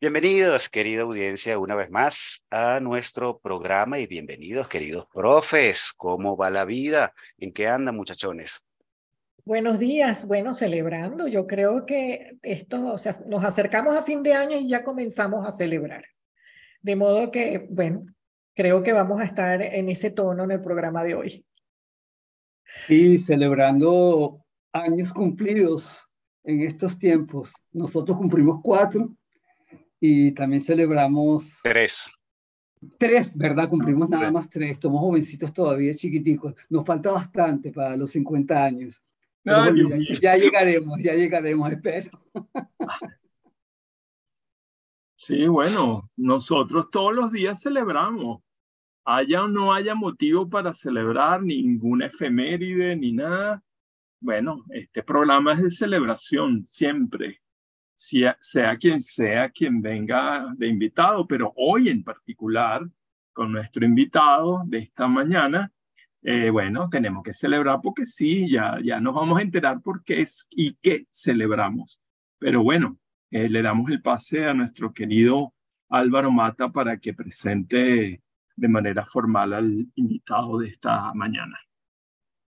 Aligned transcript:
Bienvenidos, 0.00 0.68
querida 0.68 1.02
audiencia, 1.02 1.58
una 1.58 1.74
vez 1.74 1.90
más 1.90 2.46
a 2.50 2.78
nuestro 2.78 3.40
programa 3.40 3.98
y 3.98 4.06
bienvenidos, 4.06 4.68
queridos 4.68 5.08
profes. 5.12 5.92
¿Cómo 5.96 6.36
va 6.36 6.50
la 6.50 6.64
vida? 6.64 7.12
¿En 7.36 7.52
qué 7.52 7.66
andan, 7.66 7.96
muchachones? 7.96 8.60
Buenos 9.44 9.80
días, 9.80 10.24
bueno, 10.28 10.54
celebrando. 10.54 11.26
Yo 11.26 11.48
creo 11.48 11.84
que 11.84 12.38
esto, 12.42 12.92
o 12.92 12.98
sea, 12.98 13.12
nos 13.26 13.44
acercamos 13.44 13.96
a 13.96 14.04
fin 14.04 14.22
de 14.22 14.34
año 14.34 14.56
y 14.56 14.68
ya 14.68 14.84
comenzamos 14.84 15.44
a 15.44 15.50
celebrar. 15.50 16.04
De 16.80 16.94
modo 16.94 17.32
que, 17.32 17.66
bueno, 17.68 18.06
creo 18.54 18.84
que 18.84 18.92
vamos 18.92 19.20
a 19.20 19.24
estar 19.24 19.60
en 19.60 19.88
ese 19.88 20.12
tono 20.12 20.44
en 20.44 20.52
el 20.52 20.62
programa 20.62 21.02
de 21.02 21.16
hoy. 21.16 21.44
Y 22.88 23.18
celebrando 23.18 24.44
años 24.72 25.12
cumplidos 25.12 26.08
en 26.44 26.62
estos 26.62 26.96
tiempos. 27.00 27.52
Nosotros 27.72 28.16
cumplimos 28.16 28.60
cuatro 28.62 29.17
y 30.00 30.32
también 30.32 30.60
celebramos... 30.60 31.58
Tres. 31.62 32.10
Tres, 32.96 33.36
¿verdad? 33.36 33.68
Cumplimos 33.68 34.08
nada 34.08 34.30
más 34.30 34.48
tres. 34.48 34.78
Somos 34.80 35.00
jovencitos 35.00 35.52
todavía, 35.52 35.94
chiquiticos. 35.94 36.54
Nos 36.68 36.86
falta 36.86 37.10
bastante 37.10 37.72
para 37.72 37.96
los 37.96 38.10
50 38.10 38.64
años. 38.64 39.02
ya, 39.44 39.72
ya, 40.20 40.36
llegaremos, 40.36 40.98
ya 41.02 41.14
llegaremos, 41.14 41.72
espero. 41.72 42.10
Sí, 45.16 45.46
bueno, 45.46 46.10
nosotros 46.16 46.90
todos 46.90 47.14
los 47.14 47.32
días 47.32 47.60
celebramos. 47.60 48.40
Haya 49.04 49.44
o 49.44 49.48
no 49.48 49.74
haya 49.74 49.94
motivo 49.94 50.48
para 50.48 50.72
celebrar 50.72 51.42
ninguna 51.42 52.06
efeméride 52.06 52.94
ni 52.96 53.12
nada. 53.12 53.62
Bueno, 54.20 54.64
este 54.70 55.02
programa 55.02 55.52
es 55.52 55.62
de 55.62 55.70
celebración 55.70 56.66
siempre, 56.66 57.40
sea 57.98 58.76
quien 58.78 59.00
sea 59.00 59.50
quien 59.50 59.82
venga 59.82 60.52
de 60.56 60.68
invitado, 60.68 61.26
pero 61.26 61.52
hoy 61.56 61.88
en 61.88 62.04
particular, 62.04 62.86
con 63.32 63.52
nuestro 63.52 63.84
invitado 63.84 64.62
de 64.66 64.78
esta 64.78 65.08
mañana, 65.08 65.72
eh, 66.22 66.50
bueno, 66.50 66.88
tenemos 66.90 67.22
que 67.22 67.32
celebrar 67.32 67.80
porque 67.82 68.06
sí, 68.06 68.50
ya, 68.50 68.78
ya 68.82 69.00
nos 69.00 69.14
vamos 69.14 69.38
a 69.38 69.42
enterar 69.42 69.80
por 69.80 70.02
qué 70.04 70.22
es 70.22 70.46
y 70.50 70.74
qué 70.74 71.06
celebramos. 71.10 72.00
Pero 72.38 72.62
bueno, 72.62 72.98
eh, 73.30 73.48
le 73.48 73.62
damos 73.62 73.90
el 73.90 74.00
pase 74.00 74.44
a 74.44 74.54
nuestro 74.54 74.92
querido 74.92 75.54
Álvaro 75.88 76.30
Mata 76.30 76.70
para 76.70 76.98
que 76.98 77.14
presente 77.14 78.22
de 78.56 78.68
manera 78.68 79.04
formal 79.04 79.54
al 79.54 79.86
invitado 79.94 80.58
de 80.58 80.68
esta 80.68 81.12
mañana. 81.14 81.58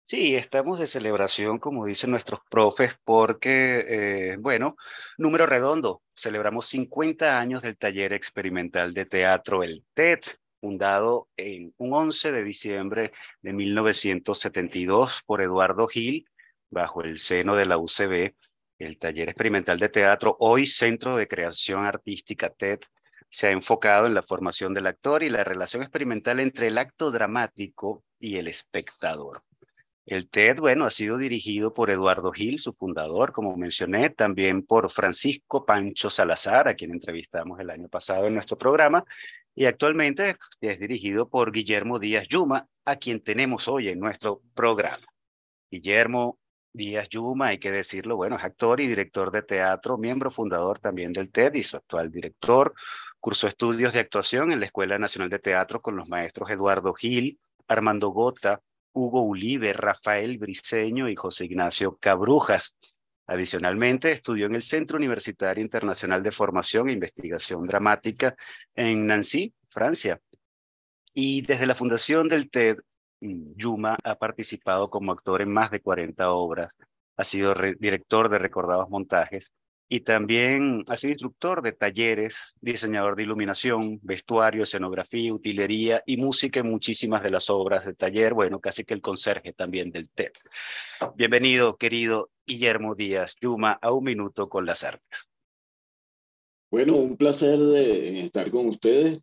Sí, 0.10 0.38
estamos 0.38 0.80
de 0.80 0.88
celebración, 0.88 1.60
como 1.60 1.86
dicen 1.86 2.12
nuestros 2.12 2.40
profes, 2.50 2.94
porque, 3.04 4.32
eh, 4.32 4.38
bueno, 4.40 4.78
número 5.18 5.46
redondo, 5.46 6.02
celebramos 6.16 6.68
50 6.68 7.38
años 7.38 7.62
del 7.62 7.76
taller 7.78 8.14
experimental 8.14 8.94
de 8.94 9.06
teatro, 9.06 9.64
el 9.64 9.84
TED, 9.94 10.20
fundado 10.62 11.28
en 11.36 11.74
un 11.76 11.94
11 11.94 12.32
de 12.32 12.44
diciembre 12.46 13.12
de 13.42 13.52
1972 13.52 15.24
por 15.26 15.42
Eduardo 15.42 15.90
Gil, 15.90 16.26
bajo 16.70 17.02
el 17.02 17.18
seno 17.18 17.58
de 17.58 17.66
la 17.66 17.78
UCB, 17.78 18.34
el 18.80 18.98
taller 19.00 19.28
experimental 19.28 19.78
de 19.78 19.90
teatro, 19.90 20.38
hoy 20.40 20.68
Centro 20.68 21.18
de 21.18 21.28
Creación 21.28 21.84
Artística 21.84 22.50
TED, 22.50 22.80
se 23.30 23.48
ha 23.48 23.52
enfocado 23.52 24.08
en 24.08 24.14
la 24.14 24.24
formación 24.24 24.74
del 24.74 24.88
actor 24.88 25.22
y 25.22 25.30
la 25.30 25.44
relación 25.44 25.84
experimental 25.84 26.40
entre 26.40 26.68
el 26.68 26.78
acto 26.78 27.12
dramático 27.12 28.06
y 28.20 28.38
el 28.38 28.48
espectador. 28.48 29.44
El 30.08 30.30
TED, 30.30 30.60
bueno, 30.62 30.86
ha 30.86 30.90
sido 30.90 31.18
dirigido 31.18 31.74
por 31.74 31.90
Eduardo 31.90 32.32
Gil, 32.32 32.60
su 32.60 32.72
fundador, 32.72 33.34
como 33.34 33.58
mencioné, 33.58 34.10
también 34.10 34.66
por 34.66 34.90
Francisco 34.90 35.66
Pancho 35.66 36.10
Salazar, 36.10 36.70
a 36.70 36.76
quien 36.76 36.92
entrevistamos 36.94 37.60
el 37.60 37.70
año 37.70 37.90
pasado 37.90 38.26
en 38.26 38.34
nuestro 38.34 38.58
programa, 38.58 39.04
y 39.54 39.66
actualmente 39.66 40.38
es 40.62 40.80
dirigido 40.80 41.28
por 41.28 41.52
Guillermo 41.52 42.00
Díaz 42.00 42.26
Yuma, 42.30 42.70
a 42.86 42.96
quien 42.96 43.22
tenemos 43.22 43.68
hoy 43.68 43.90
en 43.90 44.00
nuestro 44.00 44.42
programa. 44.56 45.06
Guillermo 45.70 46.40
Díaz 46.72 47.10
Yuma, 47.10 47.48
hay 47.48 47.58
que 47.58 47.72
decirlo, 47.72 48.16
bueno, 48.16 48.38
es 48.38 48.46
actor 48.46 48.80
y 48.80 48.88
director 48.88 49.30
de 49.30 49.42
teatro, 49.42 49.98
miembro 49.98 50.32
fundador 50.32 50.80
también 50.80 51.12
del 51.12 51.30
TED 51.30 51.54
y 51.56 51.64
su 51.64 51.76
actual 51.76 52.10
director. 52.10 52.74
Cursó 53.20 53.48
estudios 53.48 53.92
de 53.92 54.00
actuación 54.00 54.54
en 54.54 54.62
la 54.62 54.68
Escuela 54.68 54.98
Nacional 54.98 55.30
de 55.30 55.40
Teatro 55.40 55.82
con 55.82 55.98
los 55.98 56.08
maestros 56.08 56.50
Eduardo 56.50 56.94
Gil, 56.94 57.38
Armando 57.68 58.08
Gota, 58.08 58.62
Hugo 58.98 59.22
Ulibe, 59.22 59.74
Rafael 59.74 60.40
Briceño 60.40 61.08
y 61.08 61.16
José 61.16 61.46
Ignacio 61.46 61.98
Cabrujas. 61.98 62.76
Adicionalmente, 63.28 64.12
estudió 64.12 64.48
en 64.48 64.56
el 64.56 64.64
Centro 64.64 64.98
Universitario 64.98 65.64
Internacional 65.64 66.24
de 66.24 66.32
Formación 66.32 66.90
e 66.90 66.94
Investigación 66.94 67.68
Dramática 67.68 68.36
en 68.74 69.06
Nancy, 69.06 69.54
Francia. 69.70 70.20
Y 71.14 71.42
desde 71.42 71.68
la 71.68 71.76
fundación 71.76 72.28
del 72.28 72.50
TED, 72.50 72.78
Yuma 73.20 73.98
ha 74.04 74.16
participado 74.16 74.90
como 74.90 75.12
actor 75.12 75.42
en 75.42 75.52
más 75.52 75.70
de 75.70 75.82
40 75.82 76.32
obras, 76.32 76.76
ha 77.18 77.24
sido 77.24 77.54
director 77.80 78.30
de 78.30 78.40
recordados 78.40 78.90
montajes 78.90 79.52
y 79.90 80.02
también 80.02 80.84
ha 80.88 80.98
sido 80.98 81.12
instructor 81.12 81.62
de 81.62 81.72
talleres, 81.72 82.56
diseñador 82.60 83.16
de 83.16 83.24
iluminación, 83.24 84.00
vestuario, 84.02 84.64
escenografía, 84.64 85.34
utilería 85.34 86.04
y 86.06 86.18
música 86.18 86.60
en 86.60 86.70
muchísimas 86.70 87.24
de 87.24 87.32
las 87.32 87.50
obras 87.50 87.86
de 87.86 87.94
taller, 87.94 88.34
bueno, 88.34 88.60
casi 88.60 88.84
que 88.84 88.94
el 88.94 89.02
conserje 89.02 89.54
también 89.54 89.92
del 89.92 90.10
TED. 90.10 90.34
Bienvenido, 91.16 91.78
querido 91.78 92.32
Guillermo 92.46 92.96
Díaz 92.96 93.36
Yuma, 93.40 93.80
a 93.82 93.94
un 93.94 94.04
minuto 94.04 94.50
con 94.50 94.66
las 94.66 94.84
artes. 94.84 95.30
Bueno, 96.70 96.98
un 96.98 97.16
placer 97.16 97.58
de 97.58 98.26
estar 98.26 98.52
con 98.52 98.68
ustedes 98.68 99.22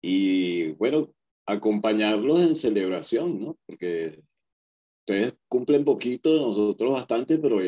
y 0.00 0.70
bueno, 0.72 1.12
acompañarlos 1.46 2.40
en 2.40 2.54
celebración, 2.54 3.40
¿no? 3.40 3.56
Porque 3.66 4.22
ustedes 5.00 5.34
cumplen 5.48 5.84
poquito, 5.84 6.36
nosotros 6.38 6.92
bastante, 6.92 7.38
pero 7.38 7.58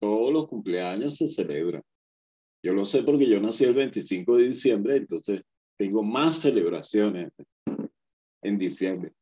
todos 0.00 0.32
los 0.32 0.48
cumpleaños 0.48 1.16
se 1.16 1.28
celebran. 1.28 1.82
Yo 2.62 2.72
lo 2.72 2.84
sé 2.84 3.02
porque 3.02 3.28
yo 3.28 3.40
nací 3.40 3.64
el 3.64 3.74
25 3.74 4.36
de 4.36 4.48
diciembre, 4.48 4.96
entonces 4.96 5.42
tengo 5.78 6.02
más 6.02 6.40
celebraciones 6.40 7.32
en 8.42 8.58
diciembre. 8.58 9.12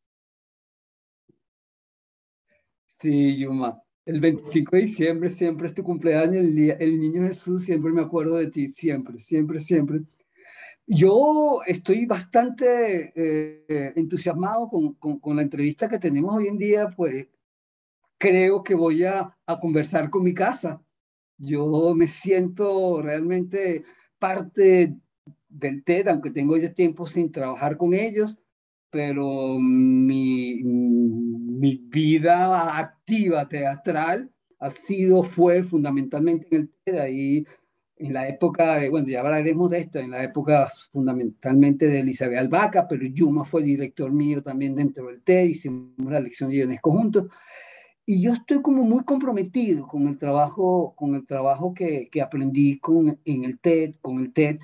Sí, 2.97 3.37
Yuma. 3.37 3.81
El 4.07 4.21
25 4.21 4.77
de 4.77 4.83
diciembre 4.83 5.31
siempre 5.31 5.69
es 5.69 5.75
tu 5.75 5.83
cumpleaños, 5.83 6.37
el, 6.37 6.55
día, 6.55 6.75
el 6.75 7.01
niño 7.01 7.23
Jesús, 7.23 7.65
siempre 7.65 7.91
me 7.91 8.03
acuerdo 8.03 8.37
de 8.37 8.51
ti, 8.51 8.69
siempre, 8.69 9.19
siempre, 9.19 9.61
siempre. 9.61 10.01
Yo 10.87 11.61
estoy 11.67 12.05
bastante 12.05 13.13
eh, 13.17 13.93
entusiasmado 13.97 14.69
con, 14.69 14.95
con, 14.95 15.19
con, 15.19 15.37
la 15.37 15.43
entrevista 15.43 15.89
que 15.89 15.99
tenemos 15.99 16.35
hoy 16.35 16.49
en 16.49 16.59
día, 16.59 16.91
pues 16.95 17.27
creo 18.19 18.63
que 18.63 18.75
voy 18.75 19.05
a, 19.05 19.37
a 19.47 19.61
conversar 19.61 20.11
con 20.11 20.23
mi 20.23 20.35
casa. 20.35 20.83
Yo 21.37 21.95
me 21.95 22.07
siento 22.07 23.03
realmente 23.03 23.85
parte 24.19 24.97
del 25.49 25.85
TED, 25.85 26.09
aunque 26.09 26.31
tengo 26.31 26.57
ya 26.57 26.73
tiempo 26.73 27.07
sin 27.07 27.31
trabajar 27.31 27.77
con 27.77 27.95
ellos, 27.95 28.37
pero 28.91 29.59
mi, 29.59 30.63
mi 30.63 31.77
vida 31.89 32.79
activa 32.79 33.49
teatral 33.49 34.31
ha 34.61 34.71
sido, 34.71 35.23
fue 35.23 35.63
fundamentalmente 35.63 36.47
en 36.51 36.63
el 36.63 36.71
TED. 36.85 36.99
Ahí 36.99 37.47
en 37.97 38.13
la 38.13 38.29
época, 38.29 38.79
de, 38.79 38.89
bueno, 38.89 39.09
ya 39.09 39.21
hablaremos 39.21 39.71
de 39.71 39.79
esto, 39.79 39.99
en 39.99 40.11
la 40.11 40.23
época 40.23 40.69
fundamentalmente 40.91 41.87
de 41.87 42.01
Elizabeth 42.01 42.39
Albaca, 42.39 42.87
pero 42.89 43.07
Yuma 43.07 43.45
fue 43.45 43.63
director 43.63 44.13
mío 44.13 44.43
también 44.43 44.75
dentro 44.75 45.07
del 45.07 45.23
TED, 45.23 45.45
hicimos 45.45 46.11
la 46.11 46.21
lección 46.21 46.51
de 46.51 46.57
guiones 46.57 46.81
conjuntos, 46.81 47.29
y 48.07 48.23
yo 48.23 48.33
estoy 48.33 48.61
como 48.63 48.83
muy 48.83 49.05
comprometido 49.05 49.87
con 49.87 50.09
el 50.09 50.19
trabajo, 50.19 50.95
con 50.97 51.15
el 51.15 51.27
trabajo 51.27 51.73
que, 51.75 52.09
que 52.11 52.23
aprendí 52.23 52.79
con, 52.79 53.19
en 53.25 53.45
el 53.45 53.59
TED, 53.59 53.95
con 54.01 54.21
el 54.21 54.33
TED, 54.33 54.61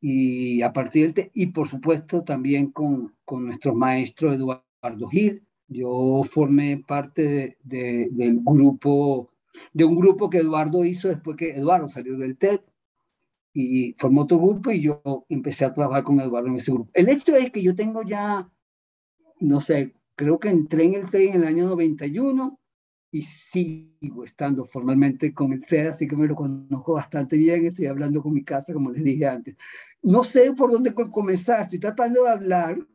y 0.00 0.62
a 0.62 0.72
partir 0.72 1.04
del 1.06 1.14
TED, 1.14 1.30
y 1.34 1.46
por 1.46 1.68
supuesto 1.68 2.22
también 2.22 2.70
con, 2.70 3.14
con 3.24 3.46
nuestro 3.46 3.74
maestro 3.74 4.32
Eduardo 4.32 5.08
Gil. 5.10 5.42
Yo 5.68 6.22
formé 6.24 6.78
parte 6.78 7.58
de, 7.62 8.08
del 8.10 8.40
grupo 8.42 9.30
de 9.72 9.84
un 9.84 9.96
grupo 9.96 10.30
que 10.30 10.38
Eduardo 10.38 10.84
hizo 10.84 11.08
después 11.08 11.36
que 11.36 11.50
Eduardo 11.50 11.88
salió 11.88 12.16
del 12.16 12.36
TED 12.36 12.60
y 13.52 13.94
formó 13.98 14.22
otro 14.22 14.38
grupo 14.38 14.70
y 14.70 14.80
yo 14.80 15.02
empecé 15.28 15.64
a 15.64 15.74
trabajar 15.74 16.04
con 16.04 16.20
Eduardo 16.20 16.48
en 16.48 16.56
ese 16.56 16.72
grupo. 16.72 16.90
El 16.94 17.08
hecho 17.08 17.34
es 17.36 17.50
que 17.50 17.62
yo 17.62 17.74
tengo 17.74 18.02
ya, 18.02 18.48
no 19.40 19.60
sé, 19.60 19.94
creo 20.20 20.38
que 20.38 20.50
entré 20.50 20.84
en 20.84 20.94
el 20.96 21.08
TED 21.08 21.28
en 21.28 21.34
el 21.36 21.44
año 21.44 21.66
91 21.66 22.60
y 23.10 23.22
sigo 23.22 24.22
estando 24.22 24.66
formalmente 24.66 25.32
con 25.32 25.54
el 25.54 25.64
TED, 25.64 25.86
así 25.86 26.06
que 26.06 26.14
me 26.14 26.26
lo 26.26 26.34
conozco 26.34 26.92
bastante 26.92 27.38
bien, 27.38 27.64
estoy 27.64 27.86
hablando 27.86 28.22
con 28.22 28.34
mi 28.34 28.44
casa, 28.44 28.74
como 28.74 28.90
les 28.90 29.02
dije 29.02 29.26
antes. 29.26 29.56
No 30.02 30.22
sé 30.22 30.52
por 30.52 30.70
dónde 30.70 30.92
comenzar, 30.92 31.62
estoy 31.62 31.78
tratando 31.78 32.24
de 32.24 32.28
hablar 32.28 32.86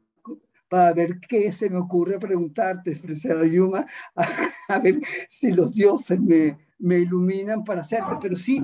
para 0.69 0.93
ver 0.93 1.19
qué 1.19 1.51
se 1.51 1.67
me 1.67 1.77
ocurre 1.77 2.19
preguntarte, 2.19 2.95
preciado 2.97 3.43
Yuma, 3.43 3.87
a, 4.67 4.77
ver 4.77 5.01
si 5.27 5.51
los 5.51 5.73
dioses 5.73 6.21
me, 6.21 6.59
me 6.77 6.99
iluminan 6.99 7.63
para 7.63 7.81
hacerte. 7.81 8.17
Pero 8.21 8.35
sí, 8.35 8.61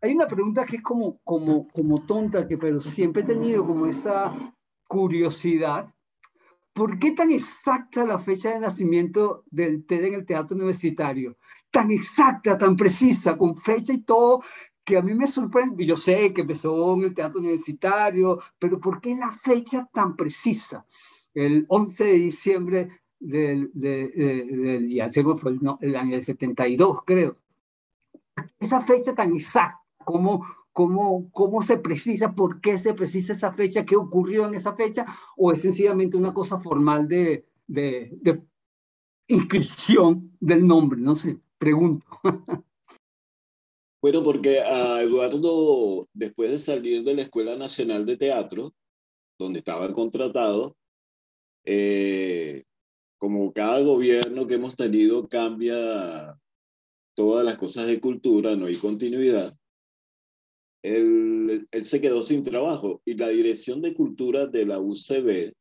hay 0.00 0.14
una 0.14 0.28
pregunta 0.28 0.64
que 0.64 0.76
es 0.76 0.82
como, 0.82 1.18
como, 1.24 1.66
como 1.66 2.06
tonta, 2.06 2.46
que 2.46 2.56
pero 2.58 2.78
siempre 2.78 3.22
he 3.22 3.26
tenido 3.26 3.66
como 3.66 3.86
esa 3.86 4.32
curiosidad. 4.86 5.88
¿Por 6.74 6.98
qué 6.98 7.12
tan 7.12 7.30
exacta 7.30 8.04
la 8.04 8.18
fecha 8.18 8.50
de 8.50 8.60
nacimiento 8.60 9.44
del 9.50 9.86
TED 9.86 10.04
en 10.04 10.14
el 10.14 10.26
teatro 10.26 10.56
universitario? 10.56 11.38
Tan 11.70 11.90
exacta, 11.90 12.58
tan 12.58 12.76
precisa, 12.76 13.38
con 13.38 13.56
fecha 13.56 13.92
y 13.92 14.02
todo, 14.02 14.42
que 14.84 14.98
a 14.98 15.02
mí 15.02 15.14
me 15.14 15.26
sorprende. 15.26 15.86
Yo 15.86 15.96
sé 15.96 16.32
que 16.34 16.42
empezó 16.42 16.94
en 16.94 17.04
el 17.04 17.14
teatro 17.14 17.40
universitario, 17.40 18.40
pero 18.58 18.80
¿por 18.80 19.00
qué 19.00 19.14
la 19.14 19.30
fecha 19.30 19.88
tan 19.92 20.16
precisa? 20.16 20.84
el 21.34 21.66
11 21.68 22.04
de 22.04 22.12
diciembre 22.12 22.88
del, 23.18 23.70
de, 23.74 24.08
del 24.08 25.00
el, 25.00 25.76
el, 25.80 25.96
año 25.96 26.12
del 26.12 26.22
72, 26.22 27.00
creo. 27.04 27.36
Esa 28.58 28.80
fecha 28.80 29.14
tan 29.14 29.34
exacta, 29.34 29.80
¿cómo, 30.04 30.46
cómo, 30.74 31.30
cómo 31.30 31.62
se 31.62 31.78
precisa, 31.78 32.34
por 32.34 32.60
qué 32.60 32.76
se 32.76 32.92
precisa 32.94 33.32
esa 33.32 33.52
fecha, 33.52 33.86
qué 33.86 33.96
ocurrió 33.96 34.46
en 34.46 34.54
esa 34.54 34.74
fecha, 34.74 35.06
o 35.36 35.52
es 35.52 35.62
sencillamente 35.62 36.16
una 36.16 36.34
cosa 36.34 36.60
formal 36.60 37.08
de, 37.08 37.46
de, 37.66 38.10
de 38.20 38.42
inscripción 39.28 40.36
del 40.40 40.66
nombre, 40.66 41.00
no 41.00 41.16
sé, 41.16 41.38
pregunto. 41.56 42.06
Bueno, 44.02 44.22
porque 44.22 44.60
a 44.60 45.00
Eduardo, 45.00 46.10
después 46.12 46.50
de 46.50 46.58
salir 46.58 47.04
de 47.04 47.14
la 47.14 47.22
Escuela 47.22 47.56
Nacional 47.56 48.04
de 48.04 48.18
Teatro, 48.18 48.74
donde 49.38 49.60
estaba 49.60 49.90
contratado, 49.94 50.76
eh, 51.64 52.64
como 53.16 53.50
cada 53.54 53.80
gobierno 53.80 54.46
que 54.46 54.56
hemos 54.56 54.76
tenido 54.76 55.26
cambia 55.26 56.38
todas 57.14 57.46
las 57.46 57.56
cosas 57.56 57.86
de 57.86 57.98
cultura, 57.98 58.54
no 58.56 58.66
hay 58.66 58.76
continuidad, 58.76 59.56
él, 60.84 61.66
él 61.70 61.84
se 61.86 62.00
quedó 62.00 62.22
sin 62.22 62.42
trabajo. 62.42 63.00
Y 63.06 63.14
la 63.14 63.28
dirección 63.28 63.80
de 63.80 63.94
cultura 63.94 64.46
de 64.46 64.66
la 64.66 64.78
UCB, 64.78 65.52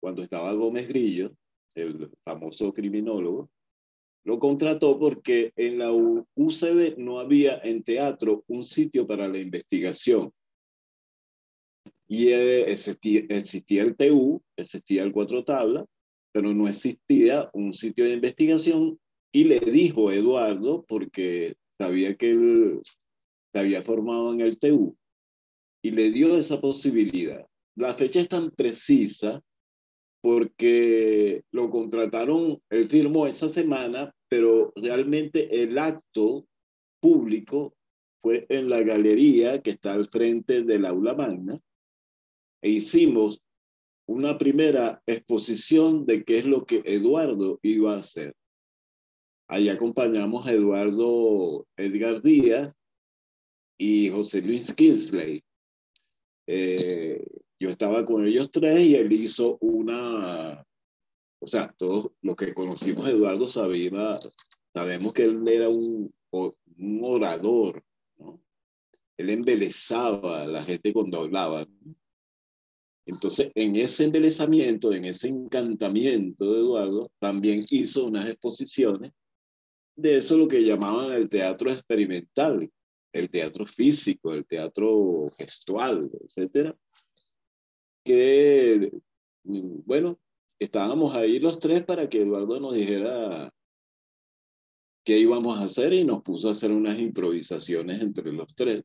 cuando 0.00 0.22
estaba 0.22 0.52
Gómez 0.52 0.86
Grillo, 0.86 1.32
el 1.74 2.10
famoso 2.24 2.72
criminólogo, 2.74 3.50
lo 4.24 4.38
contrató 4.38 4.98
porque 4.98 5.52
en 5.56 5.78
la 5.78 5.90
UCB 5.90 6.98
no 6.98 7.18
había 7.18 7.58
en 7.64 7.82
teatro 7.82 8.44
un 8.48 8.64
sitio 8.64 9.06
para 9.06 9.26
la 9.26 9.38
investigación. 9.38 10.30
Y 12.06 12.28
eh, 12.28 12.70
existía, 12.70 13.22
existía, 13.30 13.82
el 13.82 13.96
TU, 13.96 14.42
existía 14.56 15.04
el 15.04 15.12
Cuatro 15.12 15.42
Tablas, 15.44 15.86
pero 16.32 16.52
no 16.52 16.68
existía 16.68 17.48
un 17.54 17.72
sitio 17.72 18.04
de 18.04 18.12
investigación. 18.12 18.98
Y 19.32 19.44
le 19.44 19.60
dijo 19.60 20.12
Eduardo, 20.12 20.84
porque 20.86 21.56
sabía 21.78 22.14
que 22.16 22.30
él 22.30 22.82
había 23.58 23.82
formado 23.82 24.32
en 24.32 24.40
el 24.40 24.58
TU, 24.58 24.96
y 25.82 25.90
le 25.90 26.10
dio 26.10 26.36
esa 26.36 26.60
posibilidad. 26.60 27.46
La 27.76 27.94
fecha 27.94 28.20
es 28.20 28.28
tan 28.28 28.50
precisa 28.50 29.40
porque 30.20 31.42
lo 31.52 31.70
contrataron, 31.70 32.60
él 32.70 32.88
firmó 32.88 33.26
esa 33.26 33.48
semana, 33.48 34.12
pero 34.28 34.72
realmente 34.74 35.62
el 35.62 35.78
acto 35.78 36.46
público 37.00 37.74
fue 38.20 38.46
en 38.48 38.68
la 38.68 38.82
galería 38.82 39.62
que 39.62 39.70
está 39.70 39.94
al 39.94 40.08
frente 40.08 40.62
del 40.62 40.86
aula 40.86 41.14
magna 41.14 41.60
e 42.62 42.70
hicimos 42.70 43.40
una 44.08 44.38
primera 44.38 45.02
exposición 45.06 46.04
de 46.06 46.24
qué 46.24 46.38
es 46.38 46.46
lo 46.46 46.64
que 46.64 46.82
Eduardo 46.84 47.60
iba 47.62 47.94
a 47.94 47.98
hacer. 47.98 48.34
Ahí 49.48 49.68
acompañamos 49.68 50.46
a 50.46 50.52
Eduardo 50.52 51.66
Edgar 51.76 52.20
Díaz 52.22 52.72
y 53.78 54.10
José 54.10 54.42
Luis 54.42 54.74
Kinsley. 54.74 55.42
Eh, 56.46 57.24
yo 57.60 57.70
estaba 57.70 58.04
con 58.04 58.26
ellos 58.26 58.50
tres 58.50 58.80
y 58.80 58.96
él 58.96 59.12
hizo 59.12 59.58
una, 59.60 60.64
o 61.40 61.46
sea, 61.46 61.72
todos 61.78 62.12
los 62.22 62.36
que 62.36 62.54
conocimos 62.54 63.06
a 63.06 63.10
Eduardo 63.10 63.48
sabía, 63.48 64.18
sabemos 64.74 65.12
que 65.12 65.22
él 65.22 65.46
era 65.46 65.68
un, 65.68 66.12
un 66.30 67.00
orador, 67.04 67.82
¿no? 68.18 68.40
Él 69.16 69.30
embelezaba 69.30 70.42
a 70.42 70.46
la 70.46 70.62
gente 70.62 70.92
cuando 70.92 71.20
hablaba. 71.20 71.66
Entonces, 73.04 73.50
en 73.54 73.76
ese 73.76 74.04
embelezamiento, 74.04 74.92
en 74.92 75.06
ese 75.06 75.28
encantamiento 75.28 76.52
de 76.52 76.60
Eduardo, 76.60 77.10
también 77.18 77.64
hizo 77.70 78.06
unas 78.06 78.26
exposiciones 78.26 79.12
de 79.96 80.18
eso 80.18 80.36
lo 80.36 80.46
que 80.46 80.64
llamaban 80.64 81.12
el 81.12 81.28
teatro 81.28 81.72
experimental, 81.72 82.70
el 83.12 83.30
teatro 83.30 83.66
físico, 83.66 84.32
el 84.32 84.46
teatro 84.46 85.30
gestual, 85.36 86.10
etcétera, 86.24 86.76
que, 88.04 88.90
bueno, 89.44 90.18
estábamos 90.58 91.14
ahí 91.14 91.38
los 91.38 91.58
tres 91.60 91.84
para 91.84 92.08
que 92.08 92.22
Eduardo 92.22 92.60
nos 92.60 92.74
dijera 92.74 93.52
qué 95.04 95.18
íbamos 95.18 95.58
a 95.58 95.64
hacer 95.64 95.92
y 95.92 96.04
nos 96.04 96.22
puso 96.22 96.48
a 96.48 96.52
hacer 96.52 96.70
unas 96.70 96.98
improvisaciones 96.98 98.02
entre 98.02 98.32
los 98.32 98.54
tres 98.54 98.84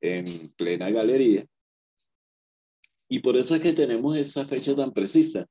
en 0.00 0.50
plena 0.50 0.90
galería. 0.90 1.46
Y 3.08 3.20
por 3.20 3.36
eso 3.36 3.54
es 3.54 3.62
que 3.62 3.72
tenemos 3.72 4.16
esa 4.16 4.44
fecha 4.44 4.74
tan 4.74 4.92
precisa 4.92 5.46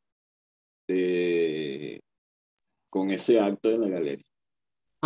con 2.89 3.09
ese 3.11 3.39
acto 3.39 3.71
en 3.71 3.81
la 3.81 3.89
galería. 3.89 4.34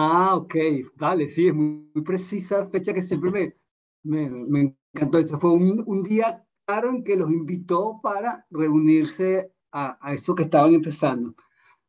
Ah, 0.02 0.36
ok, 0.38 0.56
vale, 0.96 1.28
sí, 1.28 1.50
es 1.50 1.54
muy, 1.54 1.92
precisa 2.06 2.66
fecha 2.70 2.94
que 2.94 3.02
siempre 3.02 3.32
me, 3.32 4.30
me, 4.30 4.30
me 4.30 4.78
encantó. 4.94 5.18
Este 5.18 5.38
fue 5.38 5.52
un, 5.52 5.84
un, 5.86 6.04
día 6.04 6.42
claro 6.66 6.90
en 6.90 7.04
que 7.04 7.18
los 7.18 7.30
invitó 7.30 8.00
para 8.02 8.46
reunirse 8.50 9.52
a, 9.74 9.98
a 10.02 10.14
eso 10.14 10.36
que 10.36 10.44
estaban 10.44 10.74
empezando. 10.74 11.36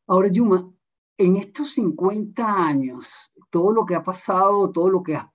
Ahora, 0.08 0.26
Yuma, 0.26 0.72
en 1.18 1.36
estos 1.36 1.70
50 1.74 2.66
años, 2.66 3.08
todo 3.48 3.72
lo 3.72 3.86
que 3.86 3.94
ha 3.94 4.02
pasado, 4.02 4.72
todo 4.72 4.88
lo 4.90 5.04
que 5.04 5.14
has 5.14 5.28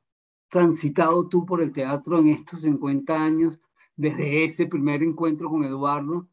transitado 0.50 1.30
tú 1.30 1.46
por 1.46 1.62
el 1.62 1.72
teatro 1.72 2.20
en 2.20 2.28
estos 2.28 2.62
50 2.62 3.16
años, 3.16 3.58
desde 3.96 4.44
ese 4.44 4.68
primer 4.68 5.02
encuentro 5.02 5.50
con 5.50 5.64
Eduardo, 5.64 6.28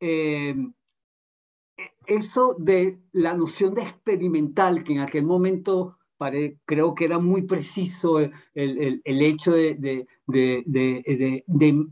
eh, 0.00 0.56
eso 2.06 2.56
de 2.58 2.98
la 3.12 3.34
noción 3.34 3.74
de 3.74 3.82
experimental, 3.82 4.82
que 4.82 4.94
en 4.94 5.00
aquel 5.00 5.24
momento 5.24 5.98
pare, 6.16 6.58
creo 6.64 6.94
que 6.94 7.04
era 7.04 7.18
muy 7.18 7.42
preciso 7.42 8.18
el, 8.18 8.32
el, 8.54 9.22
hecho 9.22 9.52
de, 9.52 9.74
de, 9.74 10.06
de, 10.26 11.44
de, 11.46 11.86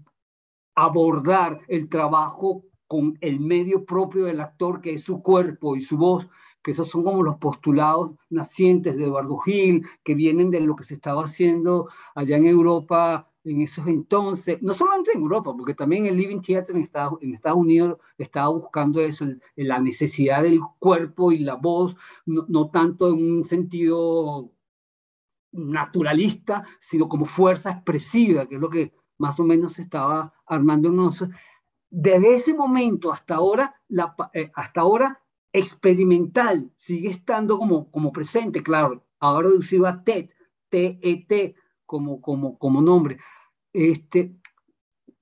abordar 0.75 1.61
el 1.69 1.89
trabajo 1.89 2.65
con 2.87 3.17
el 3.21 3.41
medio 3.41 3.85
propio 3.85 4.25
del 4.25 4.41
actor, 4.41 4.81
que 4.81 4.95
es 4.95 5.05
su 5.05 5.23
cuerpo 5.23 5.77
y 5.77 5.81
su 5.81 5.97
voz, 5.97 6.27
que 6.63 6.73
esos 6.73 6.89
son 6.89 7.05
como 7.05 7.23
los 7.23 7.37
postulados 7.37 8.13
nacientes 8.29 8.97
de 8.97 9.05
Eduardo 9.05 9.39
Gil, 9.39 9.87
que 10.03 10.15
vienen 10.15 10.51
de 10.51 10.61
lo 10.61 10.77
que 10.77 10.85
se 10.85 10.95
estaba 10.95 11.25
haciendo 11.25 11.89
allá 12.15 12.37
en 12.37 12.47
Europa 12.47 13.31
en 13.51 13.63
esos 13.63 13.87
entonces, 13.87 14.61
no 14.61 14.73
solamente 14.73 15.13
en 15.13 15.21
Europa, 15.21 15.55
porque 15.57 15.75
también 15.75 16.07
el 16.07 16.17
Living 16.17 16.41
Theater 16.41 16.75
en 16.75 16.83
Estados, 16.83 17.19
en 17.23 17.35
Estados 17.35 17.59
Unidos 17.59 17.99
estaba 18.19 18.49
buscando 18.49 19.01
eso, 19.01 19.27
la 19.55 19.79
necesidad 19.79 20.43
del 20.43 20.61
cuerpo 20.79 21.31
y 21.31 21.39
la 21.39 21.55
voz, 21.55 21.95
no, 22.27 22.71
tanto 22.71 23.09
en 23.09 23.15
un 23.15 23.45
sentido 23.45 24.51
naturalista, 25.53 26.67
sino 26.81 27.09
como 27.09 27.25
fuerza 27.25 27.71
expresiva, 27.71 28.49
que 28.49 28.57
es 28.57 28.61
lo 28.61 28.69
que 28.69 28.93
más 29.19 29.39
o 29.39 29.45
menos 29.45 29.75
se 29.75 29.83
estaba 29.83 30.35
armando 30.45 30.89
en 30.89 30.97
nosotros. 30.97 31.39
Desde 31.89 32.35
ese 32.35 32.53
momento 32.53 33.13
hasta 33.13 33.37
ahora, 33.37 33.77
la, 33.89 34.15
eh, 34.35 34.51
hasta 34.55 34.81
ahora 34.81 35.23
experimental 35.53 36.71
sigue 36.77 37.11
estando 37.11 37.59
como, 37.59 37.91
como 37.91 38.13
presente, 38.13 38.63
claro, 38.63 39.05
ahora 39.21 39.49
reducido 39.49 39.87
a 39.87 40.03
TET, 40.03 40.31
T-E-T 40.69 41.55
como, 41.87 42.21
como, 42.21 42.59
como 42.59 42.83
nombre. 42.83 43.19
Este, 43.77 44.35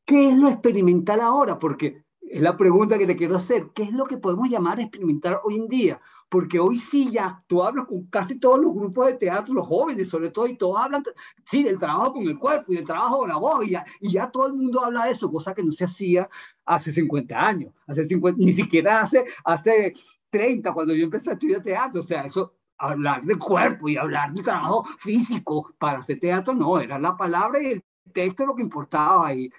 ¿Qué 0.04 0.28
es 0.28 0.36
lo 0.38 0.48
experimental 0.48 1.20
ahora? 1.20 1.58
Porque 1.58 2.04
es 2.20 2.40
la 2.40 2.56
pregunta 2.56 2.96
que 2.96 3.06
te 3.06 3.16
quiero 3.16 3.34
hacer. 3.34 3.70
¿Qué 3.74 3.82
es 3.82 3.90
lo 3.90 4.04
que 4.04 4.16
podemos 4.16 4.48
llamar 4.48 4.78
experimental 4.78 5.40
hoy 5.42 5.56
en 5.56 5.66
día? 5.66 6.00
Porque 6.28 6.60
hoy 6.60 6.78
sí 6.78 7.10
ya 7.10 7.42
tú 7.48 7.64
hablas 7.64 7.86
con 7.88 8.06
casi 8.06 8.38
todos 8.38 8.60
los 8.60 8.72
grupos 8.72 9.08
de 9.08 9.14
teatro, 9.14 9.52
los 9.52 9.66
jóvenes 9.66 10.08
sobre 10.08 10.30
todo, 10.30 10.46
y 10.46 10.56
todos 10.56 10.78
hablan, 10.78 11.02
sí, 11.44 11.64
del 11.64 11.80
trabajo 11.80 12.12
con 12.12 12.22
el 12.22 12.38
cuerpo 12.38 12.72
y 12.72 12.76
del 12.76 12.84
trabajo 12.84 13.18
con 13.18 13.28
la 13.28 13.38
voz, 13.38 13.66
y 13.66 13.70
ya, 13.70 13.84
y 14.00 14.12
ya 14.12 14.30
todo 14.30 14.46
el 14.46 14.52
mundo 14.52 14.84
habla 14.84 15.06
de 15.06 15.12
eso, 15.12 15.32
cosa 15.32 15.52
que 15.52 15.64
no 15.64 15.72
se 15.72 15.86
hacía 15.86 16.28
hace 16.64 16.92
50 16.92 17.36
años, 17.36 17.74
hace 17.88 18.04
50, 18.04 18.40
ni 18.40 18.52
siquiera 18.52 19.00
hace, 19.00 19.24
hace 19.44 19.94
30, 20.30 20.72
cuando 20.72 20.94
yo 20.94 21.04
empecé 21.04 21.30
a 21.30 21.32
estudiar 21.32 21.60
teatro, 21.60 22.00
o 22.00 22.04
sea, 22.04 22.24
eso, 22.24 22.54
hablar 22.78 23.24
de 23.24 23.36
cuerpo 23.36 23.88
y 23.88 23.96
hablar 23.96 24.32
de 24.32 24.42
trabajo 24.42 24.84
físico 24.98 25.74
para 25.76 25.98
hacer 25.98 26.20
teatro, 26.20 26.54
no, 26.54 26.78
era 26.78 27.00
la 27.00 27.16
palabra 27.16 27.60
y 27.60 27.72
el 27.72 27.84
texto 28.14 28.46
lo 28.46 28.54
que 28.54 28.62
importaba. 28.62 29.34
Y, 29.34 29.50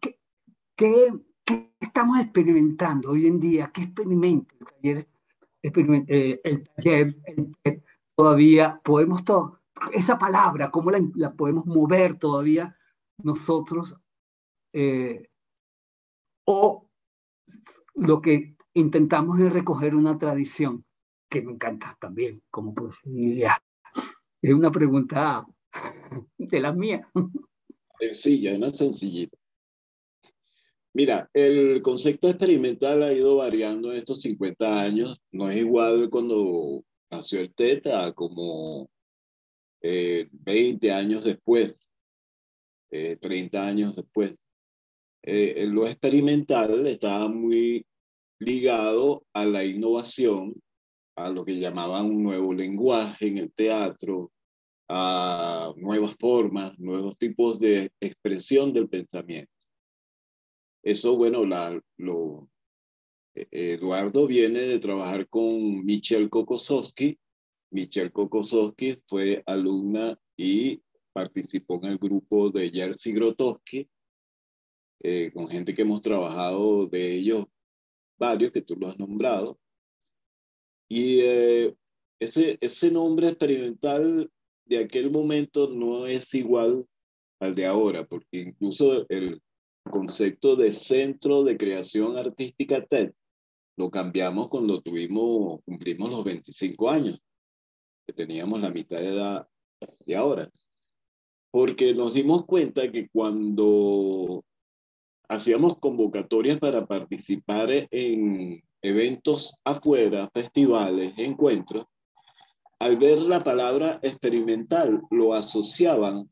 ¿qué, 0.00 0.18
qué, 0.76 1.14
qué 1.44 1.72
estamos 1.80 2.20
experimentando 2.20 3.12
hoy 3.12 3.26
en 3.26 3.40
día? 3.40 3.70
¿Qué 3.72 3.84
experimento 3.84 4.54
el 4.60 4.66
taller? 4.66 5.08
Eh, 5.62 6.40
el 6.44 6.68
taller 6.76 7.16
todavía 8.14 8.80
podemos 8.84 9.24
todo, 9.24 9.60
esa 9.92 10.18
palabra, 10.18 10.70
¿cómo 10.70 10.90
la, 10.90 11.00
la 11.14 11.32
podemos 11.32 11.64
mover 11.66 12.18
todavía 12.18 12.76
nosotros? 13.18 13.96
Eh, 14.72 15.28
o 16.44 16.88
lo 17.94 18.20
que 18.20 18.56
intentamos 18.74 19.38
es 19.40 19.52
recoger 19.52 19.94
una 19.94 20.18
tradición 20.18 20.84
que 21.28 21.42
me 21.42 21.52
encanta 21.52 21.96
también 22.00 22.42
como 22.50 22.74
posibilidad. 22.74 23.56
Es 24.40 24.52
una 24.52 24.70
pregunta 24.70 25.46
de 26.38 26.60
la 26.60 26.72
mía. 26.72 27.08
Sencilla, 28.02 28.56
una 28.56 28.70
sencillita. 28.70 29.38
Mira, 30.92 31.30
el 31.32 31.80
concepto 31.82 32.28
experimental 32.28 33.00
ha 33.04 33.12
ido 33.12 33.36
variando 33.36 33.92
en 33.92 33.98
estos 33.98 34.22
50 34.22 34.82
años. 34.82 35.20
No 35.30 35.48
es 35.48 35.58
igual 35.58 36.10
cuando 36.10 36.82
nació 37.12 37.38
el 37.38 37.54
TETA 37.54 38.12
como 38.12 38.90
20 39.80 40.86
eh, 40.88 40.92
años 40.92 41.24
después, 41.24 41.88
30 42.90 43.30
eh, 43.30 43.60
años 43.60 43.94
después. 43.94 44.42
Eh, 45.22 45.64
lo 45.68 45.86
experimental 45.86 46.84
estaba 46.88 47.28
muy 47.28 47.86
ligado 48.40 49.24
a 49.32 49.44
la 49.44 49.64
innovación 49.64 50.60
a 51.14 51.30
lo 51.30 51.44
que 51.44 51.60
llamaban 51.60 52.06
un 52.06 52.24
nuevo 52.24 52.52
lenguaje 52.52 53.28
en 53.28 53.38
el 53.38 53.52
teatro, 53.52 54.32
a 54.94 55.72
nuevas 55.78 56.14
formas, 56.16 56.78
nuevos 56.78 57.16
tipos 57.16 57.58
de 57.58 57.90
expresión 57.98 58.74
del 58.74 58.90
pensamiento. 58.90 59.50
Eso, 60.82 61.16
bueno, 61.16 61.46
la, 61.46 61.80
lo, 61.96 62.50
eh, 63.34 63.48
Eduardo 63.50 64.26
viene 64.26 64.60
de 64.60 64.78
trabajar 64.80 65.26
con 65.28 65.82
Michelle 65.86 66.28
Kokosowski. 66.28 67.18
Michelle 67.70 68.10
Kokosowski 68.10 69.02
fue 69.06 69.42
alumna 69.46 70.20
y 70.36 70.82
participó 71.14 71.76
en 71.82 71.92
el 71.92 71.98
grupo 71.98 72.50
de 72.50 72.70
Jerzy 72.70 73.12
Grotowski, 73.12 73.88
eh, 75.00 75.30
con 75.32 75.48
gente 75.48 75.74
que 75.74 75.82
hemos 75.82 76.02
trabajado 76.02 76.86
de 76.86 77.14
ellos, 77.14 77.46
varios 78.18 78.52
que 78.52 78.60
tú 78.60 78.76
lo 78.76 78.88
has 78.88 78.98
nombrado. 78.98 79.58
Y 80.86 81.20
eh, 81.20 81.74
ese, 82.20 82.58
ese 82.60 82.90
nombre 82.90 83.28
experimental 83.28 84.30
de 84.64 84.78
aquel 84.78 85.10
momento 85.10 85.68
no 85.68 86.06
es 86.06 86.32
igual 86.34 86.86
al 87.40 87.54
de 87.54 87.66
ahora, 87.66 88.06
porque 88.06 88.40
incluso 88.40 89.06
el 89.08 89.40
concepto 89.90 90.56
de 90.56 90.72
Centro 90.72 91.42
de 91.42 91.56
Creación 91.56 92.16
Artística 92.16 92.84
TED 92.84 93.12
lo 93.76 93.90
cambiamos 93.90 94.48
cuando 94.48 94.80
tuvimos, 94.80 95.60
cumplimos 95.64 96.10
los 96.10 96.24
25 96.24 96.90
años, 96.90 97.20
que 98.06 98.12
teníamos 98.12 98.60
la 98.60 98.70
mitad 98.70 98.98
de 98.98 99.08
edad 99.08 99.48
de 100.06 100.16
ahora. 100.16 100.50
Porque 101.50 101.94
nos 101.94 102.14
dimos 102.14 102.44
cuenta 102.44 102.90
que 102.90 103.08
cuando 103.08 104.44
hacíamos 105.28 105.78
convocatorias 105.78 106.58
para 106.58 106.86
participar 106.86 107.70
en 107.90 108.62
eventos 108.82 109.58
afuera, 109.64 110.30
festivales, 110.32 111.14
encuentros, 111.16 111.86
al 112.82 112.96
ver 112.96 113.20
la 113.20 113.44
palabra 113.44 114.00
experimental 114.02 115.02
lo 115.12 115.34
asociaban 115.34 116.28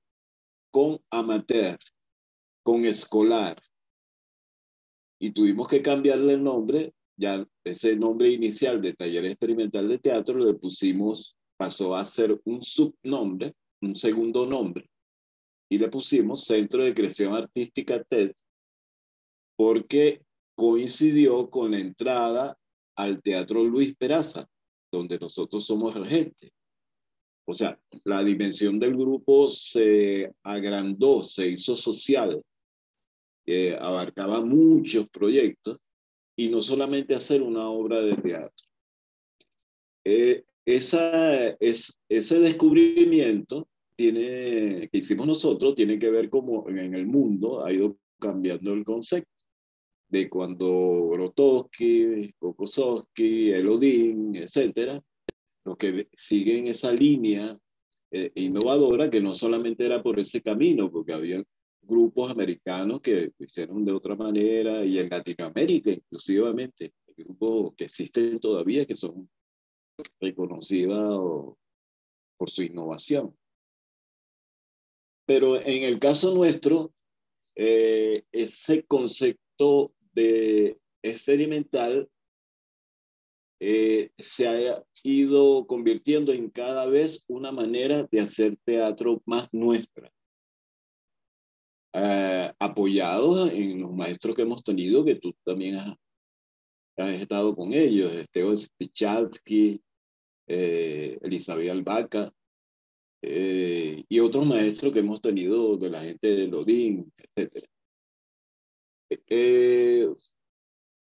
con 0.73 0.99
amateur, 1.09 1.79
con 2.65 2.85
escolar. 2.87 3.63
Y 5.21 5.31
tuvimos 5.31 5.69
que 5.69 5.81
cambiarle 5.81 6.33
el 6.33 6.43
nombre, 6.43 6.93
ya 7.17 7.47
ese 7.63 7.95
nombre 7.95 8.31
inicial 8.31 8.83
de 8.83 8.95
taller 8.95 9.27
experimental 9.27 9.89
de 9.89 9.99
teatro 9.99 10.41
le 10.41 10.55
pusimos, 10.55 11.37
pasó 11.57 11.95
a 11.95 12.05
ser 12.05 12.41
un 12.45 12.65
subnombre, 12.65 13.55
un 13.81 13.95
segundo 13.95 14.45
nombre, 14.45 14.91
y 15.71 15.79
le 15.79 15.89
pusimos 15.89 16.47
Centro 16.47 16.83
de 16.83 16.95
Creación 16.95 17.33
Artística 17.33 18.03
TED, 18.03 18.33
porque 19.55 20.25
coincidió 20.57 21.49
con 21.49 21.71
la 21.71 21.79
entrada 21.79 22.59
al 22.97 23.23
Teatro 23.23 23.63
Luis 23.63 23.95
Peraza, 23.97 24.49
donde 24.91 25.19
nosotros 25.19 25.65
somos 25.65 25.95
regentes. 25.95 26.53
O 27.47 27.53
sea, 27.53 27.79
la 28.05 28.23
dimensión 28.23 28.79
del 28.79 28.97
grupo 28.97 29.49
se 29.49 30.33
agrandó, 30.43 31.23
se 31.23 31.49
hizo 31.49 31.75
social, 31.75 32.41
eh, 33.47 33.77
abarcaba 33.81 34.41
muchos 34.41 35.09
proyectos 35.09 35.79
y 36.37 36.49
no 36.49 36.63
solamente 36.63 37.15
hacer 37.15 37.43
una 37.43 37.69
obra 37.69 38.03
de 38.03 38.15
teatro. 38.17 38.67
Eh, 40.05 40.45
esa, 40.65 41.49
es, 41.59 41.97
ese 42.09 42.39
descubrimiento 42.39 43.69
tiene, 43.97 44.89
que 44.91 44.99
hicimos 44.99 45.27
nosotros 45.27 45.75
tiene 45.75 45.99
que 45.99 46.11
ver 46.11 46.31
cómo 46.31 46.69
en 46.69 46.95
el 46.95 47.07
mundo 47.07 47.65
ha 47.65 47.73
ido 47.73 47.97
cambiando 48.19 48.73
el 48.73 48.85
concepto 48.85 49.40
de 50.11 50.29
cuando 50.29 51.09
Grotowski, 51.13 52.35
Kokosowski, 52.39 53.53
Elodin, 53.53 54.35
etcétera, 54.37 55.01
los 55.65 55.77
que 55.77 56.09
siguen 56.13 56.67
esa 56.67 56.93
línea 56.93 57.57
eh, 58.11 58.33
innovadora 58.35 59.09
que 59.09 59.21
no 59.21 59.35
solamente 59.35 59.87
era 59.87 60.03
por 60.03 60.19
ese 60.19 60.43
camino, 60.43 60.91
porque 60.91 61.13
había 61.13 61.43
grupos 61.83 62.31
americanos 62.31 63.01
que 63.01 63.33
lo 63.39 63.45
hicieron 63.47 63.85
de 63.85 63.93
otra 63.93 64.17
manera 64.17 64.85
y 64.85 64.99
en 64.99 65.09
Latinoamérica 65.09 65.91
inclusivamente, 65.91 66.93
grupos 67.17 67.75
que 67.77 67.85
existen 67.85 68.41
todavía 68.41 68.87
que 68.87 68.97
son 68.97 69.31
reconocidos 70.21 71.55
por 72.37 72.51
su 72.51 72.63
innovación. 72.63 73.37
Pero 75.25 75.61
en 75.61 75.85
el 75.85 76.01
caso 76.01 76.35
nuestro, 76.35 76.93
eh, 77.55 78.25
ese 78.33 78.85
concepto 78.85 79.93
experimental 81.03 82.09
eh, 83.61 84.11
se 84.19 84.49
ha 84.49 84.83
ido 85.03 85.67
convirtiendo 85.67 86.33
en 86.33 86.49
cada 86.51 86.87
vez 86.87 87.25
una 87.29 87.53
manera 87.53 88.09
de 88.11 88.21
hacer 88.21 88.57
teatro 88.65 89.23
más 89.27 89.53
nuestra. 89.53 90.11
Eh, 91.93 92.53
apoyados 92.59 93.51
en 93.51 93.81
los 93.81 93.93
maestros 93.93 94.35
que 94.35 94.43
hemos 94.43 94.63
tenido, 94.63 95.05
que 95.05 95.17
tú 95.17 95.35
también 95.45 95.77
has, 95.77 95.97
estado 96.97 97.57
con 97.57 97.73
ellos, 97.73 98.13
Esteo 98.13 98.57
Spichalski, 98.57 99.83
eh, 100.47 101.19
Elizabeth 101.23 101.71
Albaca, 101.71 102.31
eh, 103.23 104.05
y 104.09 104.21
otros 104.21 104.47
maestros 104.47 104.93
que 104.93 105.01
hemos 105.01 105.21
tenido 105.21 105.77
de 105.77 105.91
la 105.91 106.03
gente 106.03 106.29
de 106.29 106.47
Lodín, 106.47 107.13
etc. 107.35 107.67
Eh, 109.11 110.09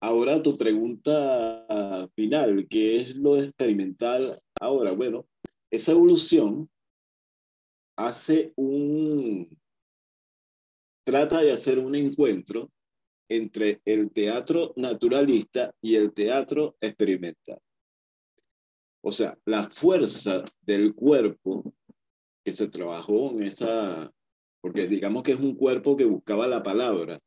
ahora 0.02 0.44
tu 0.44 0.58
pregunta 0.58 2.10
final, 2.14 2.68
¿qué 2.70 2.98
es 2.98 3.16
lo 3.16 3.42
experimental 3.42 4.42
ahora? 4.60 4.92
Bueno, 4.92 5.25
esa 5.72 5.94
evolución 5.94 6.70
hace 7.98 8.52
un, 8.58 9.58
trata 11.06 11.42
de 11.42 11.54
hacer 11.54 11.80
un 11.80 11.96
encuentro 11.96 12.70
entre 13.30 13.82
el 13.86 14.12
teatro 14.12 14.74
naturalista 14.75 15.74
y 15.82 15.96
el 15.96 16.14
teatro 16.14 16.75
experimental. 16.82 17.60
O 19.02 19.12
sea, 19.12 19.38
la 19.46 19.70
fuerza 19.70 20.44
del 20.62 20.94
cuerpo 20.94 21.74
que 22.44 22.52
se 22.52 22.68
trabajó 22.68 23.32
en 23.32 23.44
esa, 23.44 24.12
porque 24.62 24.88
digamos 24.88 25.24
que 25.24 25.32
es 25.32 25.40
un 25.40 25.56
cuerpo 25.56 25.96
que 25.96 26.06
buscaba 26.06 26.48
la 26.48 26.62
palabra, 26.62 27.20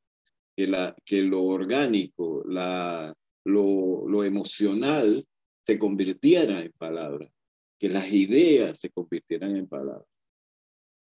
que, 1.04 1.22
lo 1.22 1.44
orgánico, 1.44 2.42
la, 2.46 3.14
lo, 3.44 4.08
lo 4.08 4.24
emocional 4.24 5.24
se 5.64 5.78
convirtiera 5.78 6.62
en 6.62 6.72
palabras, 6.72 7.30
que 7.78 7.88
las 7.88 8.12
ideas 8.12 8.80
se 8.80 8.90
convirtieran 8.90 9.56
en 9.56 9.68
palabras. 9.68 10.08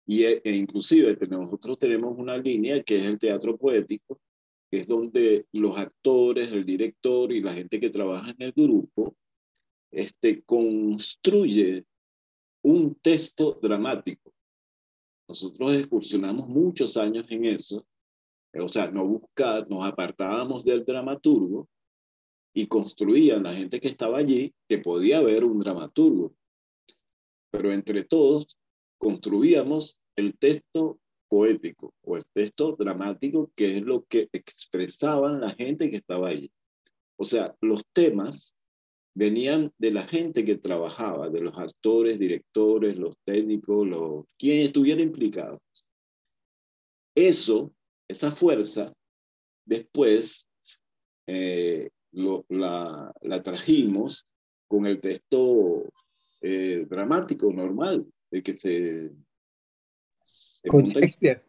Y 0.06 0.24
e, 0.26 0.42
e 0.44 0.56
inclusive 0.56 1.18
nosotros 1.28 1.80
tenemos 1.80 2.18
una 2.18 2.38
línea 2.38 2.84
que 2.84 3.00
es 3.00 3.06
el 3.08 3.18
teatro 3.18 3.58
poético, 3.58 4.20
que 4.70 4.82
es 4.82 4.88
donde 4.88 5.48
los 5.54 5.78
actores, 5.78 6.50
el 6.52 6.66
director 6.66 7.32
y 7.32 7.42
la 7.42 7.54
gente 7.54 7.80
que 7.80 7.90
trabaja 7.90 8.32
en 8.32 8.42
el 8.42 8.52
grupo 8.52 9.16
este, 9.92 10.44
construye 10.44 11.86
un 12.62 12.94
texto 12.96 13.58
dramático. 13.62 14.32
Nosotros 15.28 15.76
excursionamos 15.76 16.48
muchos 16.48 16.96
años 16.96 17.26
en 17.30 17.46
eso, 17.46 17.86
o 18.60 18.70
sea, 18.70 18.92
no 18.92 19.06
buscar, 19.06 19.70
nos 19.70 19.88
apartábamos 19.88 20.64
del 20.66 20.86
dramaturgo 20.86 21.70
y 22.54 22.68
construían 22.68 23.44
la 23.44 23.54
gente 23.54 23.80
que 23.80 23.88
estaba 23.88 24.18
allí 24.18 24.54
que 24.68 24.80
podía 24.80 25.20
haber 25.20 25.44
un 25.44 25.60
dramaturgo. 25.60 26.34
Pero 27.52 27.72
entre 27.72 28.04
todos 28.04 28.58
construíamos 28.98 29.98
el 30.16 30.38
texto 30.38 31.00
poético 31.30 31.94
o 32.02 32.18
el 32.18 32.26
texto 32.34 32.76
dramático, 32.78 33.52
que 33.56 33.78
es 33.78 33.84
lo 33.84 34.06
que 34.06 34.30
expresaban 34.32 35.42
la 35.42 35.52
gente 35.52 35.90
que 35.90 35.98
estaba 35.98 36.30
allí. 36.30 36.52
O 37.18 37.26
sea, 37.26 37.56
los 37.62 37.86
temas 37.94 38.56
venían 39.14 39.74
de 39.78 39.92
la 39.92 40.04
gente 40.04 40.46
que 40.46 40.58
trabajaba, 40.58 41.30
de 41.30 41.42
los 41.42 41.58
actores, 41.58 42.20
directores, 42.20 42.98
los 42.98 43.16
técnicos, 43.26 43.88
los 43.88 44.26
quienes 44.38 44.68
estuvieran 44.68 45.04
implicados. 45.04 45.60
Eso, 47.16 47.74
esa 48.08 48.32
fuerza, 48.32 48.94
después 49.66 50.48
eh, 51.28 51.90
lo, 52.12 52.46
la, 52.50 53.14
la, 53.22 53.44
trajimos 53.44 54.26
con 54.68 54.86
el 54.86 55.02
texto 55.02 55.84
eh, 56.42 56.86
dramático 56.90 57.52
normal, 57.52 58.06
de 58.32 58.44
que 58.44 58.54
se... 58.54 59.12
con 60.68 60.86
Shakespeare. 60.90 61.44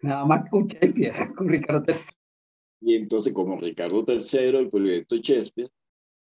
Nada 0.00 0.24
más 0.24 0.48
con 0.50 0.68
Shakespeare, 0.68 1.12
con 1.36 1.48
Ricardo 1.48 1.84
III. 1.86 1.96
Y 2.80 2.94
entonces, 2.94 3.32
como 3.32 3.58
Ricardo 3.58 4.04
III, 4.06 4.56
el 4.56 4.70
proyecto 4.70 5.16
Shakespeare, 5.16 5.70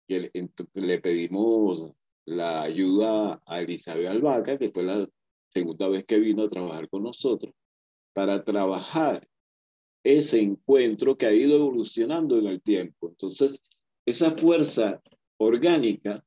que 0.08 0.30
le 0.74 0.98
pedimos 0.98 1.92
la 2.24 2.62
ayuda 2.62 3.40
a 3.46 3.60
Elizabeth 3.60 4.08
Albaca, 4.08 4.58
que 4.58 4.70
fue 4.70 4.82
la 4.82 5.08
segunda 5.52 5.88
vez 5.88 6.04
que 6.04 6.18
vino 6.18 6.44
a 6.44 6.50
trabajar 6.50 6.88
con 6.88 7.04
nosotros, 7.04 7.54
para 8.12 8.44
trabajar 8.44 9.26
ese 10.02 10.40
encuentro 10.40 11.16
que 11.16 11.26
ha 11.26 11.32
ido 11.32 11.56
evolucionando 11.56 12.38
en 12.38 12.46
el 12.46 12.62
tiempo. 12.62 13.08
Entonces, 13.08 13.60
esa 14.06 14.30
fuerza 14.32 15.00
orgánica 15.38 16.24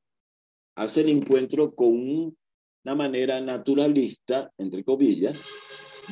hace 0.76 1.02
el 1.02 1.08
encuentro 1.08 1.74
con 1.74 2.36
una 2.84 2.94
manera 2.94 3.40
naturalista, 3.40 4.52
entre 4.58 4.84
comillas, 4.84 5.38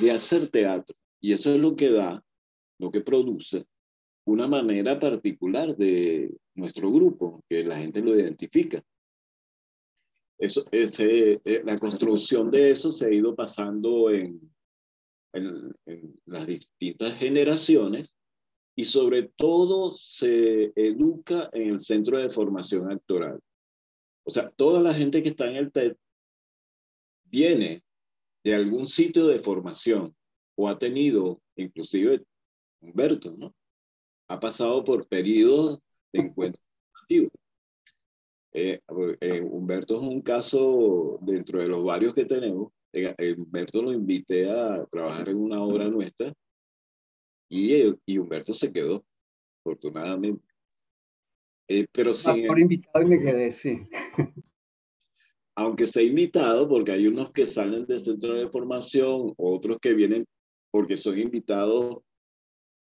de 0.01 0.11
hacer 0.11 0.49
teatro. 0.49 0.97
Y 1.21 1.33
eso 1.33 1.55
es 1.55 1.61
lo 1.61 1.77
que 1.77 1.91
da, 1.91 2.25
lo 2.79 2.91
que 2.91 3.01
produce 3.01 3.67
una 4.25 4.47
manera 4.47 4.99
particular 4.99 5.77
de 5.77 6.33
nuestro 6.55 6.93
grupo, 6.93 7.43
que 7.49 7.65
la 7.65 7.79
gente 7.79 8.01
lo 8.01 8.15
identifica. 8.17 8.83
Eso, 10.39 10.65
ese, 10.71 11.41
eh, 11.45 11.63
la 11.65 11.79
construcción 11.79 12.51
de 12.51 12.71
eso 12.71 12.91
se 12.91 13.07
ha 13.07 13.11
ido 13.11 13.35
pasando 13.35 14.11
en, 14.11 14.52
en, 15.33 15.75
las 16.27 16.47
distintas 16.47 17.17
generaciones 17.19 18.15
y 18.75 18.85
sobre 18.85 19.25
todo 19.37 19.93
se 19.93 20.73
educa 20.75 21.51
en 21.53 21.75
el 21.75 21.81
centro 21.81 22.19
de 22.19 22.31
formación 22.31 22.91
actoral. 22.91 23.41
O 24.25 24.31
sea, 24.31 24.51
toda 24.51 24.81
la 24.81 24.95
gente 24.95 25.23
que 25.23 25.31
está 25.31 25.51
en 25.51 25.57
el 25.57 25.73
TED 25.73 25.97
viene 27.25 27.83
de 28.45 28.55
algún 28.55 28.87
sitio 28.87 29.27
de 29.27 29.41
formación 29.41 30.15
o 30.55 30.69
ha 30.69 30.79
tenido, 30.79 31.41
inclusive 31.57 32.25
Humberto, 32.81 33.37
¿no? 33.37 33.55
Ha 34.29 34.41
pasado 34.41 34.85
por 34.85 35.07
periodos 35.07 35.79
de 36.13 36.21
encuentro 36.21 36.61
formativo. 36.93 37.31
Eh, 38.55 38.81
eh, 39.21 39.41
Humberto 39.41 39.97
es 39.97 40.03
un 40.03 40.21
caso 40.21 41.19
dentro 41.23 41.61
de 41.61 41.69
los 41.69 41.85
varios 41.85 42.15
que 42.15 42.25
tenemos. 42.25 42.73
Humberto 43.37 43.83
lo 43.83 43.93
invité 43.93 44.51
a 44.51 44.85
trabajar 44.87 45.29
en 45.31 45.37
una 45.37 45.63
obra 45.63 45.89
nuestra 45.89 46.33
y, 47.49 47.75
y 48.07 48.19
Humberto 48.19 48.53
se 48.53 48.73
quedó, 48.73 49.05
afortunadamente. 49.61 50.45
Eh, 51.69 51.87
pero 51.93 52.13
sí. 52.15 52.45
Por 52.47 52.61
invitado 52.61 53.05
y 53.05 53.09
me 53.09 53.21
quedé, 53.21 53.53
sí. 53.53 53.87
Aunque 55.55 55.85
esté 55.85 56.03
invitado, 56.03 56.69
porque 56.69 56.93
hay 56.93 57.07
unos 57.07 57.31
que 57.33 57.47
salen 57.47 57.85
del 57.87 58.03
centro 58.03 58.35
de 58.35 58.49
formación, 58.49 59.35
otros 59.37 59.79
que 59.81 59.93
vienen 59.93 60.27
porque 60.71 60.97
son 60.97 61.19
invitados 61.19 61.99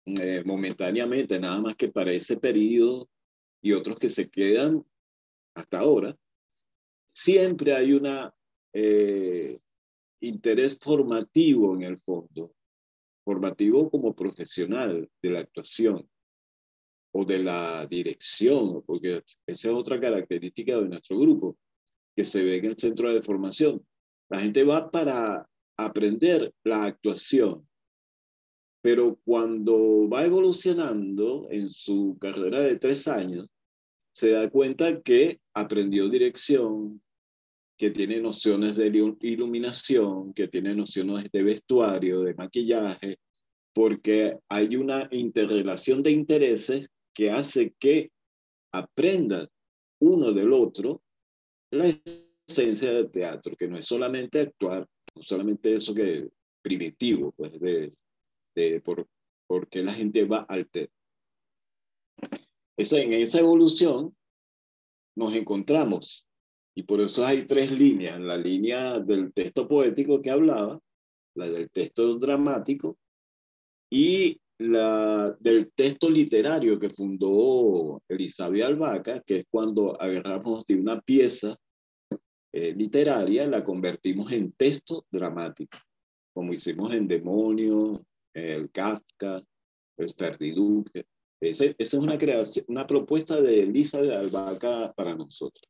eh, 0.07 0.43
momentáneamente, 0.45 1.39
nada 1.41 1.61
más 1.61 1.77
que 1.77 1.89
para 1.89 2.13
ese 2.13 2.37
periodo, 2.37 3.09
y 3.61 3.73
otros 3.73 3.99
que 3.99 4.09
se 4.09 4.29
quedan 4.29 4.85
hasta 5.55 5.81
ahora, 5.81 6.17
siempre 7.15 7.75
hay 7.75 7.93
un 7.93 8.09
eh, 8.73 9.59
interés 10.23 10.79
formativo 10.81 11.75
en 11.75 11.83
el 11.83 12.01
fondo, 12.01 12.55
formativo 13.25 13.91
como 13.91 14.15
profesional 14.15 15.09
de 15.21 15.31
la 15.31 15.41
actuación 15.41 16.09
o 17.13 17.25
de 17.25 17.39
la 17.41 17.87
dirección, 17.87 18.83
porque 18.87 19.23
esa 19.47 19.69
es 19.69 19.75
otra 19.75 20.01
característica 20.01 20.79
de 20.79 20.89
nuestro 20.89 21.19
grupo, 21.19 21.59
que 22.17 22.25
se 22.25 22.43
ve 22.43 22.57
en 22.57 22.67
el 22.67 22.79
centro 22.79 23.13
de 23.13 23.23
formación. 23.23 23.85
La 24.31 24.41
gente 24.41 24.65
va 24.65 24.91
para 24.91 25.49
aprender 25.77 26.55
la 26.65 26.85
actuación, 26.85 27.69
pero 28.83 29.19
cuando 29.25 30.09
va 30.09 30.25
evolucionando 30.25 31.47
en 31.51 31.69
su 31.69 32.17
carrera 32.21 32.61
de 32.61 32.79
tres 32.79 33.07
años, 33.09 33.49
se 34.15 34.31
da 34.31 34.51
cuenta 34.51 35.01
que 35.03 35.41
aprendió 35.55 36.09
dirección, 36.09 37.03
que 37.83 37.91
tiene 37.91 38.21
nociones 38.21 38.77
de 38.77 38.87
iluminación, 39.23 40.33
que 40.35 40.47
tiene 40.47 40.73
nociones 40.73 41.29
de 41.33 41.43
vestuario, 41.43 42.21
de 42.21 42.33
maquillaje, 42.33 43.19
porque 43.75 44.39
hay 44.49 44.77
una 44.77 45.09
interrelación 45.11 46.01
de 46.01 46.13
intereses 46.13 46.89
que 47.13 47.33
hace 47.33 47.75
que 47.81 48.13
aprenda 48.73 49.49
uno 50.01 50.31
del 50.31 50.53
otro 50.53 51.03
la 51.73 51.93
esencia 52.47 52.93
del 52.93 53.11
teatro, 53.11 53.57
que 53.57 53.67
no 53.67 53.77
es 53.77 53.85
solamente 53.85 54.39
actuar, 54.39 54.87
no 55.17 55.23
solamente 55.25 55.75
eso 55.75 55.93
que 55.93 56.29
primitivo, 56.63 57.33
pues 57.33 57.59
de, 57.59 57.93
de 58.55 58.81
por, 58.81 59.09
qué 59.69 59.83
la 59.83 59.95
gente 59.95 60.25
va 60.25 60.47
al 60.49 60.69
teatro. 60.71 60.95
Esa, 62.77 63.01
en 63.01 63.13
esa 63.15 63.41
evolución 63.41 64.15
nos 65.17 65.35
encontramos 65.35 66.29
y 66.75 66.85
por 66.85 67.01
eso 67.01 67.27
hay 67.27 67.47
tres 67.47 67.71
líneas, 67.71 68.21
la 68.21 68.37
línea 68.37 68.99
del 68.99 69.33
texto 69.33 69.69
poético 69.69 70.23
que 70.23 70.31
hablaba, 70.31 70.81
la 71.35 71.49
del 71.51 71.71
texto 71.71 72.19
dramático 72.19 72.99
y 73.91 74.41
la 74.59 75.37
del 75.41 75.73
texto 75.73 76.09
literario 76.09 76.79
que 76.79 76.91
fundó 76.91 78.03
Elizabeth 78.09 78.65
Albaca, 78.65 79.21
que 79.21 79.39
es 79.39 79.47
cuando 79.51 80.01
agarramos 80.01 80.65
de 80.67 80.77
una 80.77 81.01
pieza 81.01 81.57
eh, 82.53 82.75
literaria, 82.75 83.47
la 83.47 83.65
convertimos 83.65 84.31
en 84.33 84.53
texto 84.53 85.07
dramático, 85.11 85.79
como 86.33 86.53
hicimos 86.53 86.95
en 86.95 87.09
Demonio, 87.09 88.05
el 88.35 88.71
Kafka, 88.71 89.43
el 89.97 90.15
Ferdiduque. 90.15 91.05
Esa 91.41 91.65
es 91.77 91.95
una 91.95 92.17
creación, 92.17 92.65
una 92.69 92.87
propuesta 92.87 93.41
de 93.41 93.63
Elizabeth 93.63 94.13
Albaca 94.13 94.93
para 94.95 95.15
nosotros. 95.15 95.69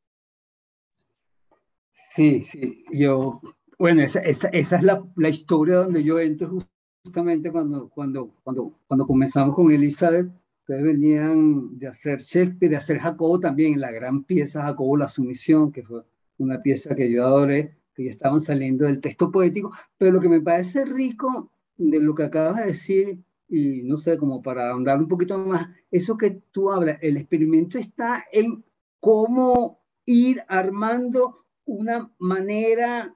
Sí, 2.15 2.43
sí, 2.43 2.85
yo, 2.91 3.41
bueno, 3.79 4.03
esa, 4.03 4.19
esa, 4.19 4.47
esa 4.49 4.75
es 4.75 4.83
la, 4.83 5.03
la 5.15 5.29
historia 5.29 5.77
donde 5.77 6.03
yo 6.03 6.19
entro 6.19 6.59
justamente 7.03 7.51
cuando, 7.51 7.89
cuando, 7.89 8.35
cuando, 8.43 8.79
cuando 8.85 9.07
comenzamos 9.07 9.55
con 9.55 9.71
Elizabeth, 9.71 10.29
ustedes 10.59 10.83
venían 10.83 11.75
de 11.79 11.87
hacer 11.87 12.19
Shakespeare, 12.19 12.69
de 12.69 12.77
hacer 12.77 12.99
Jacobo 12.99 13.39
también, 13.39 13.81
la 13.81 13.89
gran 13.89 14.25
pieza 14.25 14.61
Jacobo, 14.61 14.95
la 14.95 15.07
sumisión, 15.07 15.71
que 15.71 15.81
fue 15.81 16.03
una 16.37 16.61
pieza 16.61 16.95
que 16.95 17.11
yo 17.11 17.25
adoré, 17.25 17.79
que 17.95 18.05
ya 18.05 18.11
estaban 18.11 18.41
saliendo 18.41 18.85
del 18.85 19.01
texto 19.01 19.31
poético, 19.31 19.73
pero 19.97 20.11
lo 20.11 20.21
que 20.21 20.29
me 20.29 20.41
parece 20.41 20.85
rico 20.85 21.49
de 21.77 21.99
lo 21.99 22.13
que 22.13 22.25
acabas 22.25 22.57
de 22.57 22.65
decir, 22.65 23.23
y 23.49 23.81
no 23.81 23.97
sé, 23.97 24.19
como 24.19 24.39
para 24.43 24.69
ahondar 24.69 24.99
un 24.99 25.07
poquito 25.07 25.39
más, 25.39 25.67
eso 25.89 26.15
que 26.15 26.43
tú 26.51 26.71
hablas, 26.71 26.99
el 27.01 27.17
experimento 27.17 27.79
está 27.79 28.23
en 28.31 28.63
cómo 28.99 29.79
ir 30.05 30.43
armando 30.47 31.42
una 31.65 32.11
manera 32.19 33.15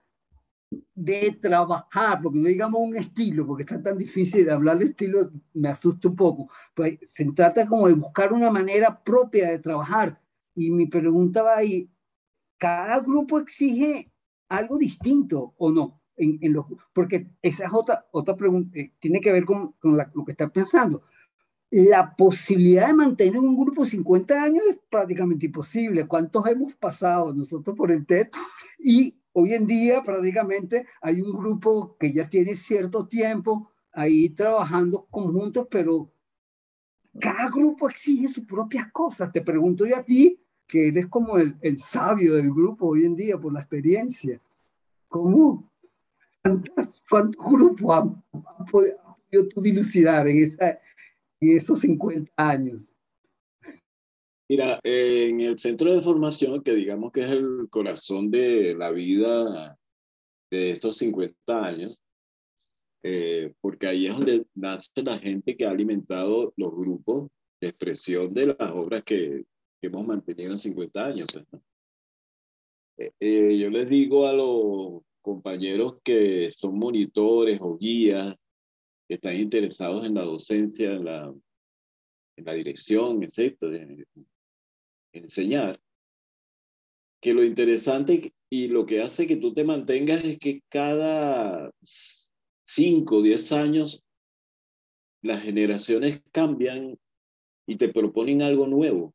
de 0.94 1.38
trabajar, 1.42 2.22
porque 2.22 2.40
no 2.40 2.48
digamos 2.48 2.82
un 2.82 2.96
estilo, 2.96 3.46
porque 3.46 3.64
está 3.64 3.82
tan 3.82 3.98
difícil 3.98 4.50
hablar 4.50 4.80
de 4.80 4.86
estilo, 4.86 5.32
me 5.54 5.70
asusta 5.70 6.10
un 6.10 6.16
poco. 6.16 6.50
Pues 6.74 7.00
se 7.08 7.26
trata 7.32 7.68
como 7.68 7.88
de 7.88 7.94
buscar 7.94 8.34
una 8.34 8.52
manera 8.52 9.02
propia 9.04 9.50
de 9.50 9.60
trabajar. 9.60 10.20
Y 10.56 10.72
mi 10.72 10.88
pregunta 10.88 11.44
va 11.44 11.58
ahí, 11.58 11.90
¿cada 12.58 13.00
grupo 13.00 13.40
exige 13.40 14.12
algo 14.50 14.78
distinto 14.78 15.54
o 15.58 15.72
no? 15.72 16.02
En, 16.16 16.40
en 16.42 16.56
porque 16.94 17.28
esa 17.42 17.66
es 17.66 17.72
otra, 17.74 18.08
otra 18.12 18.36
pregunta, 18.36 18.80
eh, 18.80 18.92
tiene 19.00 19.22
que 19.22 19.32
ver 19.32 19.46
con, 19.46 19.74
con 19.74 19.96
lo 19.96 20.26
que 20.26 20.32
está 20.32 20.50
pensando. 20.50 21.04
La 21.70 22.16
posibilidad 22.16 22.88
de 22.88 22.94
mantener 22.94 23.40
un 23.40 23.58
grupo 23.58 23.84
de 23.84 23.90
50 23.90 24.42
años 24.42 24.64
es 24.70 24.78
prácticamente 24.90 25.48
imposible. 25.48 26.08
¿Cuántos 26.08 26.48
hemos 26.48 26.74
pasado 26.76 27.34
nosotros 27.34 27.76
por 27.76 27.92
el 27.92 28.06
TED? 28.06 28.30
Y 28.80 29.16
Hoy 29.40 29.54
en 29.54 29.68
día 29.68 30.02
prácticamente 30.02 30.88
hay 31.00 31.22
un 31.22 31.32
grupo 31.32 31.96
que 32.00 32.12
ya 32.12 32.28
tiene 32.28 32.56
cierto 32.56 33.06
tiempo 33.06 33.72
ahí 33.92 34.30
trabajando 34.30 35.06
conjuntos, 35.12 35.68
pero 35.70 36.12
cada 37.20 37.48
grupo 37.48 37.88
exige 37.88 38.28
sus 38.30 38.46
propias 38.46 38.92
cosas. 38.92 39.32
Te 39.32 39.42
pregunto 39.42 39.86
yo 39.86 39.96
a 39.96 40.04
ti, 40.04 40.42
que 40.66 40.88
eres 40.88 41.06
como 41.06 41.38
el, 41.38 41.56
el 41.62 41.78
sabio 41.78 42.34
del 42.34 42.52
grupo 42.52 42.88
hoy 42.88 43.06
en 43.06 43.16
día 43.16 43.38
por 43.38 43.54
la 43.54 43.60
experiencia. 43.60 44.42
¿Cómo? 45.08 45.70
¿Cuántos 47.08 47.46
grupos 47.46 47.96
han, 47.96 48.24
podido 48.72 48.98
tú 49.54 49.62
dilucidar 49.62 50.28
en, 50.28 50.46
esa, 50.46 50.80
en 51.40 51.58
esos 51.58 51.80
50 51.80 52.32
años? 52.36 52.94
Mira, 54.50 54.80
en 54.84 55.42
el 55.42 55.60
centro 55.60 55.94
de 55.94 56.02
formación, 56.02 56.64
que 56.64 56.74
digamos 56.74 57.12
que 57.12 57.24
es 57.24 57.32
el 57.32 57.68
corazón 57.70 58.32
de 58.32 58.76
la 58.76 58.92
vida 58.92 59.78
de 60.50 60.72
estos 60.72 60.98
50 60.98 61.66
años, 61.66 62.00
eh, 63.04 63.54
porque 63.62 63.88
ahí 63.88 64.08
es 64.08 64.14
donde 64.14 64.46
nace 64.56 65.04
la 65.04 65.20
gente 65.20 65.56
que 65.56 65.66
ha 65.66 65.72
alimentado 65.72 66.54
los 66.56 66.72
grupos 66.72 67.30
de 67.60 67.70
expresión 67.70 68.34
de 68.34 68.48
las 68.48 68.72
obras 68.74 69.04
que, 69.04 69.46
hemos 69.80 70.06
mantenido 70.06 70.52
en 70.52 70.58
50 70.58 71.06
años. 71.06 71.28
Pues, 71.32 71.62
eh, 72.98 73.12
eh, 73.20 73.58
yo 73.58 73.70
les 73.70 73.88
digo 73.88 74.28
a 74.28 74.34
los 74.34 75.04
compañeros 75.22 75.98
que 76.04 76.50
son 76.52 76.80
monitores 76.80 77.60
o 77.62 77.78
guías, 77.78 78.34
que 78.34 78.47
están 79.10 79.36
interesados 79.36 80.06
en 80.06 80.16
la 80.16 80.24
docencia, 80.24 80.94
en 80.94 81.06
la, 81.06 81.34
en 82.36 82.46
la 82.46 82.54
dirección, 82.54 83.24
etcétera, 83.24 83.88
enseñar, 85.14 85.80
que 87.22 87.34
lo 87.34 87.44
interesante 87.44 88.34
y 88.50 88.68
lo 88.68 88.86
que 88.86 89.02
hace 89.02 89.28
que 89.28 89.38
tú 89.38 89.54
te 89.54 89.64
mantengas 89.64 90.24
es 90.24 90.40
que 90.40 90.62
cada 90.70 91.72
5 92.66 93.16
o 93.18 93.22
10 93.22 93.52
años 93.52 94.04
las 95.22 95.44
generaciones 95.44 96.22
cambian 96.32 96.98
y 97.68 97.76
te 97.76 97.90
proponen 97.90 98.42
algo 98.42 98.68
nuevo. 98.68 99.14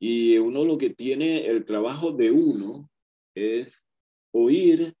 Y 0.00 0.38
uno 0.38 0.64
lo 0.64 0.78
que 0.78 0.90
tiene, 0.90 1.46
el 1.46 1.64
trabajo 1.64 2.12
de 2.12 2.30
uno 2.30 2.88
es 3.34 3.84
oír 4.32 4.96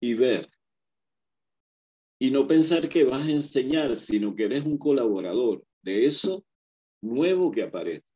y 0.00 0.14
ver. 0.14 0.50
Y 2.18 2.30
no 2.30 2.46
pensar 2.46 2.88
que 2.88 3.04
vas 3.04 3.26
a 3.26 3.30
enseñar, 3.30 3.96
sino 3.96 4.34
que 4.34 4.44
eres 4.44 4.64
un 4.64 4.78
colaborador 4.78 5.64
de 5.82 6.06
eso 6.06 6.44
nuevo 7.02 7.50
que 7.50 7.62
aparece. 7.62 8.10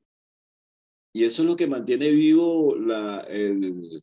Y 1.12 1.24
eso 1.24 1.42
es 1.42 1.48
lo 1.48 1.56
que 1.56 1.66
mantiene 1.66 2.10
vivo 2.10 2.76
el, 2.76 4.02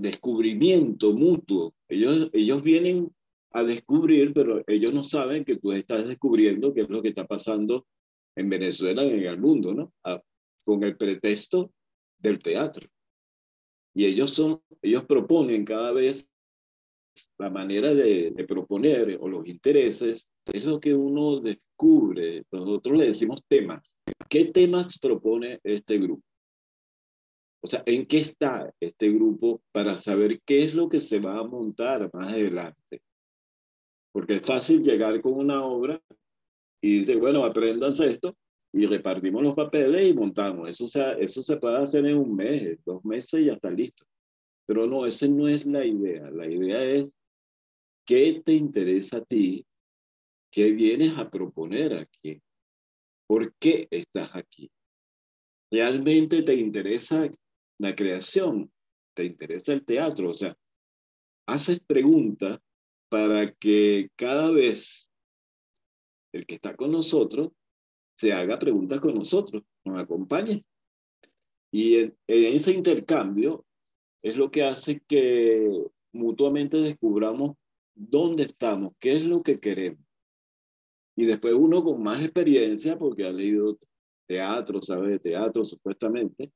descubrimiento 0.00 1.12
mutuo. 1.12 1.74
Ellos, 1.88 2.30
ellos 2.32 2.62
vienen 2.62 3.14
a 3.52 3.62
descubrir, 3.62 4.32
pero 4.34 4.62
ellos 4.66 4.92
no 4.92 5.04
saben 5.04 5.44
que 5.44 5.56
tú 5.56 5.72
estás 5.72 6.06
descubriendo 6.06 6.74
qué 6.74 6.82
es 6.82 6.88
lo 6.88 7.02
que 7.02 7.08
está 7.08 7.26
pasando 7.26 7.86
en 8.34 8.50
Venezuela 8.50 9.04
y 9.04 9.10
en 9.10 9.24
el 9.24 9.38
mundo, 9.38 9.72
¿no? 9.72 9.92
con 10.64 10.82
el 10.82 10.96
pretexto 10.96 11.72
del 12.18 12.40
teatro. 12.40 12.88
Y 13.94 14.04
ellos, 14.04 14.32
son, 14.32 14.60
ellos 14.82 15.04
proponen 15.04 15.64
cada 15.64 15.92
vez 15.92 16.28
la 17.38 17.50
manera 17.50 17.94
de, 17.94 18.32
proponer 18.46 19.18
o 19.20 19.28
los 19.28 19.46
intereses, 19.46 20.26
es 20.52 20.64
lo 20.64 20.80
que 20.80 20.94
uno 20.94 21.40
descubre. 21.40 22.44
Nosotros 22.52 22.98
le 22.98 23.06
decimos 23.06 23.42
temas. 23.48 23.96
¿Qué 24.28 24.46
temas 24.46 24.98
propone 24.98 25.60
este 25.64 25.98
grupo? 25.98 26.22
O 27.62 27.68
sea, 27.68 27.82
¿en 27.86 28.06
qué 28.06 28.18
está 28.18 28.72
este 28.80 29.10
grupo 29.10 29.60
para 29.72 29.96
saber 29.96 30.40
qué 30.44 30.64
es 30.64 30.74
lo 30.74 30.88
que 30.88 31.00
se 31.00 31.18
va 31.18 31.38
a 31.38 31.44
montar 31.44 32.08
más 32.12 32.32
adelante? 32.32 33.00
Porque 34.12 34.36
es 34.36 34.42
fácil 34.42 34.82
llegar 34.82 35.20
con 35.20 35.34
una 35.34 35.64
obra 35.64 36.00
y 36.80 37.00
decir, 37.00 37.18
bueno, 37.18 37.44
apréndanse 37.44 38.08
esto 38.08 38.36
y 38.72 38.86
repartimos 38.86 39.42
los 39.42 39.54
papeles 39.54 40.10
y 40.10 40.14
montamos. 40.14 40.68
Eso, 40.68 40.86
eso 41.18 41.42
se 41.42 41.56
puede 41.56 41.78
hacer 41.78 42.06
en 42.06 42.18
un 42.18 42.36
mes, 42.36 42.78
dos 42.84 43.04
meses 43.04 43.40
y 43.40 43.46
ya 43.46 43.54
está 43.54 43.70
listo. 43.70 44.04
Pero 44.66 44.86
no, 44.86 45.06
esa 45.06 45.28
no 45.28 45.48
es 45.48 45.64
la 45.64 45.84
idea. 45.84 46.30
La 46.30 46.46
idea 46.46 46.82
es 46.82 47.10
qué 48.04 48.42
te 48.44 48.52
interesa 48.52 49.18
a 49.18 49.24
ti, 49.24 49.66
qué 50.50 50.72
vienes 50.72 51.16
a 51.18 51.30
proponer 51.30 51.94
aquí, 51.94 52.40
por 53.26 53.54
qué 53.54 53.88
estás 53.90 54.30
aquí. 54.34 54.70
¿Realmente 55.70 56.42
te 56.42 56.54
interesa 56.54 57.28
la 57.78 57.94
creación? 57.94 58.72
¿Te 59.14 59.24
interesa 59.24 59.72
el 59.72 59.84
teatro? 59.84 60.30
O 60.30 60.34
sea, 60.34 60.56
haces 61.46 61.80
preguntas 61.80 62.60
para 63.08 63.52
que 63.54 64.10
cada 64.16 64.50
vez 64.50 65.08
el 66.32 66.46
que 66.46 66.56
está 66.56 66.76
con 66.76 66.92
nosotros 66.92 67.52
se 68.16 68.32
haga 68.32 68.58
preguntas 68.58 69.00
con 69.00 69.14
nosotros, 69.14 69.62
nos 69.84 70.02
acompañe. 70.02 70.64
Y 71.70 71.98
en 71.98 72.14
ese 72.26 72.72
intercambio 72.72 73.65
es 74.22 74.36
lo 74.36 74.50
que 74.50 74.64
hace 74.64 75.00
que 75.06 75.68
mutuamente 76.12 76.78
descubramos 76.78 77.56
dónde 77.94 78.44
estamos, 78.44 78.92
qué 78.98 79.16
es 79.16 79.24
lo 79.24 79.42
que 79.42 79.60
queremos. 79.60 80.00
Y 81.16 81.24
después 81.24 81.54
uno 81.54 81.82
con 81.82 82.02
más 82.02 82.22
experiencia, 82.22 82.98
porque 82.98 83.24
ha 83.24 83.32
leído 83.32 83.78
teatro, 84.26 84.82
sabe 84.82 85.12
de 85.12 85.18
teatro 85.18 85.64
supuestamente, 85.64 86.50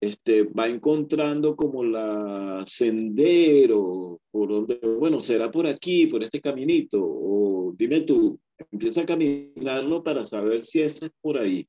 este, 0.00 0.44
va 0.44 0.66
encontrando 0.66 1.56
como 1.56 1.84
la 1.84 2.64
sendero, 2.66 4.20
por 4.30 4.48
donde, 4.48 4.78
bueno, 4.98 5.20
será 5.20 5.50
por 5.50 5.66
aquí, 5.66 6.06
por 6.06 6.22
este 6.22 6.40
caminito, 6.40 6.98
o 7.02 7.74
dime 7.76 8.00
tú, 8.02 8.40
empieza 8.70 9.02
a 9.02 9.06
caminarlo 9.06 10.02
para 10.02 10.24
saber 10.24 10.62
si 10.62 10.80
ese 10.80 11.06
es 11.06 11.12
por 11.20 11.36
ahí, 11.36 11.68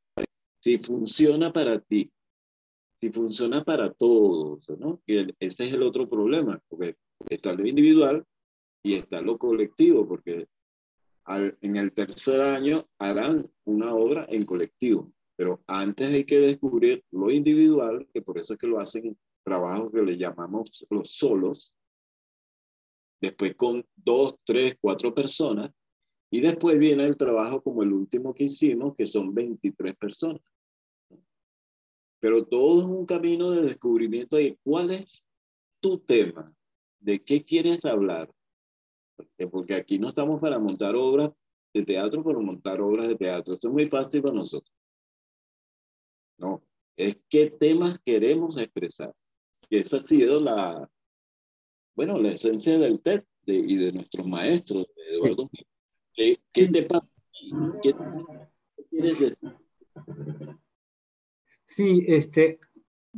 si 0.61 0.77
funciona 0.77 1.51
para 1.51 1.79
ti 1.81 2.09
si 3.01 3.09
funciona 3.09 3.63
para 3.63 3.91
todos, 3.91 4.69
¿no? 4.77 5.01
Y 5.07 5.17
ese 5.39 5.65
es 5.67 5.73
el 5.73 5.81
otro 5.81 6.07
problema, 6.07 6.61
porque 6.69 6.95
está 7.29 7.53
lo 7.53 7.65
individual 7.65 8.23
y 8.83 8.93
está 8.93 9.21
lo 9.21 9.39
colectivo, 9.39 10.07
porque 10.07 10.47
al, 11.25 11.57
en 11.61 11.77
el 11.77 11.91
tercer 11.93 12.41
año 12.41 12.87
harán 12.99 13.49
una 13.65 13.95
obra 13.95 14.27
en 14.29 14.45
colectivo, 14.45 15.11
pero 15.35 15.63
antes 15.65 16.09
hay 16.09 16.25
que 16.25 16.39
descubrir 16.39 17.03
lo 17.09 17.31
individual, 17.31 18.07
que 18.13 18.21
por 18.21 18.37
eso 18.37 18.53
es 18.53 18.59
que 18.59 18.67
lo 18.67 18.79
hacen 18.79 19.07
en 19.07 19.17
trabajos 19.43 19.91
que 19.91 20.03
le 20.03 20.17
llamamos 20.17 20.85
los 20.91 21.11
solos, 21.11 21.73
después 23.19 23.55
con 23.55 23.83
dos, 23.95 24.35
tres, 24.43 24.77
cuatro 24.79 25.13
personas, 25.15 25.71
y 26.29 26.39
después 26.39 26.77
viene 26.77 27.05
el 27.05 27.17
trabajo 27.17 27.63
como 27.63 27.81
el 27.81 27.91
último 27.93 28.35
que 28.35 28.43
hicimos, 28.43 28.95
que 28.95 29.07
son 29.07 29.33
23 29.33 29.95
personas. 29.97 30.41
Pero 32.21 32.45
todo 32.45 32.81
es 32.81 32.85
un 32.85 33.05
camino 33.05 33.49
de 33.49 33.63
descubrimiento 33.63 34.37
de 34.37 34.57
cuál 34.63 34.91
es 34.91 35.27
tu 35.81 35.99
tema, 35.99 36.55
de 36.99 37.21
qué 37.21 37.43
quieres 37.43 37.83
hablar. 37.83 38.31
Porque 39.51 39.73
aquí 39.73 39.97
no 39.97 40.07
estamos 40.07 40.39
para 40.39 40.59
montar 40.59 40.95
obras 40.95 41.31
de 41.73 41.83
teatro, 41.83 42.23
para 42.23 42.39
montar 42.39 42.79
obras 42.79 43.07
de 43.07 43.15
teatro. 43.15 43.55
Esto 43.55 43.67
es 43.67 43.73
muy 43.73 43.87
fácil 43.87 44.21
para 44.21 44.35
nosotros. 44.35 44.73
No, 46.37 46.63
es 46.95 47.17
qué 47.27 47.49
temas 47.49 47.99
queremos 47.99 48.55
expresar. 48.57 49.13
Y 49.67 49.77
esa 49.77 49.97
ha 49.97 50.01
sido 50.01 50.39
la, 50.39 50.87
bueno, 51.95 52.19
la 52.19 52.29
esencia 52.29 52.77
del 52.77 53.01
TED 53.01 53.23
y 53.47 53.77
de 53.77 53.93
nuestros 53.93 54.27
maestros, 54.27 54.85
de 54.95 55.15
Eduardo. 55.15 55.49
¿Qué, 56.13 56.39
qué 56.53 56.67
te 56.67 56.83
pasa? 56.83 57.07
¿Qué, 57.81 57.95
¿Qué 58.75 58.83
quieres 58.91 59.19
decir? 59.19 59.55
Sí, 61.71 62.03
este, 62.07 62.59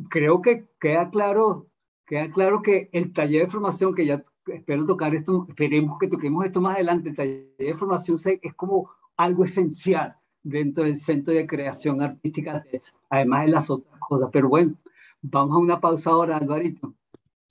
creo 0.09 0.41
que 0.41 0.67
queda 0.79 1.09
claro, 1.09 1.67
queda 2.05 2.31
claro 2.31 2.61
que 2.61 2.87
el 2.91 3.11
taller 3.11 3.45
de 3.45 3.51
formación, 3.51 3.95
que 3.95 4.05
ya 4.05 4.23
espero 4.45 4.85
tocar 4.85 5.15
esto, 5.15 5.47
esperemos 5.49 5.97
que 5.99 6.07
toquemos 6.07 6.45
esto 6.45 6.61
más 6.61 6.75
adelante, 6.75 7.09
el 7.09 7.15
taller 7.15 7.55
de 7.57 7.73
formación 7.73 8.19
es 8.41 8.53
como 8.53 8.91
algo 9.17 9.43
esencial 9.43 10.15
dentro 10.43 10.83
del 10.83 10.97
Centro 10.97 11.33
de 11.33 11.47
Creación 11.47 11.99
Artística, 12.01 12.63
además 13.09 13.45
de 13.45 13.51
las 13.51 13.69
otras 13.71 13.99
cosas. 13.99 14.29
Pero 14.31 14.49
bueno, 14.49 14.75
vamos 15.23 15.55
a 15.55 15.59
una 15.59 15.81
pausa 15.81 16.11
ahora, 16.11 16.37
Alvarito. 16.37 16.93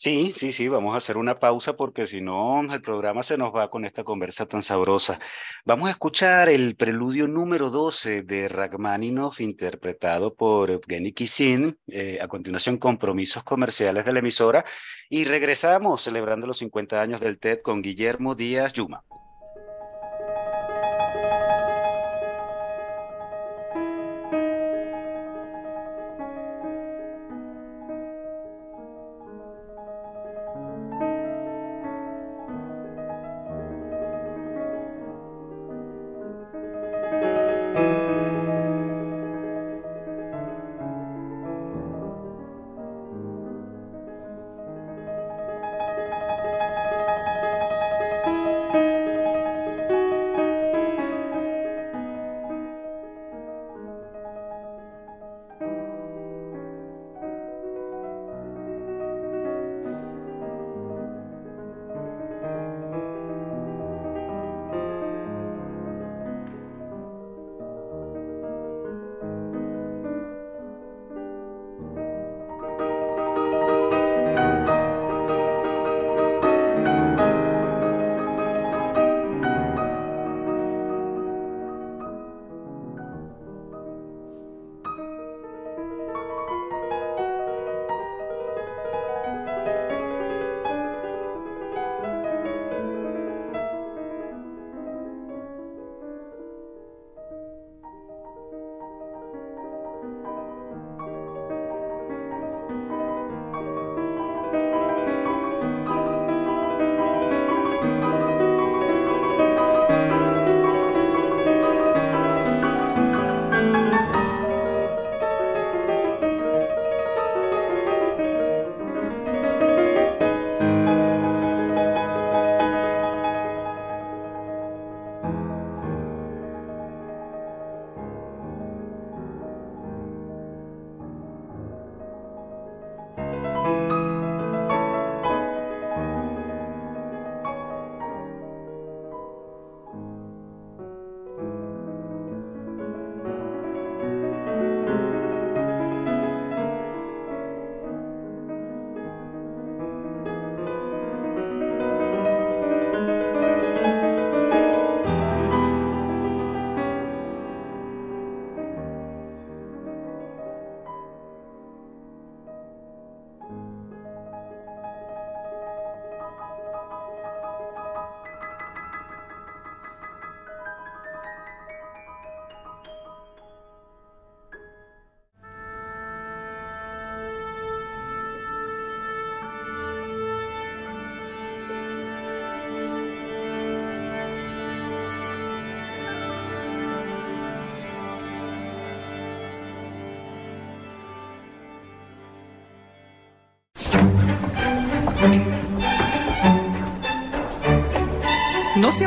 Sí, 0.03 0.33
sí, 0.35 0.51
sí, 0.51 0.67
vamos 0.67 0.95
a 0.95 0.97
hacer 0.97 1.17
una 1.17 1.39
pausa 1.39 1.77
porque 1.77 2.09
si 2.09 2.21
no 2.21 2.61
el 2.75 2.83
programa 2.83 3.23
se 3.23 3.39
nos 3.39 3.55
va 3.55 3.71
con 3.71 3.85
esta 3.85 4.03
conversa 4.03 4.47
tan 4.47 4.61
sabrosa. 4.61 5.21
Vamos 5.65 5.87
a 5.87 5.93
escuchar 5.93 6.49
el 6.49 6.75
preludio 6.75 7.29
número 7.29 7.71
12 7.71 8.23
de 8.23 8.49
Rachmaninoff 8.49 9.41
interpretado 9.41 10.35
por 10.35 10.73
Evgeny 10.73 11.13
Kisin, 11.13 11.79
eh, 11.87 12.19
a 12.21 12.27
continuación 12.27 12.79
compromisos 12.79 13.45
comerciales 13.45 14.05
de 14.05 14.13
la 14.13 14.19
emisora 14.19 14.65
y 15.09 15.25
regresamos 15.25 16.03
celebrando 16.03 16.49
los 16.49 16.59
50 16.59 17.01
años 17.01 17.21
del 17.21 17.39
TED 17.39 17.61
con 17.63 17.81
Guillermo 17.81 18.35
Díaz 18.35 18.73
Yuma. 18.73 19.05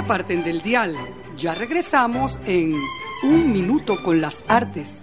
Aparten 0.06 0.44
del 0.44 0.62
dial. 0.62 0.96
Ya 1.36 1.56
regresamos 1.56 2.38
en 2.46 2.76
Un 3.24 3.52
Minuto 3.52 4.04
con 4.04 4.22
las 4.22 4.44
Artes. 4.48 5.02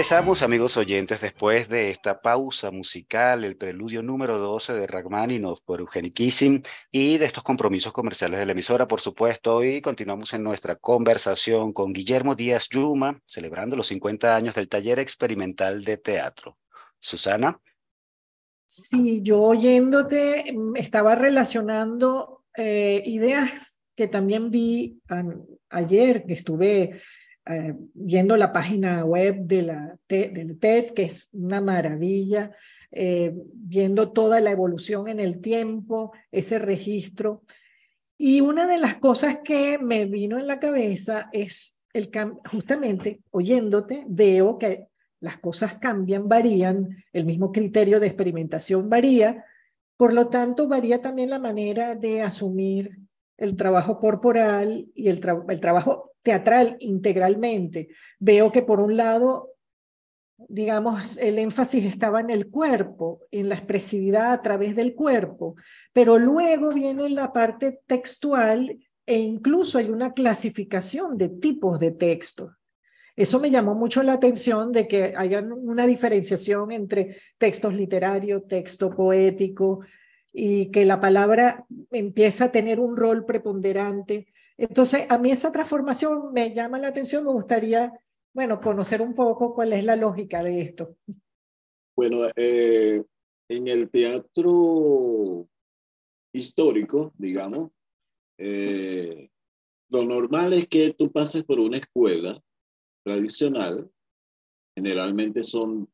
Regresamos, 0.00 0.40
amigos 0.40 0.78
oyentes, 0.78 1.20
después 1.20 1.68
de 1.68 1.90
esta 1.90 2.22
pausa 2.22 2.70
musical, 2.70 3.44
el 3.44 3.58
preludio 3.58 4.02
número 4.02 4.38
12 4.38 4.72
de 4.72 4.86
Rachmaninoff 4.86 5.60
por 5.62 5.80
Eugeni 5.80 6.10
Kissing 6.10 6.62
y 6.90 7.18
de 7.18 7.26
estos 7.26 7.44
compromisos 7.44 7.92
comerciales 7.92 8.40
de 8.40 8.46
la 8.46 8.52
emisora, 8.52 8.88
por 8.88 9.02
supuesto, 9.02 9.62
y 9.62 9.82
continuamos 9.82 10.32
en 10.32 10.42
nuestra 10.42 10.76
conversación 10.76 11.74
con 11.74 11.92
Guillermo 11.92 12.34
Díaz 12.34 12.68
Yuma, 12.70 13.20
celebrando 13.26 13.76
los 13.76 13.88
50 13.88 14.34
años 14.34 14.54
del 14.54 14.70
taller 14.70 15.00
experimental 15.00 15.84
de 15.84 15.98
teatro. 15.98 16.56
Susana. 16.98 17.60
Sí, 18.66 19.20
yo 19.22 19.42
oyéndote 19.42 20.50
mm, 20.50 20.76
estaba 20.76 21.14
relacionando 21.14 22.44
eh, 22.56 23.02
ideas 23.04 23.82
que 23.94 24.08
también 24.08 24.50
vi 24.50 24.98
ayer, 25.68 26.24
que 26.24 26.32
estuve 26.32 27.02
eh, 27.50 27.74
viendo 27.94 28.36
la 28.36 28.52
página 28.52 29.04
web 29.04 29.36
de 29.40 29.62
la 29.62 29.98
del 30.08 30.58
TED, 30.58 30.92
que 30.92 31.04
es 31.04 31.28
una 31.32 31.60
maravilla, 31.60 32.52
eh, 32.90 33.32
viendo 33.34 34.12
toda 34.12 34.40
la 34.40 34.50
evolución 34.50 35.08
en 35.08 35.20
el 35.20 35.40
tiempo, 35.40 36.12
ese 36.30 36.58
registro. 36.58 37.42
Y 38.18 38.40
una 38.40 38.66
de 38.66 38.78
las 38.78 38.96
cosas 38.96 39.40
que 39.44 39.78
me 39.78 40.04
vino 40.06 40.38
en 40.38 40.46
la 40.46 40.58
cabeza 40.58 41.28
es 41.32 41.78
el 41.92 42.10
justamente 42.50 43.20
oyéndote, 43.30 44.04
veo 44.08 44.58
que 44.58 44.88
las 45.20 45.38
cosas 45.38 45.74
cambian, 45.78 46.28
varían, 46.28 47.04
el 47.12 47.24
mismo 47.24 47.52
criterio 47.52 48.00
de 48.00 48.06
experimentación 48.06 48.88
varía, 48.88 49.44
por 49.96 50.12
lo 50.12 50.28
tanto 50.28 50.66
varía 50.66 51.00
también 51.00 51.30
la 51.30 51.38
manera 51.38 51.94
de 51.94 52.22
asumir 52.22 52.98
el 53.40 53.56
trabajo 53.56 53.98
corporal 53.98 54.86
y 54.94 55.08
el, 55.08 55.20
el 55.48 55.60
trabajo 55.60 56.12
teatral 56.22 56.76
integralmente. 56.78 57.88
Veo 58.18 58.52
que 58.52 58.62
por 58.62 58.80
un 58.80 58.96
lado, 58.96 59.54
digamos, 60.36 61.16
el 61.16 61.38
énfasis 61.38 61.84
estaba 61.86 62.20
en 62.20 62.30
el 62.30 62.50
cuerpo, 62.50 63.22
en 63.30 63.48
la 63.48 63.56
expresividad 63.56 64.32
a 64.32 64.42
través 64.42 64.76
del 64.76 64.94
cuerpo, 64.94 65.56
pero 65.92 66.18
luego 66.18 66.68
viene 66.68 67.08
la 67.08 67.32
parte 67.32 67.80
textual 67.86 68.78
e 69.06 69.18
incluso 69.18 69.78
hay 69.78 69.88
una 69.88 70.12
clasificación 70.12 71.16
de 71.16 71.30
tipos 71.30 71.80
de 71.80 71.92
textos. 71.92 72.52
Eso 73.16 73.40
me 73.40 73.50
llamó 73.50 73.74
mucho 73.74 74.02
la 74.02 74.14
atención 74.14 74.70
de 74.72 74.86
que 74.86 75.14
haya 75.16 75.40
una 75.42 75.86
diferenciación 75.86 76.72
entre 76.72 77.16
textos 77.36 77.74
literarios, 77.74 78.46
texto 78.46 78.90
poético, 78.90 79.80
y 80.32 80.70
que 80.70 80.84
la 80.84 81.00
palabra 81.00 81.66
empieza 81.90 82.46
a 82.46 82.52
tener 82.52 82.78
un 82.78 82.96
rol 82.96 83.24
preponderante 83.24 84.28
Entonces, 84.56 85.06
a 85.08 85.18
mí 85.18 85.30
esa 85.30 85.50
transformación 85.50 86.32
me 86.32 86.52
llama 86.52 86.78
la 86.78 86.88
atención, 86.88 87.24
me 87.24 87.32
gustaría, 87.32 87.92
bueno, 88.34 88.60
conocer 88.60 89.00
un 89.00 89.14
poco 89.14 89.54
cuál 89.54 89.72
es 89.72 89.84
la 89.84 89.96
lógica 89.96 90.42
de 90.42 90.60
esto. 90.60 90.96
Bueno, 91.96 92.28
eh, 92.36 93.02
en 93.48 93.68
el 93.68 93.90
teatro 93.90 95.48
histórico, 96.32 97.12
digamos, 97.16 97.70
eh, 98.38 99.30
lo 99.88 100.04
normal 100.04 100.52
es 100.52 100.68
que 100.68 100.94
tú 100.94 101.10
pases 101.10 101.42
por 101.42 101.58
una 101.58 101.78
escuela 101.78 102.40
tradicional, 103.02 103.90
generalmente 104.74 105.42
son 105.42 105.88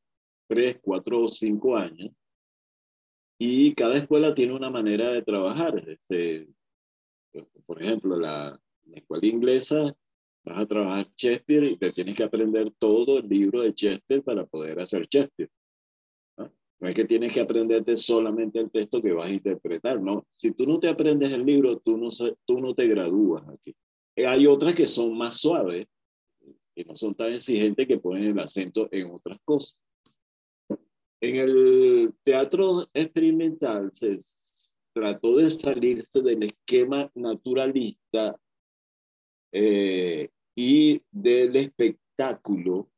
tres, 0.48 0.78
cuatro 0.82 1.24
o 1.24 1.30
cinco 1.30 1.76
años, 1.76 2.10
y 3.38 3.74
cada 3.74 3.98
escuela 3.98 4.34
tiene 4.34 4.54
una 4.54 4.70
manera 4.70 5.12
de 5.12 5.22
trabajar. 5.22 5.82
Este, 5.88 6.48
por 7.66 7.82
ejemplo, 7.82 8.16
la, 8.16 8.58
la 8.84 8.96
escuela 8.96 9.26
inglesa 9.26 9.96
vas 10.44 10.58
a 10.58 10.66
trabajar 10.66 11.08
Shakespeare 11.16 11.64
y 11.64 11.76
te 11.76 11.92
tienes 11.92 12.14
que 12.14 12.22
aprender 12.22 12.70
todo 12.78 13.18
el 13.18 13.28
libro 13.28 13.62
de 13.62 13.72
Shakespeare 13.72 14.22
para 14.22 14.46
poder 14.46 14.78
hacer 14.80 15.06
Shakespeare. 15.10 15.50
¿no? 16.38 16.88
es 16.88 16.94
que 16.94 17.04
tienes 17.04 17.32
que 17.32 17.40
aprenderte 17.40 17.96
solamente 17.96 18.60
el 18.60 18.70
texto 18.70 19.02
que 19.02 19.12
vas 19.12 19.26
a 19.26 19.34
interpretar, 19.34 20.00
no. 20.00 20.26
Si 20.36 20.52
tú 20.52 20.66
no 20.66 20.78
te 20.78 20.88
aprendes 20.88 21.32
el 21.32 21.44
libro, 21.44 21.78
tú 21.78 21.96
no, 21.96 22.10
tú 22.44 22.60
no 22.60 22.74
te 22.74 22.86
gradúas 22.86 23.48
aquí. 23.48 23.74
Eh, 24.14 24.26
hay 24.26 24.46
otras 24.46 24.74
que 24.74 24.86
son 24.86 25.16
más 25.16 25.36
suaves, 25.36 25.86
que 26.74 26.84
no 26.84 26.94
son 26.94 27.14
tan 27.14 27.32
exigentes 27.32 27.86
que 27.86 27.98
ponen 27.98 28.24
el 28.24 28.38
acento 28.38 28.88
en 28.92 29.10
otras 29.10 29.38
cosas. 29.44 29.78
En 31.20 31.36
el 31.36 32.14
teatro 32.24 32.88
experimental 32.92 33.90
se 33.92 34.18
trató 34.92 35.36
de 35.36 35.50
salirse 35.50 36.20
del 36.20 36.42
esquema 36.42 37.10
naturalista 37.14 38.38
eh, 39.52 40.28
y 40.54 41.02
del 41.10 41.56
espectáculo 41.56 42.90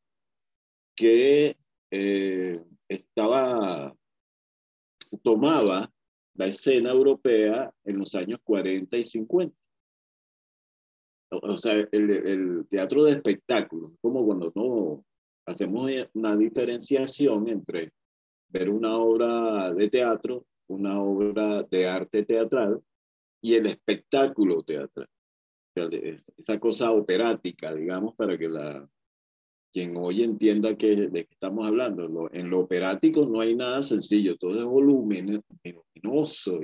que 0.96 1.57
eh, 1.90 2.64
estaba, 2.88 3.96
tomaba 5.22 5.92
la 6.35 6.46
escena 6.46 6.90
europea 6.90 7.72
en 7.85 7.98
los 7.98 8.14
años 8.16 8.40
40 8.42 8.96
y 8.96 9.04
50. 9.04 9.57
O 11.31 11.57
sea, 11.57 11.74
el, 11.74 12.11
el 12.11 12.66
teatro 12.68 13.04
de 13.04 13.12
espectáculo, 13.12 13.92
como 14.00 14.24
cuando 14.24 14.52
no 14.54 15.04
hacemos 15.46 15.90
una 16.14 16.37
diferenciación 16.37 17.48
entre 17.48 17.92
una 18.66 18.96
obra 18.96 19.72
de 19.72 19.88
teatro, 19.88 20.46
una 20.68 21.00
obra 21.00 21.62
de 21.62 21.86
arte 21.86 22.24
teatral 22.24 22.80
y 23.40 23.54
el 23.54 23.66
espectáculo 23.66 24.62
teatral. 24.62 25.08
esa 25.74 26.58
cosa 26.58 26.90
operática, 26.90 27.72
digamos, 27.74 28.14
para 28.16 28.36
que 28.36 28.48
la, 28.48 28.88
quien 29.72 29.96
hoy 29.96 30.22
entienda 30.22 30.76
que, 30.76 30.96
de 30.96 31.24
qué 31.24 31.34
estamos 31.34 31.66
hablando. 31.66 32.28
en 32.32 32.50
lo 32.50 32.60
operático 32.60 33.26
no 33.26 33.40
hay 33.40 33.54
nada 33.54 33.82
sencillo, 33.82 34.36
todo 34.36 34.58
es 34.58 34.64
volumen, 34.64 35.42
luminoso, 35.64 36.60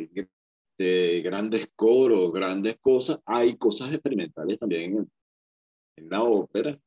de 0.76 1.22
grandes 1.22 1.68
coros, 1.76 2.33
grandes 2.33 2.76
cosas. 2.78 3.20
Hay 3.26 3.57
cosas 3.57 3.92
experimentales 3.92 4.59
también 4.59 4.96
en, 4.98 5.11
en 5.96 6.09
la 6.09 6.22
ópera 6.22 6.78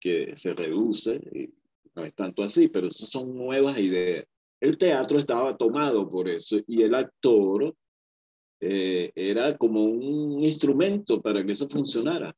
que 0.00 0.36
se 0.36 0.54
reduce, 0.54 1.14
y 1.32 1.52
no 1.94 2.04
es 2.04 2.14
tanto 2.14 2.42
así, 2.42 2.68
pero 2.68 2.90
son 2.90 3.34
nuevas 3.34 3.78
ideas. 3.80 4.26
El 4.60 4.78
teatro 4.78 5.18
estaba 5.18 5.56
tomado 5.56 6.08
por 6.10 6.28
eso 6.28 6.56
y 6.66 6.82
el 6.82 6.94
actor 6.94 7.74
eh, 8.60 9.12
era 9.14 9.56
como 9.56 9.84
un 9.84 10.42
instrumento 10.42 11.20
para 11.20 11.44
que 11.44 11.52
eso 11.52 11.68
funcionara. 11.68 12.34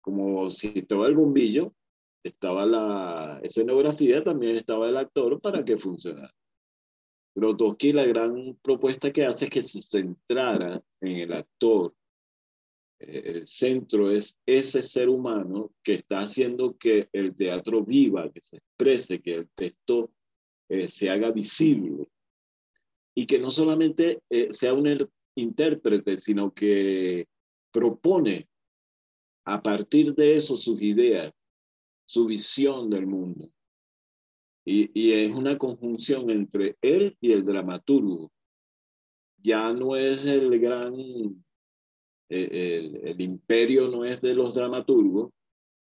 Como 0.00 0.50
si 0.50 0.72
estaba 0.76 1.06
el 1.08 1.14
bombillo, 1.14 1.74
estaba 2.22 2.64
la 2.64 3.40
escenografía, 3.42 4.22
también 4.22 4.56
estaba 4.56 4.88
el 4.88 4.96
actor 4.96 5.40
para 5.40 5.64
que 5.64 5.78
funcionara. 5.78 6.32
Grotowski 7.34 7.92
la 7.92 8.04
gran 8.04 8.56
propuesta 8.62 9.12
que 9.12 9.24
hace 9.24 9.46
es 9.46 9.50
que 9.50 9.62
se 9.62 9.82
centrara 9.82 10.80
en 11.00 11.16
el 11.18 11.32
actor. 11.32 11.92
Eh, 13.00 13.22
el 13.24 13.48
centro 13.48 14.10
es 14.10 14.36
ese 14.46 14.82
ser 14.82 15.08
humano 15.08 15.72
que 15.82 15.94
está 15.94 16.20
haciendo 16.20 16.76
que 16.76 17.08
el 17.12 17.34
teatro 17.34 17.84
viva, 17.84 18.30
que 18.30 18.40
se 18.40 18.58
exprese, 18.58 19.20
que 19.20 19.34
el 19.34 19.48
texto 19.50 20.12
eh, 20.68 20.88
se 20.88 21.10
haga 21.10 21.30
visible. 21.30 22.08
Y 23.14 23.26
que 23.26 23.38
no 23.38 23.50
solamente 23.50 24.22
eh, 24.30 24.52
sea 24.52 24.74
un 24.74 24.86
er, 24.86 25.08
intérprete, 25.36 26.18
sino 26.18 26.52
que 26.52 27.26
propone 27.72 28.48
a 29.44 29.62
partir 29.62 30.14
de 30.14 30.36
eso 30.36 30.56
sus 30.56 30.80
ideas, 30.80 31.32
su 32.06 32.26
visión 32.26 32.90
del 32.90 33.06
mundo. 33.06 33.50
Y, 34.66 35.12
es 35.12 35.34
una 35.34 35.58
conjunción 35.58 36.30
entre 36.30 36.76
él 36.80 37.16
y 37.20 37.32
el 37.32 37.44
dramaturgo. 37.44 38.32
Ya 39.42 39.72
no 39.74 39.94
es 39.94 40.24
el 40.24 40.58
gran, 40.58 40.94
eh, 42.30 43.00
el, 43.04 43.20
imperio 43.20 43.88
no 43.88 44.06
es 44.06 44.22
de 44.22 44.34
los 44.34 44.54
dramaturgos 44.54 45.30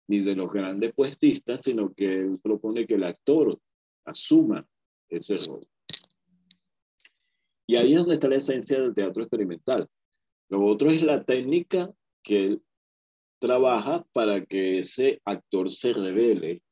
ni 0.09 0.21
de 0.21 0.35
los 0.35 0.51
grandes 0.51 0.95
puestistas, 0.95 1.61
sino 1.63 1.93
que 1.93 2.21
él 2.21 2.41
propone 2.43 2.87
que 2.87 2.95
el 2.95 3.05
actor 3.05 3.61
asuma 4.07 4.67
ese 5.11 5.37
rol. 5.37 5.67
Y 7.67 7.77
ahí 7.77 7.93
es 7.93 7.99
donde 7.99 8.15
está 8.15 8.29
la 8.29 8.37
esencia 8.37 8.81
del 8.81 8.95
teatro 8.95 9.23
experimental. 9.23 9.89
Lo 10.49 10.65
otro 10.65 10.91
es 10.91 11.03
la 11.03 11.25
técnica 11.25 11.93
que 12.23 12.45
él 12.45 12.63
trabaja 13.39 14.05
para 14.13 14.45
que 14.45 14.81
ese 14.81 15.21
actor 15.25 15.71
se 15.71 15.93
revele 15.93 16.63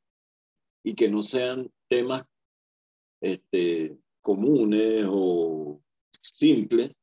y 0.83 0.95
que 0.95 1.09
no 1.09 1.23
sean 1.23 1.71
temas 1.87 2.25
este, 3.21 3.97
comunes 4.21 5.05
o 5.09 5.81
simples, 6.21 6.95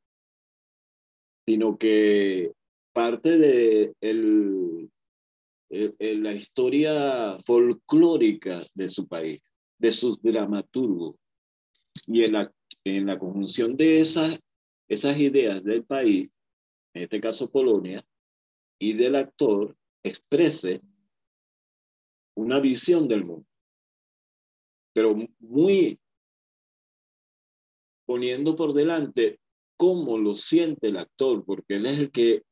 sino 1.46 1.76
que 1.78 2.52
parte 2.92 3.38
de 3.38 3.94
el, 4.00 4.90
la 5.68 6.32
historia 6.32 7.36
folclórica 7.44 8.62
de 8.74 8.88
su 8.88 9.06
país, 9.06 9.40
de 9.78 9.92
sus 9.92 10.20
dramaturgos. 10.22 11.16
Y 12.06 12.24
en 12.24 12.32
la, 12.32 12.54
en 12.84 13.06
la 13.06 13.18
conjunción 13.18 13.76
de 13.76 14.00
esas, 14.00 14.38
esas 14.88 15.18
ideas 15.18 15.62
del 15.64 15.84
país, 15.84 16.36
en 16.94 17.02
este 17.02 17.20
caso 17.20 17.50
Polonia, 17.50 18.06
y 18.78 18.92
del 18.92 19.16
actor 19.16 19.76
exprese 20.02 20.82
una 22.36 22.60
visión 22.60 23.08
del 23.08 23.24
mundo, 23.24 23.46
pero 24.92 25.16
muy 25.38 25.98
poniendo 28.06 28.54
por 28.54 28.72
delante 28.72 29.40
cómo 29.76 30.16
lo 30.16 30.36
siente 30.36 30.88
el 30.88 30.96
actor, 30.96 31.44
porque 31.44 31.76
él 31.76 31.86
es 31.86 31.98
el 31.98 32.10
que 32.10 32.44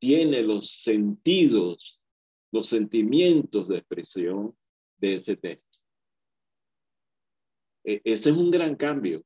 tiene 0.00 0.42
los 0.42 0.82
sentidos, 0.82 2.00
los 2.52 2.68
sentimientos 2.68 3.68
de 3.68 3.78
expresión 3.78 4.56
de 4.98 5.16
ese 5.16 5.36
texto. 5.36 5.73
E, 7.84 8.00
ese 8.04 8.30
es 8.30 8.36
un 8.36 8.50
gran 8.50 8.76
cambio, 8.76 9.22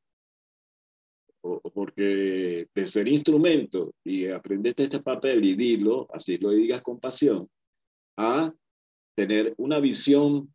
porque 1.72 2.66
de 2.74 2.86
ser 2.86 3.08
instrumento 3.08 3.94
y 4.04 4.26
aprenderte 4.26 4.82
este 4.82 5.00
papel 5.00 5.44
y 5.44 5.54
dilo, 5.54 6.08
así 6.12 6.36
lo 6.38 6.50
digas 6.50 6.82
con 6.82 6.98
pasión, 6.98 7.48
a 8.16 8.52
tener 9.16 9.54
una 9.56 9.78
visión 9.78 10.52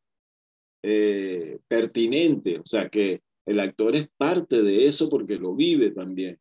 eh, 0.83 1.59
pertinente, 1.67 2.59
o 2.59 2.65
sea, 2.65 2.89
que 2.89 3.21
el 3.45 3.59
actor 3.59 3.95
es 3.95 4.07
parte 4.17 4.61
de 4.61 4.87
eso 4.87 5.09
porque 5.09 5.37
lo 5.37 5.55
vive 5.55 5.91
también, 5.91 6.39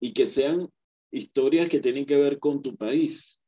y 0.00 0.12
que 0.12 0.26
sean 0.26 0.68
historias 1.12 1.68
que 1.68 1.80
tienen 1.80 2.06
que 2.06 2.16
ver 2.16 2.38
con 2.38 2.62
tu 2.62 2.76
país, 2.76 3.40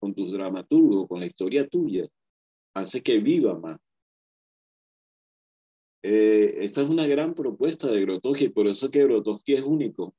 con 0.00 0.14
tus 0.14 0.32
dramaturgos, 0.32 1.08
con 1.08 1.20
la 1.20 1.26
historia 1.26 1.66
tuya, 1.68 2.06
hace 2.74 3.02
que 3.02 3.18
viva 3.18 3.58
más. 3.58 3.78
Eh, 6.02 6.64
esa 6.64 6.82
es 6.82 6.88
una 6.88 7.06
gran 7.06 7.34
propuesta 7.34 7.86
de 7.86 8.00
Grotowski, 8.00 8.48
por 8.48 8.66
eso 8.66 8.90
que 8.90 9.04
Grotowski 9.04 9.54
es 9.54 9.62
único. 9.62 10.14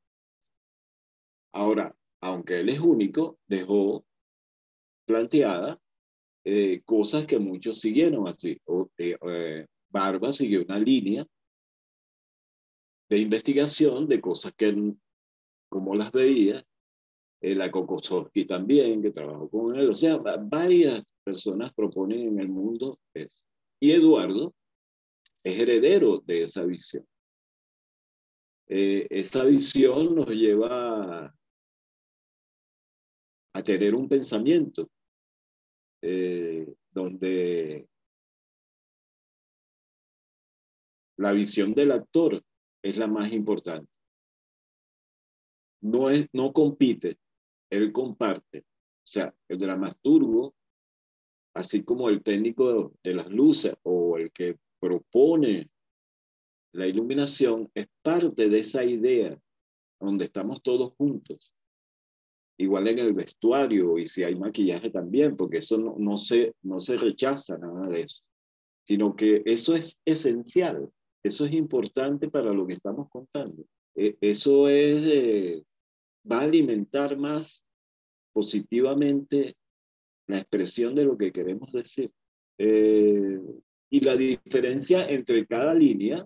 Ahora, 1.51 1.95
aunque 2.21 2.61
él 2.61 2.69
es 2.69 2.79
único, 2.79 3.37
dejó 3.47 4.05
planteada 5.05 5.79
eh, 6.45 6.81
cosas 6.85 7.25
que 7.25 7.37
muchos 7.37 7.79
siguieron 7.79 8.27
así. 8.27 8.57
O, 8.65 8.89
eh, 8.97 9.67
Barba 9.89 10.31
siguió 10.31 10.63
una 10.63 10.79
línea 10.79 11.25
de 13.09 13.19
investigación 13.19 14.07
de 14.07 14.21
cosas 14.21 14.53
que, 14.55 14.93
como 15.69 15.95
las 15.95 16.11
veía, 16.11 16.65
la 17.41 17.69
Kokosowski 17.69 18.45
también, 18.45 19.01
que 19.01 19.11
trabajó 19.11 19.49
con 19.49 19.75
él. 19.75 19.89
O 19.89 19.95
sea, 19.95 20.15
varias 20.15 21.03
personas 21.25 21.73
proponen 21.73 22.21
en 22.29 22.39
el 22.39 22.47
mundo 22.47 22.97
eso. 23.13 23.43
Y 23.81 23.91
Eduardo 23.91 24.55
es 25.43 25.59
heredero 25.59 26.19
de 26.19 26.43
esa 26.43 26.63
visión. 26.63 27.05
Eh, 28.67 29.07
esa 29.09 29.43
visión 29.43 30.15
nos 30.15 30.29
lleva 30.29 31.35
a 33.55 33.63
tener 33.63 33.93
un 33.93 34.07
pensamiento 34.07 34.89
eh, 36.01 36.73
donde 36.91 37.87
la 41.17 41.31
visión 41.33 41.73
del 41.73 41.91
actor 41.91 42.43
es 42.81 42.97
la 42.97 43.07
más 43.07 43.31
importante. 43.31 43.91
No, 45.81 46.09
es, 46.09 46.27
no 46.33 46.53
compite, 46.53 47.17
él 47.69 47.91
comparte. 47.91 48.59
O 48.59 49.07
sea, 49.07 49.35
el 49.49 49.57
dramaturgo, 49.57 50.55
así 51.53 51.83
como 51.83 52.09
el 52.09 52.23
técnico 52.23 52.93
de 53.03 53.13
las 53.13 53.29
luces 53.29 53.75
o 53.83 54.17
el 54.17 54.31
que 54.31 54.57
propone 54.83 55.69
la 56.73 56.87
iluminación, 56.87 57.71
es 57.73 57.87
parte 58.01 58.49
de 58.49 58.59
esa 58.59 58.83
idea 58.83 59.39
donde 59.97 60.25
estamos 60.25 60.61
todos 60.61 60.93
juntos 60.97 61.53
igual 62.57 62.87
en 62.89 62.99
el 62.99 63.13
vestuario 63.13 63.97
y 63.97 64.07
si 64.07 64.23
hay 64.23 64.35
maquillaje 64.35 64.89
también, 64.89 65.37
porque 65.37 65.59
eso 65.59 65.77
no, 65.77 65.95
no, 65.97 66.17
se, 66.17 66.53
no 66.61 66.79
se 66.79 66.97
rechaza 66.97 67.57
nada 67.57 67.87
de 67.87 68.01
eso, 68.01 68.23
sino 68.85 69.15
que 69.15 69.41
eso 69.45 69.73
es 69.73 69.97
esencial, 70.05 70.89
eso 71.23 71.45
es 71.45 71.53
importante 71.53 72.29
para 72.29 72.53
lo 72.53 72.67
que 72.67 72.73
estamos 72.73 73.09
contando. 73.09 73.63
E, 73.95 74.17
eso 74.19 74.67
es, 74.67 75.03
eh, 75.05 75.63
va 76.29 76.41
a 76.41 76.43
alimentar 76.43 77.17
más 77.17 77.63
positivamente 78.33 79.55
la 80.27 80.39
expresión 80.39 80.93
de 80.93 81.05
lo 81.05 81.17
que 81.17 81.31
queremos 81.31 81.71
decir. 81.71 82.11
Eh, 82.57 83.39
y 83.93 83.99
la 83.99 84.15
diferencia 84.17 85.05
entre 85.05 85.45
cada 85.45 85.75
línea 85.75 86.25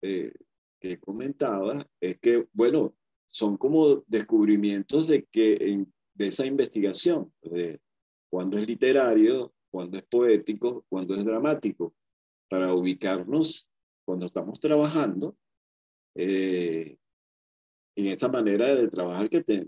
eh, 0.00 0.32
que 0.78 1.00
comentaba 1.00 1.84
es 2.00 2.20
que, 2.20 2.46
bueno, 2.52 2.94
son 3.26 3.56
como 3.56 4.04
descubrimientos 4.06 5.08
de, 5.08 5.24
que, 5.24 5.84
de 6.14 6.26
esa 6.28 6.46
investigación, 6.46 7.34
de 7.42 7.80
es 8.30 8.66
literario, 8.68 9.52
cuándo 9.72 9.98
es 9.98 10.04
poético, 10.04 10.84
cuándo 10.88 11.16
es 11.16 11.24
dramático, 11.24 11.96
para 12.48 12.74
ubicarnos 12.74 13.68
cuando 14.04 14.26
estamos 14.26 14.60
trabajando 14.60 15.36
eh, 16.14 16.96
en 17.96 18.06
esta 18.06 18.28
manera 18.28 18.72
de 18.76 18.86
trabajar 18.86 19.28
que, 19.28 19.66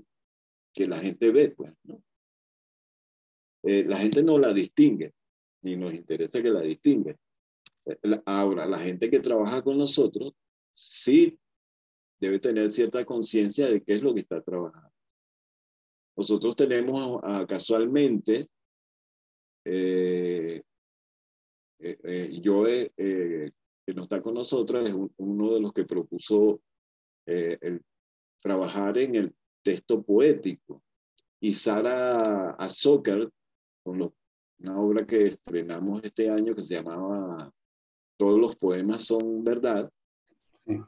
que 0.72 0.86
la 0.86 1.00
gente 1.00 1.32
ve, 1.32 1.48
pues, 1.48 1.72
¿no? 1.82 2.00
Eh, 3.64 3.82
la 3.84 3.96
gente 3.96 4.22
no 4.22 4.38
la 4.38 4.52
distingue, 4.52 5.12
ni 5.62 5.76
nos 5.76 5.94
interesa 5.94 6.42
que 6.42 6.50
la 6.50 6.60
distingue. 6.60 7.16
Eh, 7.86 7.98
ahora, 8.26 8.66
la 8.66 8.78
gente 8.78 9.10
que 9.10 9.20
trabaja 9.20 9.62
con 9.62 9.78
nosotros 9.78 10.32
sí 10.74 11.38
debe 12.20 12.38
tener 12.38 12.70
cierta 12.70 13.04
conciencia 13.04 13.68
de 13.68 13.82
qué 13.82 13.94
es 13.94 14.02
lo 14.02 14.14
que 14.14 14.20
está 14.20 14.40
trabajando. 14.42 14.92
Nosotros 16.16 16.54
tenemos 16.54 17.20
casualmente, 17.48 18.48
eh, 19.64 20.62
eh, 21.78 21.98
eh 22.04 22.40
yo, 22.40 22.64
que 22.64 23.94
no 23.94 24.02
está 24.02 24.20
con 24.20 24.34
nosotros, 24.34 24.88
es 24.88 24.94
uno 25.16 25.54
de 25.54 25.60
los 25.60 25.72
que 25.72 25.84
propuso 25.84 26.60
trabajar 28.42 28.98
en 28.98 29.14
el 29.16 29.34
texto 29.62 30.02
poético. 30.02 30.82
Y 31.40 31.54
Sara 31.54 32.50
Azócar, 32.50 33.28
con 33.82 34.12
una 34.62 34.78
obra 34.78 35.06
que 35.06 35.26
estrenamos 35.26 36.02
este 36.04 36.30
año 36.30 36.54
que 36.54 36.62
se 36.62 36.74
llamaba 36.74 37.52
Todos 38.16 38.38
los 38.38 38.56
poemas 38.56 39.04
son 39.04 39.42
verdad, 39.44 39.90
sí 40.66 40.78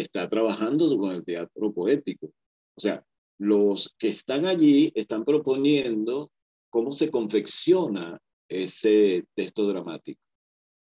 está 0.00 0.28
trabajando 0.28 0.96
con 0.98 1.12
el 1.12 1.24
teatro 1.24 1.72
poético. 1.72 2.26
O 2.74 2.80
sea, 2.80 3.04
los 3.38 3.94
que 3.98 4.08
están 4.08 4.46
allí 4.46 4.92
están 4.94 5.24
proponiendo 5.24 6.30
cómo 6.70 6.92
se 6.92 7.10
confecciona 7.10 8.18
ese 8.48 9.24
texto 9.34 9.66
dramático. 9.66 10.20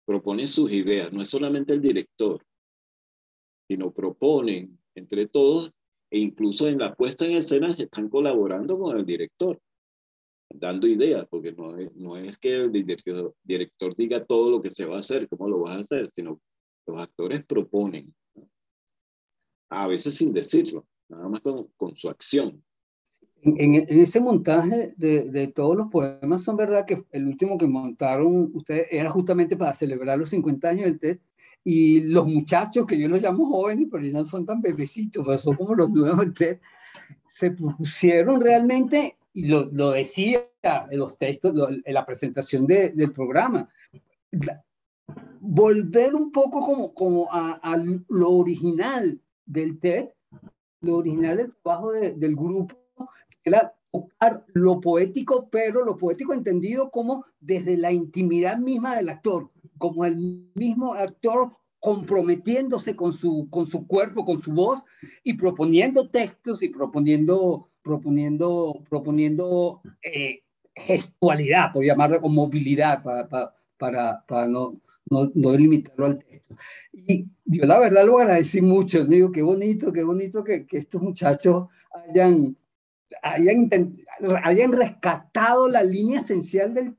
Proponen 0.06 0.48
sus 0.48 0.72
ideas, 0.72 1.12
no 1.12 1.22
es 1.22 1.30
solamente 1.30 1.74
el 1.74 1.82
director, 1.82 2.42
sino 3.68 3.92
proponen 3.92 4.80
entre 4.96 5.28
todos 5.28 5.72
e 6.10 6.20
incluso 6.20 6.68
en 6.68 6.80
la 6.80 6.96
puesta 6.96 7.26
en 7.26 7.34
escena 7.34 7.76
están 7.78 8.10
colaborando 8.10 8.80
con 8.80 8.98
el 8.98 9.06
director, 9.06 9.60
dando 10.50 10.88
ideas, 10.88 11.28
porque 11.30 11.52
no 11.52 11.78
es, 11.78 11.94
no 11.96 12.18
es 12.18 12.38
que 12.38 12.56
el 12.56 12.72
director, 12.72 13.34
director 13.44 13.96
diga 13.96 14.26
todo 14.26 14.50
lo 14.50 14.62
que 14.62 14.72
se 14.72 14.86
va 14.86 14.98
a 14.98 15.00
hacer, 15.00 15.28
cómo 15.28 15.48
lo 15.48 15.60
vas 15.60 15.78
a 15.78 15.80
hacer, 15.82 16.10
sino 16.10 16.40
los 16.86 17.02
actores 17.02 17.46
proponen 17.46 18.14
a 19.70 19.88
veces 19.88 20.16
sin 20.16 20.34
decirlo, 20.34 20.86
nada 21.10 21.28
más 21.28 21.42
con, 21.42 21.68
con 21.76 21.96
su 21.96 22.10
acción. 22.10 22.64
En, 23.44 23.76
en, 23.76 24.00
ese 24.00 24.20
montaje 24.20 24.94
de, 24.98 25.26
de, 25.30 25.48
todos 25.48 25.76
los 25.76 25.90
poemas, 25.90 26.44
son 26.44 26.56
verdad 26.56 26.86
que 26.86 27.04
el 27.12 27.28
último 27.28 27.58
que 27.58 27.68
montaron 27.68 28.50
ustedes 28.54 28.88
era 28.90 29.10
justamente 29.10 29.56
para 29.56 29.76
celebrar 29.76 30.18
los 30.18 30.30
50 30.30 30.70
años 30.70 30.86
del 30.86 31.00
TED, 31.00 31.20
y 31.64 32.00
los 32.02 32.26
muchachos, 32.26 32.86
que 32.86 32.98
yo 32.98 33.10
los 33.10 33.22
llamo 33.22 33.46
jóvenes, 33.46 33.88
pero 33.92 34.04
ya 34.04 34.14
no 34.14 34.26
son 34.26 34.46
tan 34.46 34.62
bebecitos, 34.62 35.26
pero 35.26 35.38
son 35.38 35.56
como 35.56 35.76
los 35.76 35.90
nuevos 35.90 36.20
del 36.20 36.34
TED, 36.34 36.60
se 37.28 37.52
propusieron 37.52 38.40
realmente, 38.40 39.18
y 39.38 39.46
lo, 39.46 39.70
lo 39.72 39.92
decía 39.92 40.50
en 40.64 40.98
los 40.98 41.16
textos, 41.20 41.54
en 41.86 41.94
la 41.94 42.08
presentación 42.08 42.66
de, 42.66 42.90
del 42.90 43.12
programa, 43.12 43.70
volver 45.40 46.16
un 46.16 46.32
poco 46.32 46.60
como, 46.60 46.92
como 46.96 47.32
a, 47.32 47.52
a 47.62 47.78
lo 47.78 48.32
original 48.32 49.22
del 49.46 49.80
TED, 49.80 50.10
lo 50.82 50.96
original 50.98 51.38
del 51.38 51.54
trabajo 51.62 51.92
del 51.92 52.36
grupo 52.36 52.76
era 53.44 53.76
tocar 53.92 54.44
lo 54.56 54.82
poético, 54.82 55.48
pero 55.52 55.86
lo 55.86 55.98
poético 55.98 56.34
entendido 56.34 56.90
como 56.90 57.24
desde 57.40 57.78
la 57.78 57.92
intimidad 57.92 58.58
misma 58.58 58.96
del 58.96 59.10
actor, 59.10 59.52
como 59.78 60.04
el 60.04 60.50
mismo 60.56 60.96
actor 60.96 61.52
comprometiéndose 61.80 62.96
con 62.96 63.14
su, 63.14 63.48
con 63.50 63.68
su 63.68 63.86
cuerpo, 63.86 64.26
con 64.26 64.42
su 64.42 64.52
voz 64.52 64.82
y 65.24 65.34
proponiendo 65.34 66.10
textos 66.10 66.64
y 66.64 66.70
proponiendo, 66.70 67.70
proponiendo, 67.88 68.84
proponiendo 68.90 69.82
eh, 70.04 70.44
gestualidad, 70.76 71.72
por 71.74 71.84
llamarlo, 71.84 72.20
o 72.22 72.30
movilidad 72.30 73.02
para, 73.02 73.28
para, 73.28 73.54
para, 73.78 74.24
para 74.28 74.48
no, 74.48 74.80
no, 75.10 75.32
no 75.34 75.58
limitarlo 75.58 76.06
al 76.06 76.20
texto. 76.20 76.56
Y 76.92 77.26
yo 77.46 77.66
la 77.66 77.80
verdad 77.80 78.06
lo 78.06 78.20
agradecí 78.20 78.62
mucho, 78.62 79.06
digo, 79.06 79.32
qué 79.32 79.42
bonito, 79.42 79.92
qué 79.92 80.04
bonito 80.04 80.44
que, 80.44 80.66
que 80.66 80.78
estos 80.78 81.02
muchachos 81.02 81.68
hayan, 81.92 82.56
hayan, 83.24 83.70
hayan 84.44 84.72
rescatado 84.72 85.68
la 85.68 85.84
línea 85.84 86.20
esencial 86.20 86.74
del, 86.74 86.96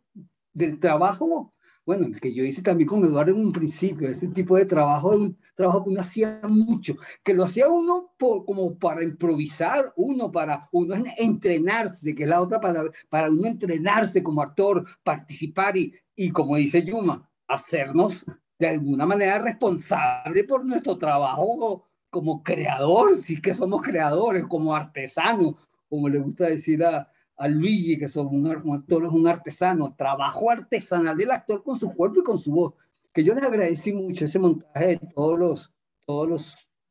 del 0.53 0.81
trabajo, 0.81 1.53
bueno, 1.89 2.05
el 2.05 2.21
que 2.21 2.35
yo 2.35 2.45
hice 2.45 2.61
también 2.61 2.87
con 2.87 3.03
Eduardo 3.03 3.33
en 3.33 3.41
un 3.47 3.51
principio, 3.51 4.11
ese 4.11 4.29
tipo 4.29 4.59
de 4.59 4.67
trabajo, 4.67 5.09
un 5.17 5.39
trabajo 5.55 5.85
que 5.85 5.89
uno 5.89 6.03
hacía 6.03 6.39
mucho, 6.47 6.97
que 7.25 7.33
lo 7.33 7.45
hacía 7.45 7.67
uno 7.71 8.13
por, 8.19 8.45
como 8.45 8.79
para 8.79 9.03
improvisar, 9.03 9.95
uno 9.97 10.31
para 10.31 10.69
uno 10.71 10.97
entrenarse, 11.17 12.15
que 12.15 12.25
es 12.25 12.29
la 12.29 12.43
otra 12.43 12.61
palabra, 12.61 12.93
para 13.09 13.31
uno 13.31 13.47
entrenarse 13.47 14.23
como 14.23 14.43
actor, 14.43 14.85
participar 15.03 15.79
y, 15.79 15.95
y 16.15 16.31
como 16.31 16.57
dice 16.57 16.85
Yuma, 16.85 17.27
hacernos 17.47 18.23
de 18.59 18.69
alguna 18.69 19.07
manera 19.07 19.39
responsable 19.39 20.45
por 20.45 20.67
nuestro 20.67 20.99
trabajo 20.99 21.87
como 22.11 22.43
creador, 22.43 23.17
si 23.23 23.41
que 23.41 23.55
somos 23.55 23.81
creadores, 23.81 24.45
como 24.45 24.77
artesanos, 24.77 25.55
como 25.89 26.11
le 26.11 26.19
gusta 26.19 26.49
decir 26.49 26.85
a, 26.85 27.11
a 27.39 27.47
Luigi, 27.47 27.99
que 27.99 28.09
son 28.09 28.27
un, 28.29 28.47
actor, 28.73 29.05
es 29.05 29.11
un 29.11 29.27
artesano, 29.27 29.95
trabajo 29.97 30.51
artesanal 30.51 31.17
del 31.17 31.31
actor 31.31 31.63
con 31.63 31.79
su 31.79 31.93
cuerpo 31.95 32.21
y 32.21 32.25
con 32.25 32.39
su 32.39 32.51
voz, 32.51 32.75
que 33.13 33.23
yo 33.23 33.35
les 33.35 33.45
agradecí 33.45 33.93
mucho 33.93 34.25
ese 34.25 34.39
montaje 34.39 34.87
de 34.87 35.01
todos 35.15 35.39
los, 35.39 35.73
todos 36.05 36.29
los 36.29 36.45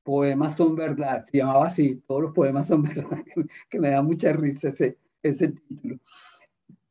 poemas 0.03 0.55
son 0.55 0.73
verdad, 0.73 1.25
se 1.29 1.39
llamaba 1.39 1.67
así, 1.67 2.01
todos 2.07 2.21
los 2.21 2.33
poemas 2.33 2.67
son 2.67 2.81
verdad, 2.95 3.23
que, 3.69 3.79
me 3.79 3.89
da 3.89 4.01
mucha 4.01 4.31
risa 4.31 4.69
ese, 4.69 4.97
ese 5.21 5.49
título. 5.49 5.99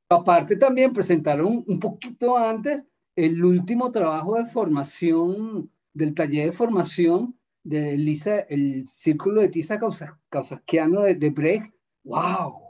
Aparte 0.09 0.57
también 0.57 0.93
presentaron 0.93 1.65
un 1.67 1.81
poquito 1.81 2.37
antes 2.37 2.85
el 3.17 3.43
último 3.43 3.91
trabajo 3.91 4.37
de 4.37 4.45
formación, 4.45 5.71
del 5.95 6.15
taller 6.15 6.47
de 6.47 6.53
formación 6.53 7.35
de 7.65 7.97
Lisa, 7.97 8.41
el 8.41 8.87
círculo 8.87 9.41
de 9.41 9.49
tiza 9.49 9.81
causasquiano 10.29 11.01
de, 11.01 11.15
de 11.15 11.31
Brecht, 11.31 11.73
wow, 12.05 12.66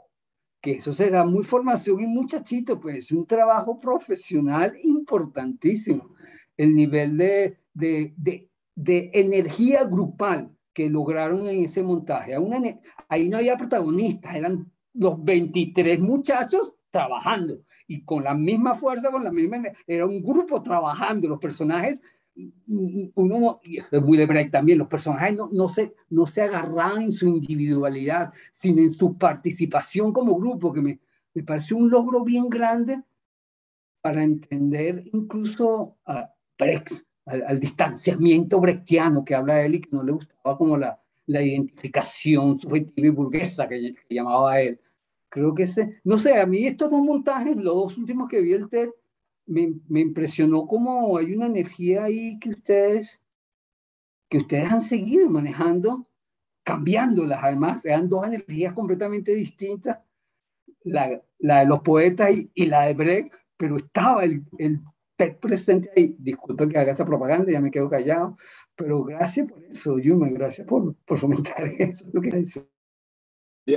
que 0.67 0.79
eso 0.79 0.91
será 0.91 1.23
muy 1.23 1.45
formación 1.45 2.01
y 2.01 2.07
muchachito, 2.07 2.77
pues 2.77 3.13
un 3.13 3.25
trabajo 3.25 3.79
profesional 3.79 4.77
importantísimo. 4.83 6.13
El 6.57 6.75
nivel 6.75 7.15
de, 7.15 7.57
de, 7.73 8.13
de, 8.17 8.49
de 8.75 9.09
energía 9.13 9.85
grupal 9.85 10.51
que 10.73 10.89
lograron 10.89 11.47
en 11.47 11.63
ese 11.63 11.81
montaje. 11.81 12.33
ahí 13.07 13.29
no 13.29 13.37
había 13.37 13.57
protagonistas, 13.57 14.35
eran 14.35 14.69
los 14.93 15.23
23 15.23 16.01
muchachos 16.01 16.73
trabajando 16.91 17.61
y 17.87 18.03
con 18.03 18.25
la 18.25 18.33
misma 18.33 18.75
fuerza, 18.75 19.09
con 19.09 19.23
la 19.23 19.31
misma... 19.31 19.61
Era 19.87 20.05
un 20.05 20.21
grupo 20.21 20.61
trabajando, 20.61 21.29
los 21.29 21.39
personajes 21.39 22.01
uno 22.67 23.39
no, 23.39 23.61
y 23.63 24.25
Brecht 24.25 24.51
también, 24.51 24.77
los 24.77 24.87
personajes 24.87 25.35
no, 25.35 25.49
no, 25.51 25.69
se, 25.69 25.95
no 26.09 26.27
se 26.27 26.43
agarraban 26.43 27.03
en 27.03 27.11
su 27.11 27.27
individualidad, 27.27 28.31
sino 28.53 28.81
en 28.81 28.93
su 28.93 29.17
participación 29.17 30.13
como 30.13 30.37
grupo, 30.37 30.71
que 30.71 30.81
me, 30.81 30.99
me 31.33 31.43
pareció 31.43 31.77
un 31.77 31.89
logro 31.89 32.23
bien 32.23 32.49
grande 32.49 33.01
para 34.01 34.23
entender 34.23 35.03
incluso 35.13 35.97
a 36.05 36.31
Brecht, 36.57 37.03
al, 37.25 37.59
distanciamiento 37.59 38.59
brechtiano 38.59 39.25
que 39.25 39.35
habla 39.35 39.61
él 39.61 39.75
y 39.75 39.81
que 39.81 39.89
no 39.91 40.03
le 40.03 40.13
gustaba 40.13 40.57
como 40.57 40.77
la, 40.77 40.99
la 41.25 41.41
identificación 41.41 42.59
subjetiva 42.59 43.07
y 43.07 43.11
burguesa 43.11 43.67
que, 43.67 43.95
que 44.07 44.15
llamaba 44.15 44.61
él. 44.61 44.79
Creo 45.29 45.53
que 45.53 45.63
ese, 45.63 45.99
no 46.03 46.17
sé, 46.17 46.39
a 46.39 46.45
mí 46.45 46.65
estos 46.65 46.89
dos 46.89 47.01
montajes, 47.01 47.55
los 47.57 47.75
dos 47.75 47.97
últimos 47.97 48.29
que 48.29 48.41
vi 48.41 48.53
el 48.53 48.69
TED, 48.69 48.89
me, 49.47 49.73
me 49.87 50.01
impresionó 50.01 50.67
como 50.67 51.17
hay 51.17 51.33
una 51.33 51.47
energía 51.47 52.03
ahí 52.03 52.37
que 52.39 52.49
ustedes, 52.49 53.21
que 54.29 54.37
ustedes 54.37 54.69
han 54.69 54.81
seguido 54.81 55.29
manejando, 55.29 56.07
cambiándolas 56.63 57.39
además, 57.41 57.85
eran 57.85 58.09
dos 58.09 58.25
energías 58.25 58.73
completamente 58.73 59.33
distintas, 59.33 59.99
la, 60.83 61.21
la 61.39 61.59
de 61.59 61.65
los 61.65 61.81
poetas 61.81 62.29
y, 62.53 62.65
la 62.65 62.83
de 62.83 62.93
Brecht, 62.93 63.33
pero 63.57 63.77
estaba 63.77 64.23
el, 64.23 64.43
el 64.57 64.81
presente 65.39 65.89
ahí. 65.95 66.15
Disculpen 66.19 66.69
que 66.69 66.77
haga 66.77 66.91
esa 66.91 67.05
propaganda, 67.05 67.51
ya 67.51 67.61
me 67.61 67.71
quedo 67.71 67.89
callado, 67.89 68.37
pero 68.75 69.03
gracias 69.03 69.49
por 69.49 69.63
eso, 69.63 69.97
Yuma, 69.97 70.29
gracias 70.29 70.67
por, 70.67 70.93
por 71.05 71.17
fomentar 71.17 71.63
eso, 71.79 72.09
lo 72.13 72.21
que 72.21 72.31
dice. 72.31 72.67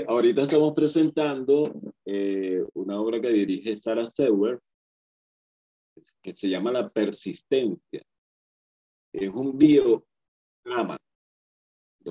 ahorita 0.07 0.43
estamos 0.43 0.75
presentando 0.75 1.73
eh, 2.05 2.65
una 2.75 3.01
obra 3.01 3.21
que 3.21 3.31
dirige 3.31 3.77
Sarah 3.77 4.07
Sewer, 4.07 4.61
que 6.23 6.33
se 6.33 6.49
llama 6.49 6.73
La 6.73 6.89
Persistencia. 6.89 8.03
Es 9.13 9.29
un 9.29 9.59
biodrama. 9.59 10.97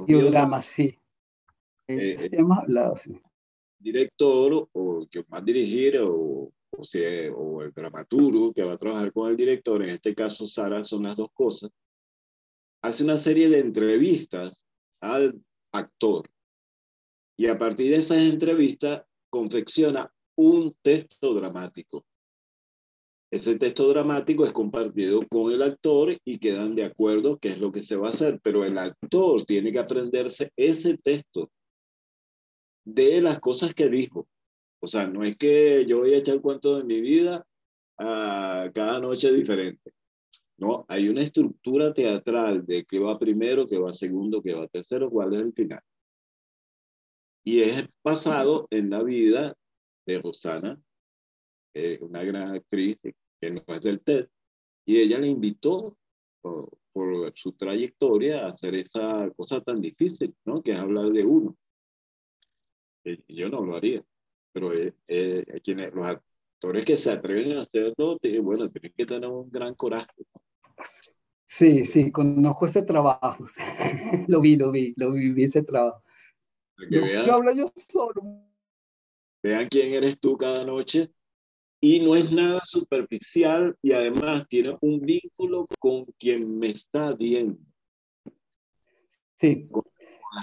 biodrama, 0.05 0.61
sí. 0.61 0.97
Eh, 1.87 2.17
se 2.19 2.29
llama 2.29 2.63
la, 2.67 2.93
Director 3.79 4.69
o 4.71 5.07
que 5.09 5.21
va 5.21 5.37
a 5.37 5.41
dirigir 5.41 5.97
o, 5.99 6.51
o, 6.71 6.83
sea, 6.83 7.31
o 7.33 7.61
el 7.63 7.71
dramaturgo 7.71 8.53
que 8.53 8.63
va 8.63 8.73
a 8.73 8.77
trabajar 8.77 9.11
con 9.13 9.29
el 9.29 9.37
director, 9.37 9.81
en 9.81 9.89
este 9.89 10.13
caso 10.13 10.45
Sara, 10.45 10.83
son 10.83 11.03
las 11.03 11.17
dos 11.17 11.31
cosas, 11.33 11.71
hace 12.81 13.03
una 13.03 13.17
serie 13.17 13.49
de 13.49 13.59
entrevistas 13.59 14.65
al 15.01 15.41
actor 15.71 16.29
y 17.37 17.47
a 17.47 17.57
partir 17.57 17.91
de 17.91 17.97
esas 17.97 18.17
entrevistas 18.17 19.03
confecciona 19.29 20.11
un 20.35 20.75
texto 20.81 21.33
dramático. 21.33 22.05
Ese 23.31 23.59
texto 23.59 23.87
dramático 23.89 24.43
es 24.43 24.51
compartido 24.51 25.21
con 25.29 25.51
el 25.51 25.61
actor 25.61 26.17
y 26.25 26.39
quedan 26.39 26.73
de 26.73 26.85
acuerdo 26.85 27.37
qué 27.37 27.49
es 27.49 27.59
lo 27.59 27.71
que 27.71 27.83
se 27.83 27.95
va 27.95 28.07
a 28.07 28.09
hacer, 28.09 28.39
pero 28.41 28.65
el 28.65 28.77
actor 28.77 29.45
tiene 29.45 29.71
que 29.71 29.77
aprenderse 29.77 30.51
ese 30.55 30.97
texto 30.97 31.51
de 32.85 33.21
las 33.21 33.39
cosas 33.39 33.75
que 33.75 33.87
dijo. 33.87 34.27
O 34.81 34.87
sea, 34.87 35.05
no 35.05 35.23
es 35.23 35.37
que 35.37 35.85
yo 35.87 35.99
voy 35.99 36.15
a 36.15 36.17
echar 36.17 36.41
cuento 36.41 36.77
de 36.77 36.85
mi 36.85 37.01
vida 37.01 37.45
a 37.99 38.71
cada 38.73 38.99
noche 38.99 39.31
diferente. 39.31 39.91
No, 40.57 40.85
hay 40.87 41.07
una 41.07 41.21
estructura 41.21 41.93
teatral 41.93 42.65
de 42.65 42.83
qué 42.83 42.99
va 42.99 43.19
primero, 43.19 43.67
qué 43.67 43.77
va 43.77 43.93
segundo, 43.93 44.41
qué 44.41 44.53
va 44.53 44.67
tercero, 44.67 45.09
cuál 45.09 45.35
es 45.35 45.41
el 45.41 45.53
final. 45.53 45.81
Y 47.45 47.61
es 47.61 47.87
pasado 48.01 48.67
en 48.71 48.89
la 48.89 49.03
vida 49.03 49.55
de 50.05 50.19
Rosana 50.19 50.81
eh, 51.73 51.99
una 52.01 52.23
gran 52.23 52.55
actriz 52.55 52.97
que 53.39 53.51
no 53.51 53.63
es 53.67 53.81
del 53.81 54.01
TED, 54.01 54.27
y 54.85 54.99
ella 54.99 55.19
le 55.19 55.27
invitó 55.27 55.97
por, 56.41 56.69
su 57.35 57.53
trayectoria 57.53 58.45
a 58.45 58.49
hacer 58.49 58.75
esa 58.75 59.29
cosa 59.35 59.61
tan 59.61 59.79
difícil, 59.79 60.35
¿no? 60.45 60.61
Que 60.61 60.71
es 60.71 60.79
hablar 60.79 61.11
de 61.11 61.23
uno. 61.23 61.55
Eh, 63.05 63.21
yo 63.27 63.49
no 63.49 63.63
lo 63.63 63.75
haría, 63.75 64.03
pero 64.51 64.73
eh, 64.73 64.93
eh, 65.07 65.45
quienes, 65.63 65.93
los 65.93 66.05
actores 66.05 66.83
que 66.85 66.97
se 66.97 67.11
atreven 67.11 67.57
a 67.57 67.61
hacerlo, 67.61 68.17
bueno, 68.41 68.69
tienen 68.69 68.93
que 68.97 69.05
tener 69.05 69.29
un 69.29 69.49
gran 69.49 69.75
coraje. 69.75 70.11
Sí, 71.45 71.85
sí, 71.85 72.11
conozco 72.11 72.65
ese 72.65 72.81
trabajo. 72.81 73.45
lo 74.27 74.41
vi, 74.41 74.55
lo 74.57 74.71
vi, 74.71 74.93
lo 74.97 75.11
vi, 75.11 75.43
ese 75.43 75.63
trabajo. 75.63 76.03
yo, 76.89 77.05
yo 77.05 77.33
hablo 77.33 77.53
yo 77.53 77.65
solo. 77.75 78.21
Vean 79.41 79.69
quién 79.69 79.93
eres 79.93 80.19
tú 80.19 80.35
cada 80.35 80.65
noche 80.65 81.13
y 81.81 81.99
no 81.99 82.15
es 82.15 82.31
nada 82.31 82.61
superficial 82.65 83.75
y 83.81 83.93
además 83.93 84.45
tiene 84.49 84.77
un 84.81 84.99
vínculo 84.99 85.67
con 85.79 86.05
quien 86.17 86.57
me 86.57 86.71
está 86.71 87.13
viendo. 87.13 87.57
Sí, 89.39 89.69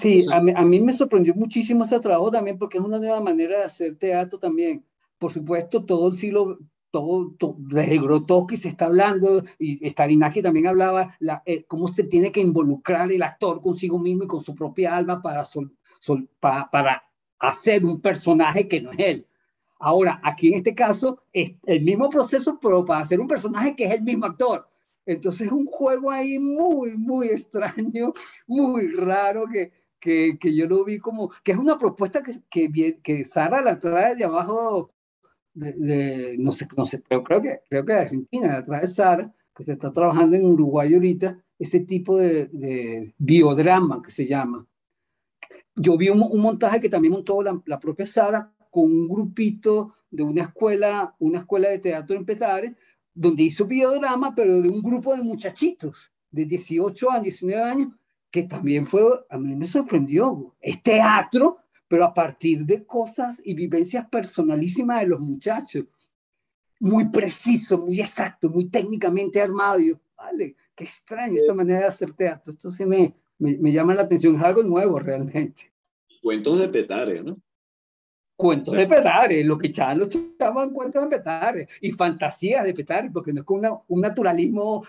sí 0.01 0.21
a, 0.31 0.41
mí, 0.41 0.51
a 0.55 0.63
mí 0.63 0.79
me 0.79 0.93
sorprendió 0.93 1.35
muchísimo 1.35 1.83
ese 1.83 1.99
trabajo 1.99 2.31
también 2.31 2.57
porque 2.57 2.79
es 2.79 2.83
una 2.83 2.97
nueva 2.97 3.21
manera 3.21 3.59
de 3.59 3.65
hacer 3.65 3.97
teatro 3.97 4.39
también. 4.39 4.83
Por 5.19 5.31
supuesto, 5.31 5.85
todo 5.85 6.07
el 6.07 6.17
siglo, 6.17 6.57
todo, 6.89 7.35
todo 7.37 7.55
desde 7.59 7.99
Grotowski 7.99 8.57
se 8.57 8.69
está 8.69 8.85
hablando 8.87 9.43
y 9.59 9.87
Stalinaki 9.87 10.41
también 10.41 10.67
hablaba 10.67 11.15
la, 11.19 11.43
eh, 11.45 11.65
cómo 11.65 11.87
se 11.87 12.03
tiene 12.03 12.31
que 12.31 12.39
involucrar 12.39 13.11
el 13.11 13.21
actor 13.21 13.61
consigo 13.61 13.99
mismo 13.99 14.23
y 14.23 14.27
con 14.27 14.41
su 14.41 14.55
propia 14.55 14.95
alma 14.95 15.21
para, 15.21 15.45
sol, 15.45 15.71
sol, 15.99 16.27
para, 16.39 16.69
para 16.71 17.03
hacer 17.37 17.85
un 17.85 18.01
personaje 18.01 18.67
que 18.67 18.81
no 18.81 18.91
es 18.91 18.99
él. 18.99 19.27
Ahora, 19.79 20.19
aquí 20.23 20.49
en 20.49 20.55
este 20.55 20.73
caso 20.73 21.23
es 21.31 21.53
el 21.65 21.81
mismo 21.83 22.09
proceso, 22.09 22.59
pero 22.59 22.83
para 22.85 23.01
hacer 23.01 23.19
un 23.19 23.27
personaje 23.27 23.75
que 23.75 23.85
es 23.85 23.91
el 23.91 24.01
mismo 24.01 24.25
actor. 24.25 24.67
Entonces 25.05 25.47
es 25.47 25.53
un 25.53 25.65
juego 25.67 26.11
ahí 26.11 26.37
muy, 26.39 26.97
muy 26.97 27.27
extraño, 27.29 28.11
muy 28.47 28.89
raro, 28.89 29.45
que, 29.47 29.71
que, 29.99 30.37
que 30.39 30.55
yo 30.55 30.67
lo 30.67 30.83
vi 30.83 30.99
como, 30.99 31.31
que 31.43 31.53
es 31.53 31.57
una 31.57 31.77
propuesta 31.77 32.21
que, 32.21 32.41
que, 32.49 32.99
que 33.01 33.23
Sara 33.25 33.61
la 33.61 33.79
trae 33.79 34.15
de 34.15 34.25
abajo, 34.25 34.91
de, 35.53 36.35
no 36.39 36.53
sé, 36.53 36.67
no 36.75 36.87
sé, 36.87 37.01
pero 37.07 37.23
creo 37.23 37.41
que, 37.41 37.59
creo 37.69 37.85
que 37.85 37.93
de 37.93 37.99
Argentina, 37.99 38.47
la 38.47 38.65
trae 38.65 38.87
Sara, 38.87 39.33
que 39.55 39.63
se 39.63 39.73
está 39.73 39.93
trabajando 39.93 40.35
en 40.35 40.45
Uruguay 40.45 40.93
ahorita, 40.93 41.41
ese 41.57 41.79
tipo 41.79 42.17
de, 42.17 42.47
de 42.51 43.13
biodrama 43.17 44.01
que 44.01 44.11
se 44.11 44.27
llama. 44.27 44.67
Yo 45.75 45.97
vi 45.97 46.09
un, 46.09 46.21
un 46.21 46.41
montaje 46.41 46.79
que 46.79 46.89
también 46.89 47.13
montó 47.13 47.41
la, 47.41 47.59
la 47.65 47.79
propia 47.79 48.05
Sara 48.05 48.51
con 48.77 48.91
un 48.91 49.07
grupito 49.07 49.95
de 50.11 50.21
una 50.21 50.43
escuela, 50.43 51.15
una 51.17 51.39
escuela 51.39 51.69
de 51.69 51.79
teatro 51.79 52.15
en 52.15 52.23
Petare, 52.23 52.75
donde 53.11 53.41
hizo 53.41 53.65
biodrama, 53.65 54.35
pero 54.35 54.61
de 54.61 54.69
un 54.69 54.83
grupo 54.83 55.15
de 55.15 55.23
muchachitos 55.23 56.11
de 56.29 56.45
18 56.45 57.09
años, 57.09 57.23
19 57.23 57.63
años, 57.63 57.93
que 58.29 58.43
también 58.43 58.85
fue, 58.85 59.01
a 59.31 59.37
mí 59.39 59.55
me 59.55 59.65
sorprendió, 59.65 60.53
es 60.61 60.83
teatro, 60.83 61.57
pero 61.87 62.05
a 62.05 62.13
partir 62.13 62.67
de 62.67 62.85
cosas 62.85 63.41
y 63.43 63.55
vivencias 63.55 64.07
personalísimas 64.09 65.01
de 65.01 65.07
los 65.07 65.21
muchachos. 65.21 65.85
Muy 66.79 67.09
preciso, 67.09 67.79
muy 67.79 67.99
exacto, 67.99 68.47
muy 68.47 68.69
técnicamente 68.69 69.41
armado. 69.41 69.79
yo, 69.79 69.95
vale, 70.15 70.55
qué 70.75 70.83
extraño 70.83 71.37
esta 71.37 71.55
manera 71.55 71.79
de 71.79 71.85
hacer 71.87 72.13
teatro. 72.13 72.53
Esto 72.53 72.69
sí 72.69 72.85
me, 72.85 73.15
me, 73.39 73.57
me 73.57 73.71
llama 73.71 73.95
la 73.95 74.03
atención, 74.03 74.35
es 74.35 74.43
algo 74.43 74.61
nuevo 74.61 74.99
realmente. 74.99 75.73
Cuentos 76.21 76.59
de 76.59 76.69
Petare, 76.69 77.23
¿no? 77.23 77.41
Cuentos 78.37 78.75
de 78.75 78.87
Petare, 78.87 79.43
lo 79.43 79.57
que 79.57 79.67
echaban 79.67 79.99
los 79.99 80.09
llamaban 80.39 80.69
cuentos 80.69 81.03
de 81.03 81.17
Petare 81.17 81.67
y 81.81 81.91
fantasías 81.91 82.63
de 82.63 82.73
Petare, 82.73 83.09
porque 83.11 83.33
no 83.33 83.41
es 83.41 83.45
con 83.45 83.61
un 83.87 84.01
naturalismo 84.01 84.85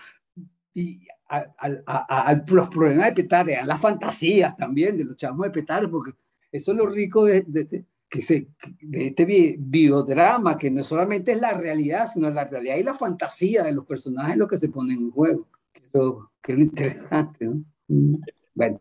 y 0.73 0.99
a, 1.27 2.43
los 2.47 2.69
problemas 2.69 3.07
de 3.07 3.23
Petare, 3.23 3.57
a 3.57 3.65
las 3.65 3.81
fantasías 3.81 4.55
también 4.55 4.97
de 4.97 5.03
los 5.03 5.17
chavos 5.17 5.45
de 5.45 5.51
Petare, 5.51 5.87
porque 5.87 6.11
eso 6.51 6.71
es 6.71 6.77
lo 6.77 6.87
rico 6.87 7.25
de, 7.25 7.41
de, 7.41 7.61
este, 7.61 7.85
que 8.09 8.21
se, 8.21 8.47
de 8.81 9.07
este 9.07 9.57
biodrama, 9.57 10.57
que 10.57 10.71
no 10.71 10.83
solamente 10.83 11.33
es 11.33 11.41
la 11.41 11.53
realidad, 11.53 12.09
sino 12.11 12.29
la 12.29 12.45
realidad 12.45 12.77
y 12.77 12.83
la 12.83 12.93
fantasía 12.93 13.63
de 13.63 13.71
los 13.71 13.85
personajes 13.85 14.37
lo 14.37 14.47
que 14.47 14.57
se 14.57 14.69
pone 14.69 14.93
en 14.93 15.11
juego. 15.11 15.47
Eso, 15.73 16.31
que 16.41 16.53
es 16.53 16.59
interesante, 16.59 17.45
¿no? 17.45 17.63
Mm, 17.87 18.15
bueno. 18.55 18.79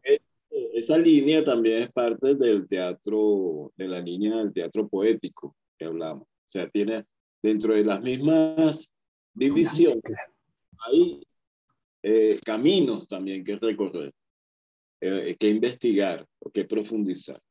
Esa 0.79 0.97
línea 0.97 1.43
también 1.43 1.83
es 1.83 1.91
parte 1.91 2.37
del 2.37 2.68
teatro, 2.68 3.72
de 3.74 3.89
la 3.89 4.01
línea 4.01 4.37
del 4.37 4.53
teatro 4.53 4.87
poético 4.87 5.57
que 5.76 5.87
hablamos. 5.87 6.22
O 6.22 6.51
sea, 6.51 6.70
tiene 6.70 7.05
dentro 7.43 7.74
de 7.74 7.85
las 7.85 8.01
mismas 8.01 8.89
divisiones, 9.35 10.05
hay 10.87 11.20
eh, 12.05 12.39
caminos 12.45 13.09
también 13.09 13.43
que 13.43 13.57
recorrer, 13.57 14.12
eh, 15.01 15.37
que 15.37 15.49
investigar, 15.49 16.24
que 16.55 16.64
profundizar. 16.64 17.43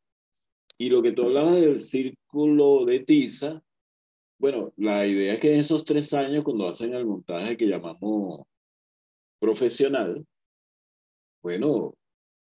Y 0.77 0.89
lo 0.89 1.01
que 1.01 1.11
tú 1.11 1.23
hablabas 1.23 1.59
del 1.59 1.81
círculo 1.81 2.85
de 2.85 3.01
tiza, 3.01 3.61
bueno, 4.39 4.71
la 4.77 5.05
idea 5.05 5.33
es 5.33 5.41
que 5.41 5.53
en 5.53 5.59
esos 5.59 5.83
tres 5.83 6.13
años, 6.13 6.45
cuando 6.45 6.69
hacen 6.69 6.93
el 6.93 7.05
montaje 7.05 7.57
que 7.57 7.67
llamamos 7.67 8.47
profesional, 9.37 10.25
bueno, 11.41 11.96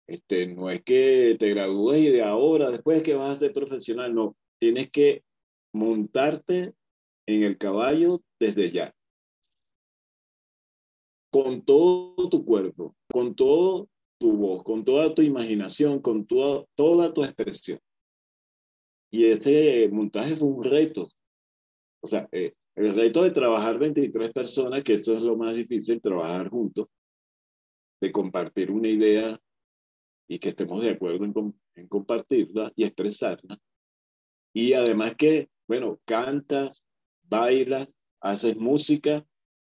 este, 0.07 0.47
no 0.47 0.69
es 0.69 0.83
que 0.83 1.35
te 1.39 1.49
gradúes 1.49 2.01
y 2.01 2.09
de 2.09 2.23
ahora, 2.23 2.71
después 2.71 3.03
que 3.03 3.15
vas 3.15 3.35
a 3.35 3.39
ser 3.39 3.53
profesional, 3.53 4.13
no. 4.13 4.35
Tienes 4.59 4.91
que 4.91 5.23
montarte 5.73 6.73
en 7.25 7.43
el 7.43 7.57
caballo 7.57 8.21
desde 8.39 8.71
ya. 8.71 8.93
con 11.33 11.63
todo 11.63 12.29
tu 12.29 12.45
cuerpo, 12.45 12.95
con 13.11 13.33
todo 13.33 13.89
tu 14.19 14.37
voz, 14.37 14.63
con 14.63 14.85
toda 14.85 15.15
tu 15.15 15.23
imaginación, 15.23 15.99
con 15.99 16.27
toda 16.27 17.11
tu 17.11 17.23
expresión. 17.23 17.79
Y 19.11 19.25
ese 19.25 19.89
montaje 19.91 20.35
fue 20.35 20.47
un 20.47 20.63
reto. 20.63 21.09
O 22.03 22.07
sea, 22.07 22.29
eh, 22.31 22.53
el 22.75 22.93
reto 22.93 23.23
de 23.23 23.31
trabajar 23.31 23.79
23 23.79 24.31
personas, 24.31 24.83
que 24.83 24.93
eso 24.93 25.17
es 25.17 25.23
lo 25.23 25.35
más 25.35 25.55
difícil, 25.55 25.99
trabajar 25.99 26.49
juntos, 26.49 26.85
de 27.99 28.11
compartir 28.11 28.69
una 28.69 28.89
idea 28.89 29.39
y 30.27 30.39
que 30.39 30.49
estemos 30.49 30.81
de 30.81 30.91
acuerdo 30.91 31.25
en, 31.25 31.87
compartirla 31.87 32.71
y 32.75 32.85
expresarla. 32.85 33.59
Y 34.53 34.73
además 34.73 35.15
que, 35.15 35.49
bueno, 35.67 35.99
cantas, 36.05 36.83
bailas, 37.23 37.87
haces 38.21 38.55
música 38.57 39.25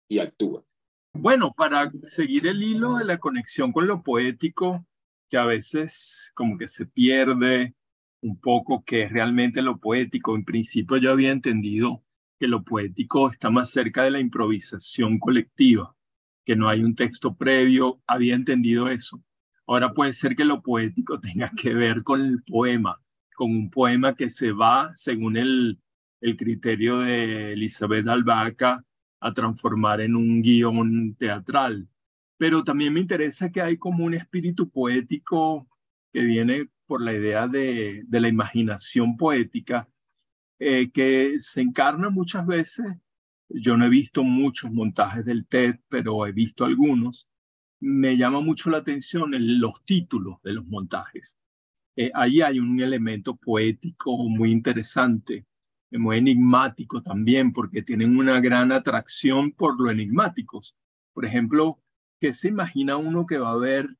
y 0.08 0.18
actúas. 0.18 0.64
Bueno, 1.12 1.54
para 1.56 1.90
seguir 2.04 2.46
el 2.46 2.62
hilo 2.62 2.96
de 2.96 3.04
la 3.04 3.18
conexión 3.18 3.72
con 3.72 3.86
lo 3.86 4.02
poético, 4.02 4.84
que 5.30 5.36
a 5.36 5.44
veces 5.44 6.32
como 6.34 6.58
que 6.58 6.68
se 6.68 6.86
pierde 6.86 7.74
un 8.20 8.40
poco 8.40 8.82
qué 8.84 9.02
es 9.02 9.12
realmente 9.12 9.62
lo 9.62 9.78
poético. 9.78 10.34
En 10.34 10.44
principio 10.44 10.96
yo 10.96 11.12
había 11.12 11.30
entendido 11.30 12.02
que 12.38 12.48
lo 12.48 12.64
poético 12.64 13.30
está 13.30 13.50
más 13.50 13.70
cerca 13.70 14.02
de 14.02 14.10
la 14.10 14.20
improvisación 14.20 15.18
colectiva, 15.18 15.94
que 16.44 16.56
no 16.56 16.68
hay 16.68 16.82
un 16.82 16.94
texto 16.94 17.34
previo, 17.34 18.02
había 18.06 18.34
entendido 18.34 18.88
eso. 18.88 19.22
Ahora 19.66 19.92
puede 19.94 20.12
ser 20.12 20.36
que 20.36 20.44
lo 20.44 20.62
poético 20.62 21.20
tenga 21.20 21.50
que 21.56 21.74
ver 21.74 22.02
con 22.02 22.20
el 22.20 22.42
poema, 22.42 23.00
con 23.34 23.50
un 23.50 23.70
poema 23.70 24.14
que 24.14 24.28
se 24.28 24.52
va, 24.52 24.90
según 24.94 25.36
el, 25.36 25.80
el 26.20 26.36
criterio 26.36 27.00
de 27.00 27.52
Elizabeth 27.52 28.08
Albaca, 28.08 28.84
a 29.20 29.32
transformar 29.32 30.00
en 30.00 30.16
un 30.16 30.42
guion 30.42 31.14
teatral. 31.16 31.88
Pero 32.36 32.64
también 32.64 32.92
me 32.92 33.00
interesa 33.00 33.50
que 33.50 33.62
hay 33.62 33.78
como 33.78 34.04
un 34.04 34.14
espíritu 34.14 34.68
poético 34.68 35.68
que 36.12 36.22
viene 36.22 36.68
por 36.86 37.00
la 37.00 37.12
idea 37.12 37.48
de, 37.48 38.02
de 38.06 38.20
la 38.20 38.28
imaginación 38.28 39.16
poética, 39.16 39.88
eh, 40.58 40.90
que 40.92 41.36
se 41.40 41.60
encarna 41.60 42.10
muchas 42.10 42.46
veces. 42.46 42.86
Yo 43.48 43.76
no 43.76 43.86
he 43.86 43.88
visto 43.88 44.22
muchos 44.22 44.70
montajes 44.70 45.24
del 45.24 45.46
TED, 45.46 45.76
pero 45.88 46.26
he 46.26 46.32
visto 46.32 46.64
algunos. 46.64 47.28
Me 47.86 48.16
llama 48.16 48.40
mucho 48.40 48.70
la 48.70 48.78
atención 48.78 49.32
los 49.60 49.84
títulos 49.84 50.40
de 50.42 50.54
los 50.54 50.66
montajes. 50.66 51.36
Eh, 51.96 52.10
ahí 52.14 52.40
hay 52.40 52.58
un 52.58 52.80
elemento 52.80 53.36
poético 53.36 54.16
muy 54.28 54.50
interesante 54.50 55.46
muy 55.98 56.18
enigmático 56.18 57.02
también, 57.02 57.52
porque 57.52 57.82
tienen 57.82 58.16
una 58.16 58.40
gran 58.40 58.72
atracción 58.72 59.52
por 59.52 59.80
lo 59.80 59.90
enigmáticos. 59.90 60.76
Por 61.12 61.24
ejemplo, 61.24 61.80
¿qué 62.20 62.32
se 62.32 62.48
imagina 62.48 62.96
uno 62.96 63.26
que 63.26 63.38
va 63.38 63.52
a 63.52 63.56
ver 63.56 63.96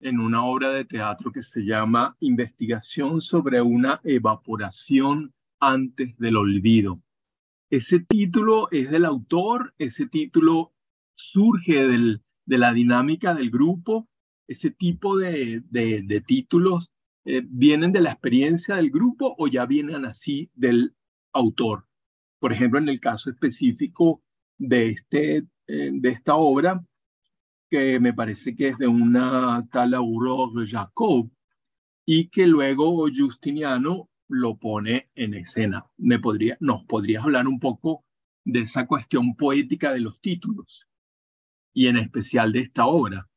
en 0.00 0.20
una 0.20 0.44
obra 0.44 0.70
de 0.70 0.84
teatro 0.84 1.32
que 1.32 1.42
se 1.42 1.62
llama 1.62 2.16
Investigación 2.20 3.20
sobre 3.20 3.60
una 3.62 4.00
evaporación 4.04 5.32
antes 5.60 6.16
del 6.18 6.36
olvido? 6.36 7.00
Ese 7.70 8.00
título 8.00 8.68
es 8.70 8.90
del 8.90 9.04
autor, 9.04 9.74
ese 9.78 10.06
título 10.06 10.72
surge 11.12 11.86
del, 11.86 12.22
de 12.46 12.58
la 12.58 12.72
dinámica 12.72 13.34
del 13.34 13.50
grupo, 13.50 14.08
ese 14.46 14.70
tipo 14.70 15.16
de, 15.16 15.62
de, 15.70 16.20
títulos 16.20 16.92
eh, 17.24 17.42
vienen 17.44 17.92
de 17.92 18.00
la 18.00 18.10
experiencia 18.12 18.76
del 18.76 18.90
grupo 18.90 19.34
o 19.38 19.48
ya 19.48 19.64
vienen 19.66 20.04
así 20.04 20.50
del 20.54 20.94
autor. 21.32 21.86
Por 22.38 22.52
ejemplo, 22.52 22.78
en 22.78 22.88
el 22.88 23.00
caso 23.00 23.30
específico 23.30 24.22
de, 24.58 24.88
este, 24.88 25.46
eh, 25.66 25.90
de 25.92 26.08
esta 26.10 26.36
obra, 26.36 26.84
que 27.70 27.98
me 27.98 28.12
parece 28.12 28.54
que 28.54 28.68
es 28.68 28.78
de 28.78 28.86
una 28.86 29.66
tal 29.72 29.94
Aurore 29.94 30.66
Jacob, 30.66 31.30
y 32.06 32.28
que 32.28 32.46
luego 32.46 33.08
Justiniano 33.16 34.10
lo 34.28 34.58
pone 34.58 35.08
en 35.14 35.32
escena. 35.32 35.86
Me 35.96 36.18
podría, 36.18 36.58
¿Nos 36.60 36.84
podrías 36.84 37.24
hablar 37.24 37.48
un 37.48 37.58
poco 37.58 38.04
de 38.44 38.60
esa 38.60 38.86
cuestión 38.86 39.34
poética 39.36 39.90
de 39.90 40.00
los 40.00 40.20
títulos 40.20 40.86
y 41.74 41.88
en 41.88 41.96
especial 41.96 42.52
de 42.52 42.60
esta 42.60 42.86
obra? 42.86 43.28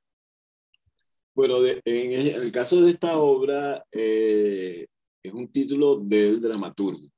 Bueno, 1.33 1.57
en 1.65 2.41
el 2.41 2.51
caso 2.51 2.81
de 2.81 2.91
esta 2.91 3.17
obra 3.17 3.85
eh, 3.91 4.87
es 5.21 5.33
un 5.33 5.51
título 5.51 5.97
del 5.97 6.39
dramaturgo. 6.39 7.09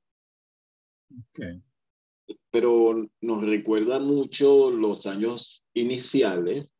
Pero 2.50 3.08
nos 3.20 3.44
recuerda 3.44 4.00
mucho 4.00 4.70
los 4.70 5.06
años 5.06 5.64
iniciales, 5.74 6.72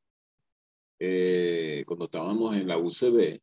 eh, 0.99 1.85
cuando 1.87 2.07
estábamos 2.07 2.57
en 2.57 2.67
la 2.67 2.79
UCB, 2.79 3.41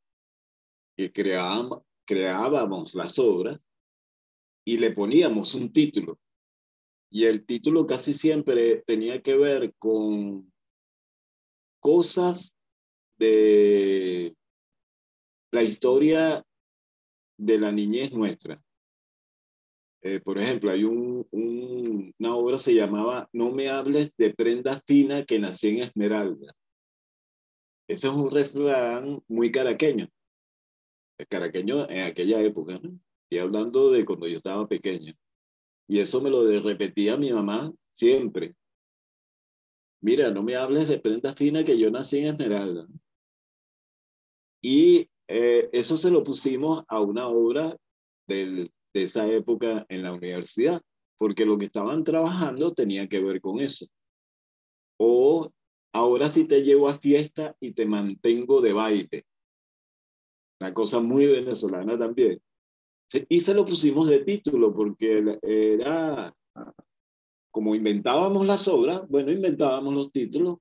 que 0.95 1.11
creábamos, 1.11 1.83
creábamos 2.05 2.93
las 2.93 3.17
obras 3.19 3.59
y 4.65 4.77
le 4.77 4.91
poníamos 4.91 5.53
un 5.53 5.71
título. 5.71 6.19
Y 7.09 7.25
el 7.25 7.45
título 7.45 7.87
casi 7.87 8.13
siempre 8.13 8.83
tenía 8.85 9.21
que 9.21 9.35
ver 9.35 9.73
con 9.79 10.51
cosas 11.88 12.53
de 13.17 14.35
la 15.53 15.63
historia 15.63 16.43
de 17.38 17.57
la 17.57 17.71
niñez 17.71 18.11
nuestra. 18.11 18.61
Eh, 20.01 20.19
por 20.19 20.38
ejemplo, 20.38 20.69
hay 20.69 20.83
un, 20.83 21.25
una 21.31 22.35
obra 22.35 22.59
se 22.59 22.75
llamaba 22.75 23.29
No 23.31 23.53
me 23.53 23.69
hables 23.69 24.11
de 24.17 24.33
prenda 24.33 24.81
fina 24.85 25.23
que 25.23 25.39
nací 25.39 25.69
en 25.69 25.83
Esmeralda. 25.83 26.53
Ese 27.88 28.07
es 28.07 28.13
un 28.13 28.31
refrán 28.31 29.23
muy 29.29 29.49
caraqueño. 29.49 30.09
Es 31.17 31.27
caraqueño 31.29 31.89
en 31.89 32.01
aquella 32.01 32.41
época, 32.41 32.81
¿no? 32.83 32.99
Y 33.29 33.38
hablando 33.38 33.91
de 33.91 34.03
cuando 34.03 34.27
yo 34.27 34.35
estaba 34.35 34.67
pequeño. 34.67 35.13
Y 35.88 35.99
eso 35.99 36.21
me 36.21 36.29
lo 36.29 36.45
repetía 36.59 37.15
mi 37.15 37.31
mamá 37.31 37.71
siempre. 37.93 38.55
Mira, 40.01 40.31
no 40.31 40.43
me 40.43 40.55
hables 40.55 40.87
de 40.87 40.99
prenda 40.99 41.33
fina 41.33 41.63
que 41.63 41.77
yo 41.77 41.89
nací 41.89 42.19
en 42.19 42.27
Esmeralda. 42.27 42.87
Y 44.61 45.09
eh, 45.27 45.69
eso 45.71 45.97
se 45.97 46.11
lo 46.11 46.23
pusimos 46.23 46.83
a 46.87 47.01
una 47.01 47.27
obra 47.27 47.75
del 48.27 48.71
de 48.93 49.03
esa 49.03 49.27
época 49.27 49.85
en 49.89 50.03
la 50.03 50.13
universidad, 50.13 50.81
porque 51.17 51.45
lo 51.45 51.57
que 51.57 51.65
estaban 51.65 52.03
trabajando 52.03 52.73
tenía 52.73 53.07
que 53.07 53.19
ver 53.19 53.41
con 53.41 53.59
eso. 53.59 53.85
O 54.99 55.51
ahora 55.93 56.31
sí 56.31 56.45
te 56.45 56.63
llevo 56.63 56.89
a 56.89 56.97
fiesta 56.97 57.55
y 57.59 57.73
te 57.73 57.85
mantengo 57.85 58.61
de 58.61 58.73
baile. 58.73 59.25
Una 60.59 60.73
cosa 60.73 60.99
muy 60.99 61.27
venezolana 61.27 61.97
también. 61.97 62.41
Y 63.29 63.39
se 63.41 63.53
lo 63.53 63.65
pusimos 63.65 64.07
de 64.09 64.19
título 64.23 64.73
porque 64.73 65.39
era, 65.41 66.33
como 67.58 67.74
inventábamos 67.74 68.45
las 68.45 68.68
obras, 68.68 69.01
bueno, 69.10 69.32
inventábamos 69.32 69.91
los 69.91 70.12
títulos 70.12 70.60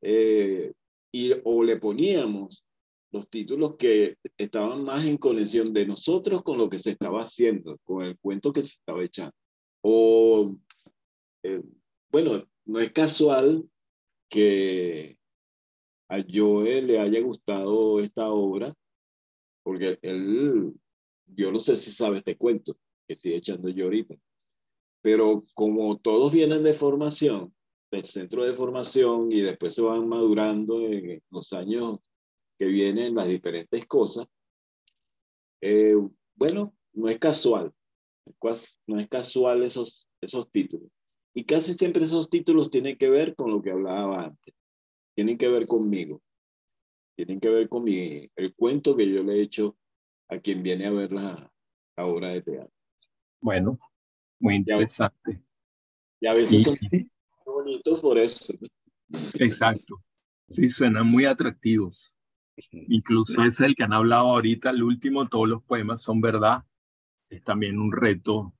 eh, 0.00 0.72
y, 1.10 1.32
o 1.42 1.64
le 1.64 1.78
poníamos 1.78 2.64
los 3.10 3.28
títulos 3.28 3.74
que 3.74 4.16
estaban 4.38 4.84
más 4.84 5.04
en 5.04 5.16
conexión 5.16 5.72
de 5.72 5.84
nosotros 5.84 6.44
con 6.44 6.58
lo 6.58 6.70
que 6.70 6.78
se 6.78 6.90
estaba 6.90 7.24
haciendo, 7.24 7.78
con 7.82 8.04
el 8.04 8.16
cuento 8.20 8.52
que 8.52 8.62
se 8.62 8.74
estaba 8.74 9.02
echando. 9.02 9.34
O, 9.82 10.56
eh, 11.42 11.60
bueno, 12.12 12.46
no 12.66 12.78
es 12.78 12.92
casual 12.92 13.68
que 14.30 15.18
a 16.08 16.24
Joel 16.32 16.86
le 16.86 17.00
haya 17.00 17.20
gustado 17.20 17.98
esta 17.98 18.30
obra, 18.30 18.72
porque 19.64 19.98
él, 20.02 20.72
yo 21.34 21.50
no 21.50 21.58
sé 21.58 21.74
si 21.74 21.90
sabe 21.90 22.18
este 22.18 22.36
cuento 22.36 22.78
que 23.08 23.14
estoy 23.14 23.34
echando 23.34 23.68
yo 23.70 23.86
ahorita, 23.86 24.14
pero 25.06 25.44
como 25.54 25.98
todos 25.98 26.32
vienen 26.32 26.64
de 26.64 26.74
formación, 26.74 27.54
del 27.92 28.04
centro 28.06 28.42
de 28.42 28.54
formación 28.54 29.30
y 29.30 29.40
después 29.40 29.72
se 29.72 29.80
van 29.80 30.08
madurando 30.08 30.80
en 30.80 31.22
los 31.30 31.52
años 31.52 32.00
que 32.58 32.64
vienen 32.64 33.14
las 33.14 33.28
diferentes 33.28 33.86
cosas, 33.86 34.26
eh, 35.60 35.94
bueno, 36.34 36.74
no 36.92 37.08
es 37.08 37.20
casual, 37.20 37.72
no 38.88 38.98
es 38.98 39.08
casual 39.08 39.62
esos, 39.62 40.08
esos 40.20 40.50
títulos. 40.50 40.90
Y 41.36 41.44
casi 41.44 41.74
siempre 41.74 42.04
esos 42.04 42.28
títulos 42.28 42.68
tienen 42.68 42.98
que 42.98 43.08
ver 43.08 43.36
con 43.36 43.52
lo 43.52 43.62
que 43.62 43.70
hablaba 43.70 44.24
antes, 44.24 44.56
tienen 45.14 45.38
que 45.38 45.46
ver 45.46 45.68
conmigo, 45.68 46.20
tienen 47.14 47.38
que 47.38 47.48
ver 47.48 47.68
con 47.68 47.86
el 47.86 48.54
cuento 48.56 48.96
que 48.96 49.08
yo 49.08 49.22
le 49.22 49.34
he 49.34 49.42
hecho 49.42 49.76
a 50.28 50.40
quien 50.40 50.64
viene 50.64 50.86
a 50.86 50.90
ver 50.90 51.12
la, 51.12 51.52
obra 51.98 52.30
de 52.30 52.42
teatro. 52.42 52.74
Bueno, 53.40 53.78
muy 54.38 54.56
interesante. 54.56 55.42
Y 56.20 56.26
a 56.26 56.34
veces 56.34 56.62
son 56.62 56.78
bonitos 57.44 58.00
por 58.00 58.18
eso. 58.18 58.54
Exacto. 59.34 60.02
Sí, 60.48 60.68
suenan 60.68 61.06
muy 61.06 61.24
atractivos. 61.26 62.16
Incluso 62.70 63.42
ese 63.42 63.48
es 63.48 63.60
el 63.60 63.74
que 63.74 63.84
han 63.84 63.92
hablado 63.92 64.28
ahorita, 64.28 64.70
el 64.70 64.82
último, 64.82 65.28
todos 65.28 65.48
los 65.48 65.62
poemas 65.62 66.00
son 66.00 66.20
verdad. 66.20 66.64
Es 67.28 67.42
también 67.44 67.78
un 67.78 67.92
reto 67.92 68.54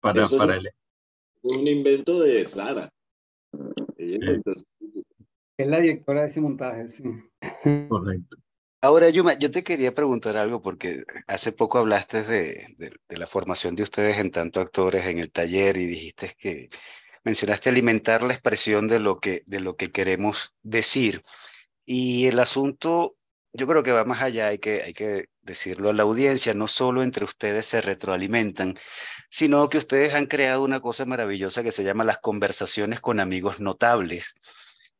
para, 0.00 0.26
para 0.26 0.56
él. 0.56 0.66
Es 0.66 1.56
un 1.56 1.68
invento 1.68 2.20
de 2.20 2.44
Sara. 2.44 2.92
Es 3.96 5.68
la 5.68 5.78
directora 5.78 6.22
de 6.22 6.26
ese 6.28 6.40
montaje, 6.40 6.88
sí. 6.88 7.02
Correcto. 7.88 8.38
Ahora, 8.82 9.10
Yuma, 9.10 9.34
yo 9.38 9.50
te 9.50 9.62
quería 9.62 9.94
preguntar 9.94 10.38
algo 10.38 10.62
porque 10.62 11.04
hace 11.26 11.52
poco 11.52 11.78
hablaste 11.78 12.22
de, 12.22 12.76
la 13.08 13.26
formación 13.26 13.74
de 13.74 13.82
ustedes 13.82 14.18
en 14.18 14.30
tanto 14.30 14.60
actores 14.60 15.04
en 15.04 15.18
el 15.18 15.30
taller 15.30 15.76
y 15.76 15.86
dijiste 15.86 16.34
que 16.38 16.70
mencionaste 17.24 17.68
alimentar 17.68 18.22
la 18.22 18.32
expresión 18.34 18.88
de 18.88 18.98
lo 18.98 19.20
que, 19.20 19.42
de 19.46 19.60
lo 19.60 19.76
que 19.76 19.92
queremos 19.92 20.54
decir. 20.62 21.22
Y 21.84 22.26
el 22.26 22.38
asunto, 22.40 23.16
yo 23.52 23.66
creo 23.66 23.82
que 23.82 23.92
va 23.92 24.04
más 24.04 24.22
allá, 24.22 24.48
hay 24.48 24.58
que, 24.58 24.82
hay 24.82 24.94
que 24.94 25.26
decirlo 25.42 25.90
a 25.90 25.92
la 25.94 26.04
audiencia, 26.04 26.54
no 26.54 26.68
solo 26.68 27.02
entre 27.02 27.24
ustedes 27.26 27.66
se 27.66 27.82
retroalimentan, 27.82 28.78
sino 29.30 29.68
que 29.68 29.78
ustedes 29.78 30.14
han 30.14 30.26
creado 30.26 30.62
una 30.64 30.80
cosa 30.80 31.04
maravillosa 31.04 31.62
que 31.62 31.72
se 31.72 31.84
llama 31.84 32.04
las 32.04 32.18
conversaciones 32.18 33.00
con 33.00 33.20
amigos 33.20 33.60
notables. 33.60 34.34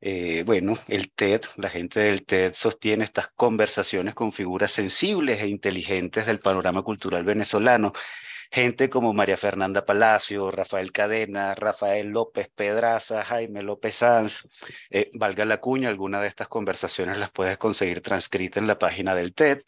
Eh, 0.01 0.43
bueno, 0.47 0.75
el 0.89 1.13
TED, 1.13 1.43
la 1.57 1.69
gente 1.69 2.01
del 2.01 2.25
TED 2.25 2.55
sostiene 2.55 3.05
estas 3.05 3.29
conversaciones 3.35 4.15
con 4.15 4.33
figuras 4.33 4.73
sensibles 4.73 5.41
e 5.41 5.49
inteligentes 5.49 6.27
del 6.27 6.39
panorama 6.39 6.83
cultural 6.83 7.25
venezolano. 7.25 7.93
Gente 8.53 8.91
como 8.91 9.13
María 9.13 9.37
Fernanda 9.37 9.85
Palacio, 9.85 10.51
Rafael 10.51 10.91
Cadena, 10.91 11.55
Rafael 11.55 12.09
López 12.09 12.49
Pedraza, 12.53 13.25
Jaime 13.25 13.63
López 13.63 13.95
Sanz. 13.95 14.43
Eh, 14.91 15.11
valga 15.15 15.45
la 15.45 15.59
cuña, 15.61 15.89
alguna 15.89 16.21
de 16.21 16.29
estas 16.29 16.49
conversaciones 16.49 17.17
las 17.19 17.31
puedes 17.31 17.59
conseguir 17.59 18.01
transcritas 18.01 18.61
en 18.61 18.67
la 18.67 18.79
página 18.79 19.15
del 19.15 19.35
TED. 19.35 19.63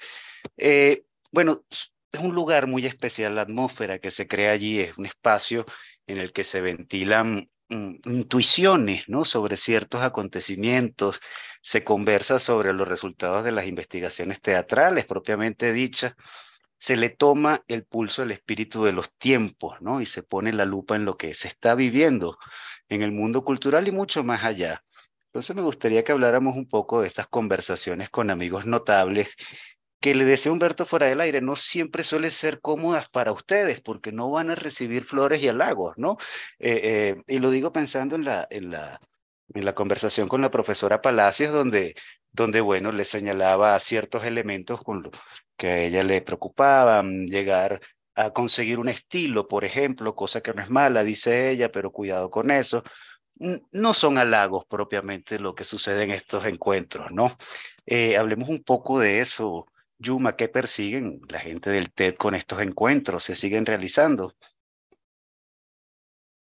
Eh, 0.56 1.04
bueno, 1.30 1.62
es 1.70 2.20
un 2.20 2.34
lugar 2.34 2.66
muy 2.66 2.84
especial, 2.86 3.36
la 3.36 3.42
atmósfera 3.42 3.98
que 3.98 4.10
se 4.10 4.26
crea 4.26 4.52
allí 4.52 4.80
es 4.80 4.98
un 4.98 5.06
espacio 5.06 5.64
en 6.06 6.18
el 6.18 6.32
que 6.32 6.44
se 6.44 6.60
ventilan 6.60 7.48
intuiciones 7.72 9.08
¿no? 9.08 9.24
sobre 9.24 9.56
ciertos 9.56 10.02
acontecimientos, 10.02 11.20
se 11.62 11.84
conversa 11.84 12.38
sobre 12.38 12.72
los 12.72 12.86
resultados 12.86 13.44
de 13.44 13.52
las 13.52 13.66
investigaciones 13.66 14.40
teatrales 14.40 15.06
propiamente 15.06 15.72
dichas, 15.72 16.14
se 16.76 16.96
le 16.96 17.10
toma 17.10 17.62
el 17.68 17.84
pulso 17.84 18.22
del 18.22 18.32
espíritu 18.32 18.84
de 18.84 18.92
los 18.92 19.12
tiempos 19.16 19.80
¿no? 19.80 20.00
y 20.00 20.06
se 20.06 20.22
pone 20.22 20.52
la 20.52 20.64
lupa 20.64 20.96
en 20.96 21.04
lo 21.04 21.16
que 21.16 21.34
se 21.34 21.48
está 21.48 21.74
viviendo 21.74 22.38
en 22.88 23.02
el 23.02 23.12
mundo 23.12 23.44
cultural 23.44 23.86
y 23.88 23.92
mucho 23.92 24.24
más 24.24 24.44
allá. 24.44 24.82
Entonces 25.26 25.56
me 25.56 25.62
gustaría 25.62 26.04
que 26.04 26.12
habláramos 26.12 26.56
un 26.56 26.68
poco 26.68 27.00
de 27.00 27.08
estas 27.08 27.26
conversaciones 27.26 28.10
con 28.10 28.28
amigos 28.28 28.66
notables 28.66 29.34
que 30.02 30.14
le 30.16 30.24
decía 30.24 30.52
Humberto 30.52 30.84
fuera 30.84 31.06
del 31.06 31.20
aire, 31.20 31.40
no 31.40 31.56
siempre 31.56 32.04
suele 32.04 32.30
ser 32.30 32.60
cómodas 32.60 33.08
para 33.08 33.32
ustedes, 33.32 33.80
porque 33.80 34.12
no 34.12 34.30
van 34.30 34.50
a 34.50 34.56
recibir 34.56 35.04
flores 35.04 35.42
y 35.42 35.48
halagos, 35.48 35.94
¿no? 35.96 36.18
Eh, 36.58 36.80
eh, 37.16 37.22
y 37.28 37.38
lo 37.38 37.50
digo 37.50 37.72
pensando 37.72 38.16
en 38.16 38.24
la, 38.24 38.46
en 38.50 38.70
la, 38.72 39.00
en 39.54 39.64
la 39.64 39.74
conversación 39.74 40.28
con 40.28 40.42
la 40.42 40.50
profesora 40.50 41.00
Palacios, 41.00 41.52
donde, 41.52 41.94
donde 42.32 42.60
bueno, 42.60 42.90
le 42.90 43.04
señalaba 43.04 43.78
ciertos 43.78 44.24
elementos 44.24 44.82
con 44.82 45.04
los 45.04 45.12
que 45.56 45.68
a 45.68 45.78
ella 45.78 46.02
le 46.02 46.20
preocupaban, 46.20 47.26
llegar 47.26 47.80
a 48.16 48.32
conseguir 48.32 48.80
un 48.80 48.88
estilo, 48.88 49.46
por 49.46 49.64
ejemplo, 49.64 50.16
cosa 50.16 50.40
que 50.40 50.52
no 50.52 50.62
es 50.62 50.68
mala, 50.68 51.04
dice 51.04 51.50
ella, 51.50 51.70
pero 51.70 51.92
cuidado 51.92 52.28
con 52.28 52.50
eso. 52.50 52.82
No 53.70 53.94
son 53.94 54.18
halagos 54.18 54.64
propiamente 54.66 55.38
lo 55.38 55.54
que 55.54 55.64
sucede 55.64 56.02
en 56.02 56.10
estos 56.10 56.44
encuentros, 56.44 57.10
¿no? 57.12 57.36
Eh, 57.86 58.16
hablemos 58.16 58.48
un 58.48 58.62
poco 58.62 58.98
de 58.98 59.20
eso, 59.20 59.66
Yuma, 60.02 60.34
¿qué 60.36 60.48
persiguen 60.48 61.20
la 61.28 61.38
gente 61.38 61.70
del 61.70 61.92
TED 61.92 62.16
con 62.16 62.34
estos 62.34 62.60
encuentros? 62.60 63.22
¿Se 63.24 63.36
siguen 63.36 63.64
realizando? 63.64 64.34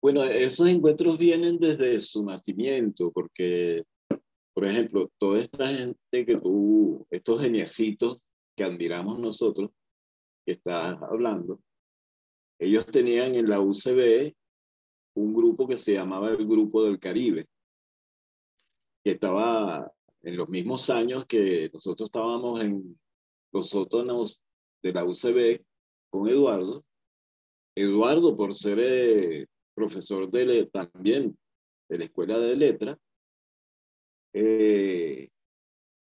Bueno, 0.00 0.22
esos 0.22 0.68
encuentros 0.68 1.18
vienen 1.18 1.58
desde 1.58 2.00
su 2.00 2.24
nacimiento, 2.24 3.10
porque, 3.12 3.82
por 4.54 4.64
ejemplo, 4.64 5.10
toda 5.18 5.40
esta 5.40 5.68
gente 5.68 6.24
que 6.24 6.38
tú, 6.38 7.06
estos 7.10 7.42
geniecitos 7.42 8.18
que 8.56 8.64
admiramos 8.64 9.18
nosotros, 9.18 9.70
que 10.46 10.52
estás 10.52 10.96
hablando, 11.02 11.60
ellos 12.58 12.86
tenían 12.86 13.34
en 13.34 13.50
la 13.50 13.60
UCB 13.60 14.32
un 15.14 15.34
grupo 15.34 15.66
que 15.66 15.76
se 15.76 15.94
llamaba 15.94 16.30
el 16.30 16.46
Grupo 16.46 16.84
del 16.84 17.00
Caribe, 17.00 17.46
que 19.02 19.12
estaba 19.12 19.92
en 20.22 20.36
los 20.36 20.48
mismos 20.48 20.88
años 20.88 21.26
que 21.26 21.68
nosotros 21.72 22.08
estábamos 22.08 22.62
en 22.62 22.98
los 23.52 23.70
sótanos 23.70 24.42
de 24.82 24.92
la 24.92 25.04
UCB 25.04 25.64
con 26.10 26.28
Eduardo. 26.28 26.84
Eduardo, 27.76 28.36
por 28.36 28.54
ser 28.54 28.78
eh, 28.80 29.46
profesor 29.74 30.30
de, 30.30 30.66
también 30.66 31.38
de 31.88 31.98
la 31.98 32.04
Escuela 32.04 32.38
de 32.38 32.56
Letras, 32.56 32.98
eh, 34.32 35.28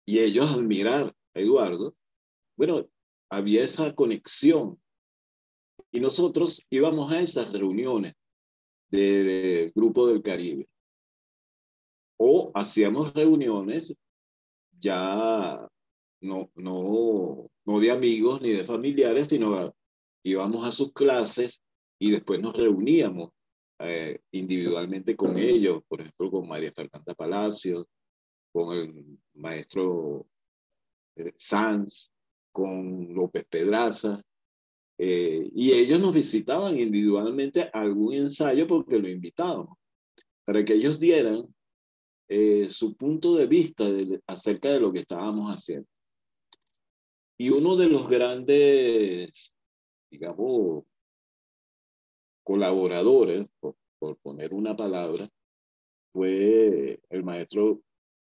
y 0.07 0.19
ellos 0.19 0.51
admirar 0.51 1.15
a 1.35 1.41
Eduardo, 1.41 1.95
bueno, 2.57 2.87
había 3.31 3.65
esa 3.65 3.95
conexión. 3.95 4.81
Y 5.91 6.01
nosotros 6.01 6.63
íbamos 6.71 7.13
a 7.13 7.21
esas 7.21 7.53
reuniones 7.53 8.15
del 8.91 9.27
de 9.27 9.73
Grupo 9.75 10.07
del 10.07 10.23
Caribe. 10.23 10.69
O 12.19 12.51
hacíamos 12.55 13.13
reuniones 13.15 13.95
ya 14.79 15.69
no, 16.23 16.51
no, 16.55 17.51
no 17.65 17.81
de 17.81 17.91
amigos 17.91 18.41
ni 18.41 18.51
de 18.51 18.65
familiares, 18.65 19.29
sino 19.29 19.75
íbamos 20.25 20.67
a 20.67 20.71
sus 20.71 20.93
clases 20.93 21.61
y 21.99 22.11
después 22.11 22.41
nos 22.41 22.57
reuníamos 22.57 23.31
eh, 23.79 24.21
individualmente 24.31 25.17
con 25.17 25.37
ellos, 25.39 25.83
por 25.89 26.01
ejemplo, 26.01 26.31
con 26.31 26.49
María 26.49 26.73
Fernanda 26.73 27.15
Palacios, 27.15 27.87
con 28.53 28.77
el 28.77 29.19
maestro 29.35 30.27
eh, 31.17 31.33
Sanz, 31.37 32.11
con 32.53 33.13
López 33.13 33.45
Pedraza, 33.49 34.23
eh, 34.99 35.51
y 35.53 35.73
ellos 35.73 35.99
nos 35.99 36.15
visitaban 36.15 36.79
individualmente 36.79 37.63
a 37.63 37.81
algún 37.81 38.15
ensayo 38.15 38.69
porque 38.69 38.99
lo 38.99 39.09
invitábamos, 39.09 39.77
para 40.45 40.65
que 40.65 40.75
ellos 40.75 41.01
dieran 41.01 41.47
su 42.69 42.97
punto 42.97 43.35
de 43.37 43.47
vista 43.47 43.85
acerca 44.27 44.71
de 44.71 44.81
lo 44.81 44.91
que 44.91 45.01
estábamos 45.01 45.53
haciendo. 45.53 45.87
Y 47.43 47.51
uno 47.51 47.75
de 47.75 47.89
los 47.89 48.09
grandes, 48.09 49.53
digamos, 50.09 50.85
colaboradores, 52.45 53.49
por, 53.59 53.75
poner 54.19 54.55
una 54.55 54.77
palabra, 54.77 55.29
fue 56.13 57.01
el 57.11 57.25
maestro 57.25 57.83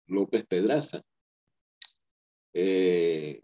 López 0.07 0.47
Pedraza. 0.47 1.03
Eh, 2.55 3.39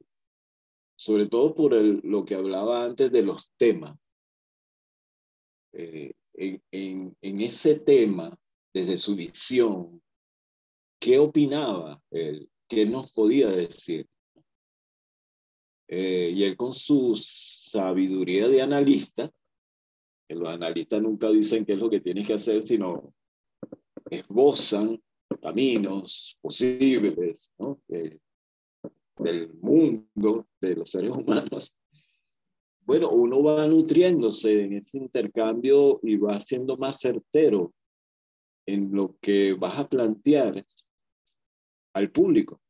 sobre 0.95 1.27
todo 1.27 1.53
por 1.53 1.73
lo 1.75 2.25
que 2.25 2.33
hablaba 2.33 2.85
antes 2.85 3.11
de 3.11 3.21
los 3.21 3.51
temas. 3.55 3.95
Eh, 5.73 6.13
en, 6.33 6.63
en, 6.71 7.17
en, 7.21 7.41
ese 7.41 7.79
tema, 7.79 8.35
desde 8.73 8.97
su 8.97 9.15
visión, 9.15 10.01
¿qué 10.99 11.19
opinaba 11.19 12.01
él? 12.09 12.49
¿Qué 12.67 12.87
nos 12.87 13.13
podía 13.13 13.49
decir? 13.49 14.09
Eh, 15.91 16.31
y 16.35 16.43
él 16.43 16.55
con 16.55 16.71
su 16.71 17.15
sabiduría 17.15 18.47
de 18.47 18.61
analista, 18.61 19.31
que 20.27 20.35
los 20.35 20.47
analistas 20.47 21.01
nunca 21.01 21.29
dicen 21.31 21.65
qué 21.65 21.73
es 21.73 21.79
lo 21.79 21.89
que 21.89 21.99
tienes 21.99 22.27
que 22.27 22.33
hacer, 22.33 22.61
sino 22.61 23.11
esbozan 24.11 25.01
caminos 25.41 26.37
posibles 26.41 27.51
¿no? 27.57 27.81
del 27.87 29.53
mundo, 29.55 30.47
de 30.61 30.75
los 30.75 30.91
seres 30.91 31.09
humanos. 31.09 31.75
Bueno, 32.81 33.09
uno 33.09 33.41
va 33.41 33.67
nutriéndose 33.67 34.63
en 34.65 34.73
ese 34.73 34.97
intercambio 34.97 35.99
y 36.03 36.17
va 36.17 36.39
siendo 36.39 36.77
más 36.77 36.99
certero 36.99 37.73
en 38.67 38.91
lo 38.91 39.17
que 39.19 39.53
vas 39.53 39.79
a 39.79 39.89
plantear 39.89 40.63
al 41.93 42.11
público. 42.11 42.61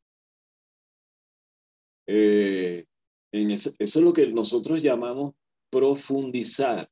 Eh, 2.07 2.85
eso, 3.31 3.71
es 3.77 3.95
lo 3.95 4.13
que 4.13 4.27
nosotros 4.27 4.81
llamamos 4.81 5.33
profundizar. 5.69 6.89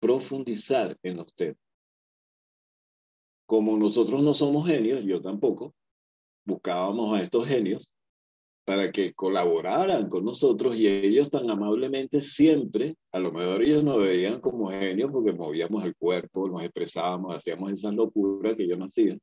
Profundizar 0.00 0.96
en 1.02 1.16
los 1.16 1.34
temas. 1.34 1.58
Como 3.46 3.76
nosotros 3.76 4.22
no 4.22 4.34
somos 4.34 4.66
genios, 4.66 5.04
yo 5.04 5.20
tampoco, 5.20 5.74
buscábamos 6.46 7.18
a 7.18 7.22
estos 7.22 7.46
genios 7.46 7.92
para 8.64 8.90
que 8.90 9.12
colaboraran 9.12 10.08
con 10.08 10.24
nosotros 10.24 10.76
y 10.78 10.88
ellos 10.88 11.30
tan 11.30 11.50
amablemente 11.50 12.22
siempre, 12.22 12.96
a 13.12 13.18
lo 13.18 13.30
mejor 13.30 13.62
ellos 13.62 13.84
nos 13.84 13.98
veían 13.98 14.40
como 14.40 14.70
genios 14.70 15.10
porque 15.12 15.34
movíamos 15.34 15.84
el 15.84 15.94
cuerpo, 15.94 16.48
nos 16.48 16.62
expresábamos, 16.62 17.36
hacíamos 17.36 17.72
esa 17.72 17.92
locura 17.92 18.56
que 18.56 18.64
ellos 18.64 18.78
no 18.78 18.86
hacían. 18.86 19.20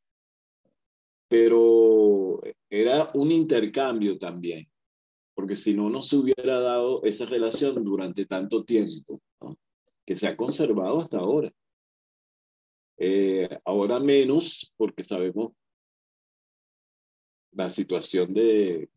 Pero 1.27 2.41
era 2.69 3.09
un 3.15 3.32
intercambio 3.32 4.19
también 4.19 4.70
porque 5.34 5.55
si 5.55 5.73
no, 5.73 5.89
no 5.89 6.03
se 6.03 6.17
hubiera 6.17 6.59
dado 6.59 7.03
esa 7.03 7.25
relación 7.25 7.84
durante 7.84 8.25
tanto 8.25 8.63
tiempo, 8.63 9.21
que 10.05 10.15
se 10.15 10.27
ha 10.27 10.36
conservado 10.36 11.01
hasta 11.01 11.17
ahora. 11.17 11.51
Eh, 12.97 13.49
ahora 13.65 13.99
menos, 13.99 14.71
porque 14.77 15.03
sabemos 15.03 15.53
la 17.51 17.69
situación 17.69 18.34
de 18.34 18.89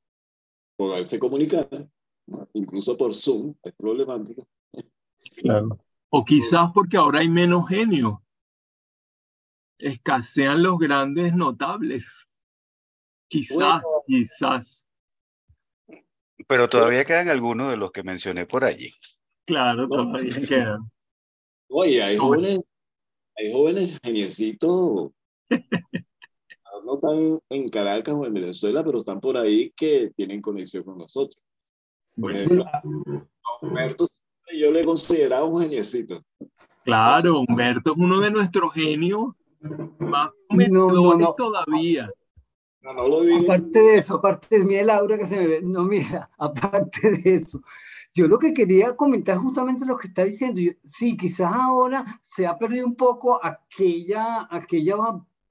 poderse 0.77 1.19
comunicar, 1.19 1.69
incluso 2.53 2.97
por 2.97 3.15
Zoom, 3.15 3.55
es 3.63 3.75
problemática. 3.75 4.43
Claro. 5.37 5.79
O 6.11 6.25
quizás 6.25 6.71
porque 6.73 6.97
ahora 6.97 7.21
hay 7.21 7.29
menos 7.29 7.69
genios. 7.69 8.19
Escasean 9.79 10.63
los 10.63 10.79
grandes 10.79 11.35
notables. 11.35 12.29
Quizás, 13.29 13.83
quizás. 14.07 14.84
Pero 16.47 16.69
todavía 16.69 17.05
quedan 17.05 17.29
algunos 17.29 17.71
de 17.71 17.77
los 17.77 17.93
que 17.93 18.03
mencioné 18.03 18.47
por 18.47 18.65
allí. 18.65 18.93
Claro, 19.47 19.89
todavía 19.89 20.41
quedan. 20.47 20.91
Oye, 21.69 22.03
hay 22.03 22.17
jóvenes, 22.17 22.61
hay 23.37 23.53
jóvenes 23.53 23.99
geniecitos, 24.03 25.11
no 26.85 26.95
están 26.95 27.41
en 27.49 27.69
Caracas 27.69 28.15
o 28.15 28.27
en 28.27 28.35
Venezuela, 28.35 28.85
pero 28.85 28.99
están 28.99 29.21
por 29.21 29.37
ahí 29.37 29.73
que 29.77 30.13
tienen 30.17 30.41
conexión 30.41 30.85
con 30.85 30.99
nosotros. 30.99 31.41
Por 32.19 32.33
ejemplo, 32.33 32.65
Humberto, 33.61 34.09
yo 34.57 34.71
le 34.71 34.83
he 34.83 34.85
considerado 34.85 35.47
un 35.47 35.63
geniecito. 35.63 36.23
Claro, 36.85 37.41
Humberto 37.41 37.93
es 37.93 37.97
uno 37.97 38.21
de 38.21 38.31
nuestros 38.31 38.73
genios 38.73 39.35
más 39.99 40.31
no, 40.51 41.35
todavía. 41.35 42.11
No. 42.85 43.43
Aparte 43.43 43.81
de 43.81 43.97
eso, 43.97 44.17
aparte 44.17 44.59
de 44.59 44.65
mira 44.65 44.85
Laura 44.85 45.17
que 45.17 45.25
se 45.25 45.39
me 45.39 45.47
ve, 45.47 45.63
no 45.63 45.85
mira, 45.85 46.29
aparte 46.39 47.13
de 47.13 47.35
eso, 47.37 47.63
yo 48.13 48.29
lo 48.29 48.39
que 48.39 48.53
quería 48.53 48.95
comentar 48.95 49.39
justamente 49.39 49.87
lo 49.87 49.97
que 49.97 50.09
está 50.09 50.23
diciendo, 50.23 50.61
sí, 50.85 51.17
quizás 51.17 51.51
ahora 51.51 52.21
se 52.23 52.47
ha 52.47 52.59
perdido 52.59 52.87
un 52.87 52.95
poco 52.95 53.43
aquella, 53.43 54.47
aquella 54.51 54.97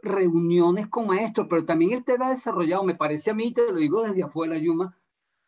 reuniones 0.03 0.88
con 0.89 1.07
maestros, 1.07 1.47
pero 1.49 1.65
también 1.65 1.93
él 1.93 2.03
te 2.03 2.13
ha 2.19 2.29
desarrollado, 2.29 2.84
me 2.84 2.93
parece 2.93 3.31
a 3.31 3.34
mí, 3.34 3.51
te 3.51 3.71
lo 3.71 3.79
digo 3.79 4.03
desde 4.03 4.21
afuera, 4.21 4.57
Yuma, 4.57 4.95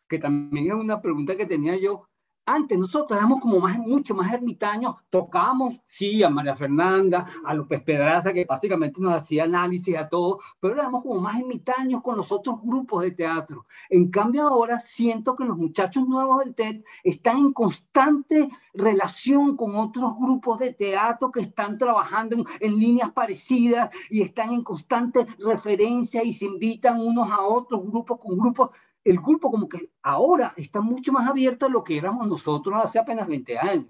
que 0.10 0.18
también 0.18 0.68
es 0.68 0.74
una 0.74 1.02
pregunta 1.02 1.38
que 1.38 1.46
tenía 1.46 1.78
yo, 1.78 2.08
antes 2.46 2.78
nosotros 2.78 3.18
éramos 3.18 3.42
como 3.42 3.60
más, 3.60 3.78
mucho 3.78 4.14
más 4.14 4.32
ermitaños, 4.32 4.96
tocábamos, 5.10 5.76
sí, 5.86 6.24
a 6.24 6.30
María 6.30 6.56
Fernanda, 6.56 7.26
a 7.44 7.54
López 7.54 7.82
Pedraza, 7.82 8.32
que 8.32 8.46
básicamente 8.46 9.02
nos 9.02 9.14
hacía 9.14 9.46
análisis 9.46 9.98
a 9.98 10.08
todo, 10.08 10.40
pero 10.60 10.76
éramos 10.76 11.02
como 11.02 11.20
más 11.22 11.40
ermitaños 11.40 12.02
con 12.04 12.18
los 12.18 12.32
otros 12.32 12.62
grupos 12.62 13.04
de 13.04 13.12
teatro. 13.12 13.66
En 13.90 14.10
cambio 14.10 14.48
ahora 14.48 14.80
siento 14.80 15.36
que 15.36 15.46
los 15.46 15.58
muchachos 15.58 16.08
nuevos 16.08 16.44
del 16.44 16.54
TED 16.54 16.84
están 17.04 17.38
en 17.38 17.54
constante 17.54 18.50
relación 18.74 19.58
con 19.58 19.76
otros 19.76 20.14
grupos 20.20 20.60
de 20.60 20.74
teatro 20.74 21.32
que 21.32 21.42
están 21.42 21.78
trabajando 21.78 22.36
en, 22.36 22.46
en 22.60 22.80
líneas 22.80 23.12
parecidas 23.12 23.90
y 24.10 24.22
están 24.22 24.54
en 24.54 24.64
constante 24.64 25.26
referencia 25.40 26.24
y 26.24 26.34
se 26.34 26.46
invitan 26.46 27.00
unos 27.00 27.32
a 27.32 27.42
otros 27.42 27.84
grupos 27.86 28.20
con 28.20 28.38
grupos 28.38 28.70
el 29.06 29.20
grupo 29.20 29.52
como 29.52 29.70
que 29.70 29.92
ahora 30.02 30.54
está 30.58 30.82
mucho 30.82 31.14
más 31.14 31.30
abierto 31.30 31.68
a 31.68 31.70
lo 31.70 31.84
que 31.84 31.98
éramos 31.98 32.28
nosotros 32.28 32.76
hace 32.84 33.00
apenas 33.00 33.28
20 33.28 33.58
años. 33.58 33.88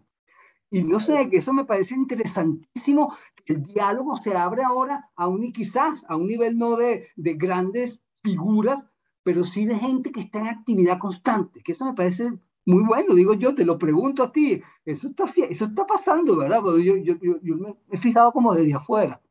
Y 0.70 0.84
no 0.84 1.00
sé, 1.00 1.30
que 1.30 1.38
eso 1.38 1.54
me 1.54 1.64
parece 1.64 1.96
interesantísimo, 1.96 3.16
que 3.46 3.54
el 3.54 3.64
diálogo 3.64 4.18
se 4.18 4.36
abre 4.36 4.64
ahora 4.64 5.10
a 5.16 5.28
un, 5.28 5.54
quizás 5.54 6.06
a 6.10 6.18
un 6.18 6.28
nivel 6.28 6.58
no 6.58 6.76
de, 6.76 7.08
de 7.16 7.34
grandes 7.36 8.02
figuras, 8.22 8.90
pero 9.24 9.46
sí 9.46 9.66
de 9.66 9.80
gente 9.80 10.12
que 10.12 10.20
está 10.20 10.40
en 10.40 10.48
actividad 10.48 11.00
constante, 11.00 11.62
que 11.64 11.72
eso 11.72 11.86
me 11.86 11.94
parece 11.94 12.34
muy 12.66 12.84
bueno, 12.84 13.14
digo 13.14 13.36
yo, 13.36 13.56
te 13.56 13.64
lo 13.64 13.78
pregunto 13.78 14.24
a 14.24 14.32
ti, 14.32 14.62
eso 14.84 15.08
está, 15.08 15.26
eso 15.50 15.66
está 15.66 15.86
pasando, 15.86 16.36
¿verdad? 16.36 16.62
Yo, 16.64 16.98
yo, 16.98 17.16
yo, 17.22 17.40
yo 17.42 17.56
me 17.56 17.76
he 17.92 17.98
fijado 17.98 18.32
como 18.32 18.54
desde 18.54 18.74
afuera. 18.74 19.22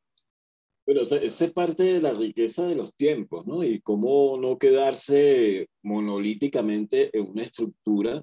Bueno, 0.86 1.00
esa 1.00 1.16
es 1.16 1.52
parte 1.54 1.82
de 1.82 2.00
la 2.02 2.12
riqueza 2.12 2.66
de 2.66 2.74
los 2.74 2.94
tiempos, 2.94 3.46
¿no? 3.46 3.64
Y 3.64 3.80
cómo 3.80 4.36
no 4.38 4.58
quedarse 4.58 5.68
monolíticamente 5.82 7.16
en 7.16 7.30
una 7.30 7.44
estructura, 7.44 8.22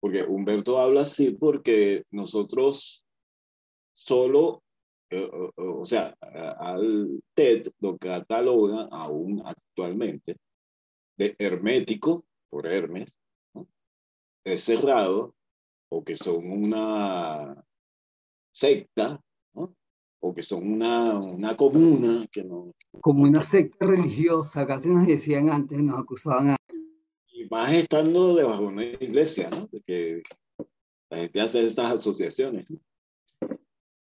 porque 0.00 0.22
Humberto 0.22 0.78
habla 0.78 1.02
así 1.02 1.30
porque 1.30 2.04
nosotros 2.10 3.02
solo, 3.94 4.62
eh, 5.10 5.30
o, 5.56 5.84
sea, 5.86 6.14
al 6.58 7.22
TED 7.34 7.68
lo 7.80 7.96
cataloga 7.96 8.88
aún 8.90 9.42
actualmente 9.44 10.36
de 11.16 11.34
hermético, 11.38 12.24
por 12.50 12.66
Hermes, 12.66 13.14
¿no? 13.54 13.66
es 14.44 14.64
cerrado, 14.64 15.34
o 15.88 16.04
que 16.04 16.16
son 16.16 16.50
una 16.50 17.64
secta, 18.52 19.22
o 20.24 20.32
que 20.32 20.42
son 20.42 20.72
una, 20.72 21.18
una 21.18 21.56
comuna 21.56 22.26
que 22.30 22.44
no... 22.44 22.72
Como 23.00 23.24
una 23.24 23.42
secta 23.42 23.86
religiosa, 23.86 24.64
casi 24.66 24.88
nos 24.88 25.04
decían 25.04 25.50
antes, 25.50 25.82
nos 25.82 25.98
acusaban 25.98 26.50
a... 26.50 26.56
Y 27.32 27.48
más 27.50 27.72
estando 27.72 28.34
debajo 28.34 28.62
de 28.62 28.68
una 28.68 28.84
iglesia, 28.84 29.50
¿no? 29.50 29.66
De 29.66 29.80
que 29.80 30.22
la 31.10 31.18
gente 31.18 31.40
hace 31.40 31.64
estas 31.64 31.98
asociaciones. 31.98 32.66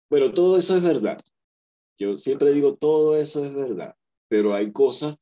Pero 0.10 0.34
todo 0.34 0.58
eso 0.58 0.76
es 0.76 0.82
verdad. 0.82 1.24
Yo 2.00 2.18
siempre 2.18 2.52
digo, 2.52 2.76
todo 2.76 3.16
eso 3.16 3.46
es 3.46 3.54
verdad, 3.54 3.96
pero 4.28 4.56
hay 4.56 4.72
cosas 4.72 5.18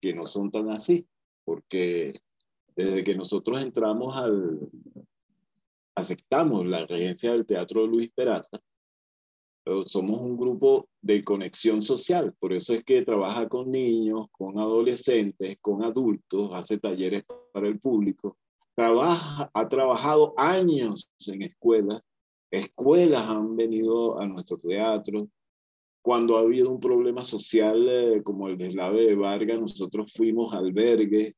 que 0.00 0.12
no 0.12 0.26
son 0.26 0.50
tan 0.50 0.70
así, 0.70 1.06
porque 1.44 2.20
desde 2.74 3.04
que 3.04 3.14
nosotros 3.14 3.62
entramos 3.62 4.16
al, 4.16 4.58
aceptamos 5.94 6.66
la 6.66 6.84
regencia 6.84 7.32
del 7.32 7.46
Teatro 7.46 7.86
Luis 7.86 8.10
Peraza, 8.12 8.60
somos 9.86 10.20
un 10.20 10.36
grupo 10.36 10.88
de 11.00 11.22
conexión 11.24 11.82
social, 11.82 12.34
por 12.38 12.52
eso 12.52 12.74
es 12.74 12.84
que 12.84 13.02
trabaja 13.02 13.48
con 13.48 13.70
niños, 13.70 14.26
con 14.32 14.58
adolescentes, 14.58 15.58
con 15.60 15.82
adultos, 15.82 16.50
hace 16.52 16.78
talleres 16.78 17.24
para 17.52 17.68
el 17.68 17.78
público, 17.78 18.36
trabaja, 18.74 19.50
ha 19.52 19.68
trabajado 19.68 20.34
años 20.36 21.10
en 21.26 21.42
escuelas, 21.42 22.02
escuelas 22.50 23.28
han 23.28 23.56
venido 23.56 24.18
a 24.18 24.26
nuestro 24.26 24.58
teatro. 24.58 25.28
Cuando 26.02 26.36
ha 26.36 26.40
habido 26.40 26.70
un 26.70 26.80
problema 26.80 27.22
social 27.22 27.86
eh, 27.88 28.22
como 28.22 28.48
el 28.48 28.58
deslave 28.58 29.06
de 29.06 29.14
Vargas, 29.14 29.60
nosotros 29.60 30.12
fuimos 30.12 30.52
albergue, 30.52 31.36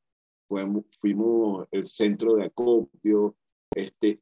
fuimos, 0.48 0.84
fuimos 1.00 1.66
el 1.70 1.86
centro 1.86 2.36
de 2.36 2.44
acopio, 2.44 3.36
este, 3.74 4.20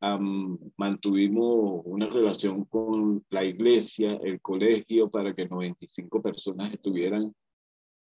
mantuvimos 0.77 1.83
una 1.85 2.07
relación 2.07 2.65
con 2.65 3.25
la 3.31 3.45
iglesia, 3.45 4.19
el 4.23 4.41
colegio, 4.41 5.11
para 5.11 5.35
que 5.35 5.47
95 5.47 6.23
personas 6.23 6.73
estuvieran 6.73 7.35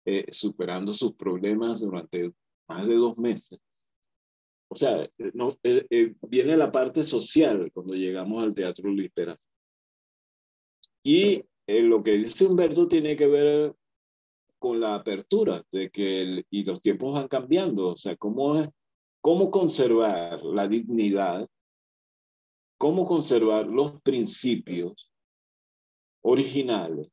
eh, 0.07 0.26
superando 0.32 0.93
sus 0.93 1.14
problemas 1.14 1.80
durante 1.80 2.32
más 2.68 2.86
de 2.86 2.95
dos 2.95 3.18
meses. 3.18 3.59
O 4.68 4.76
sea, 4.76 5.09
no, 5.34 5.59
eh, 5.62 5.86
eh, 5.91 6.14
viene 6.22 6.57
la 6.57 6.70
parte 6.70 7.05
social 7.05 7.70
cuando 7.72 7.95
llegamos 7.95 8.43
al 8.43 8.55
Teatro 8.55 8.88
Luis 8.88 9.11
Y 11.03 11.45
lo 11.66 12.03
que 12.03 12.12
dice 12.12 12.47
Humberto 12.47 12.88
tiene 12.88 13.16
que 13.16 13.26
ver 13.26 13.74
con 14.59 14.80
la 14.80 14.95
apertura 14.95 15.64
de 15.72 15.91
que 15.91 16.45
y 16.51 16.64
los 16.64 16.80
tiempos 16.80 17.14
van 17.14 17.28
cambiando. 17.28 17.88
O 17.88 17.97
sea, 17.97 18.16
cómo 18.16 18.61
es 18.61 18.68
cómo 19.20 19.50
conservar 19.50 20.42
la 20.44 20.66
dignidad, 20.66 21.48
cómo 22.78 23.06
conservar 23.06 23.66
los 23.66 24.00
principios 24.02 25.10
originales 26.22 27.08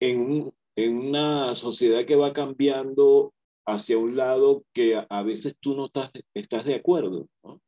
en, 0.00 0.52
en 0.76 0.98
una 0.98 1.54
sociedad 1.54 2.04
que 2.04 2.16
va 2.16 2.32
cambiando 2.32 3.32
hacia 3.66 3.96
un 3.96 4.16
lado 4.16 4.64
que 4.72 5.02
a, 5.08 5.22
veces 5.22 5.56
tú 5.60 5.76
no 5.76 5.86
estás, 5.86 6.10
estás 6.34 6.64
de 6.64 6.74
acuerdo, 6.74 7.28
¿no? 7.44 7.60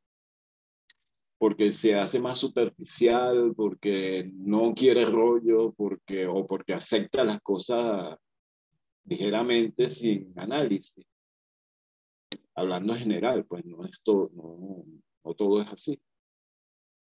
porque 1.38 1.72
se 1.72 1.94
hace 1.94 2.20
más 2.20 2.38
superficial, 2.38 3.52
porque 3.54 4.30
no 4.34 4.72
quiere 4.74 5.04
rollo, 5.04 5.72
porque, 5.74 6.26
o 6.26 6.46
porque 6.46 6.72
acepta 6.72 7.22
las 7.22 7.40
cosas 7.42 8.16
ligeramente 9.04 9.90
sin 9.90 10.32
análisis 10.36 11.04
hablando 12.54 12.94
en 12.94 13.00
general, 13.00 13.44
pues 13.46 13.64
no, 13.64 13.84
esto, 13.84 14.30
no, 14.34 14.84
no 15.24 15.34
todo 15.34 15.62
es 15.62 15.68
así. 15.68 16.00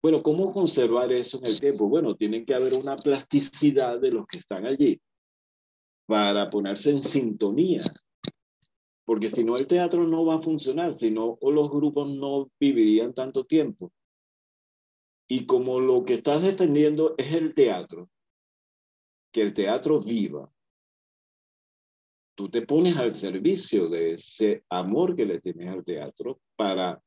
Bueno, 0.03 0.22
¿cómo 0.22 0.53
conservar 0.53 1.12
eso 1.12 1.38
en 1.38 1.47
el 1.47 1.61
tiempo? 1.61 1.88
Bueno, 1.88 2.16
tiene 2.16 2.45
que 2.45 2.55
haber 2.55 2.74
una 2.74 2.97
plasticidad 2.97 4.01
de 4.01 4.11
los 4.11 4.26
que 4.26 4.38
están 4.38 4.66
allí 4.66 5.01
para 6.07 6.51
ponerse 6.51 6.90
en 6.90 7.03
sintonía, 7.03 7.82
porque 9.05 9.28
si 9.28 9.45
no 9.45 9.57
el 9.57 9.66
teatro 9.66 10.07
no 10.07 10.24
va 10.24 10.36
a 10.36 10.43
funcionar, 10.43 10.95
si 10.95 11.11
no 11.11 11.38
los 11.40 11.70
grupos 11.70 12.09
no 12.11 12.51
vivirían 12.59 13.14
tanto 13.14 13.45
tiempo. 13.45 13.93
Y 15.28 15.47
como 15.47 15.80
lo 15.80 16.05
que 16.05 16.14
estás 16.14 16.43
defendiendo 16.43 17.14
es 17.16 17.32
el 17.32 17.55
teatro, 17.55 18.11
que 19.32 19.43
el 19.43 19.55
teatro 19.55 20.01
viva, 20.01 20.53
tú 22.35 22.49
te 22.49 22.62
pones 22.62 22.97
al 22.97 23.14
servicio 23.14 23.89
de 23.89 24.14
ese 24.14 24.64
amor 24.68 25.14
que 25.14 25.26
le 25.26 25.41
tienes 25.41 25.68
al 25.68 25.85
teatro 25.85 26.41
para 26.57 27.03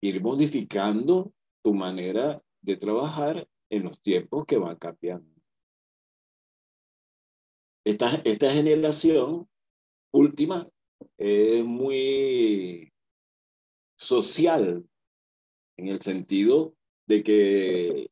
ir 0.00 0.22
modificando 0.22 1.32
tu 1.62 1.74
manera 1.74 2.42
de 2.60 2.76
trabajar 2.76 3.48
en 3.70 3.84
los 3.84 4.00
tiempos 4.00 4.44
que 4.46 4.58
van 4.58 4.76
cambiando. 4.76 5.28
Esta, 7.84 8.14
esta 8.24 8.52
generación 8.52 9.48
última 10.12 10.68
es 11.18 11.64
muy 11.64 12.92
social 13.96 14.86
en 15.76 15.88
el 15.88 16.00
sentido 16.00 16.74
de 17.06 17.22
que 17.22 18.10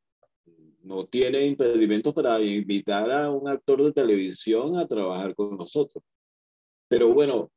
no 0.83 1.07
tiene 1.07 1.47
impedimentos 1.47 2.13
para 2.13 2.43
invitar 2.43 3.11
a 3.11 3.31
un 3.31 3.49
actor 3.49 3.83
de 3.85 3.93
televisión 3.93 4.77
a 4.77 4.87
trabajar 4.87 5.35
con 5.35 5.57
nosotros. 5.57 6.03
Pero 6.93 7.09
bueno, 7.15 7.51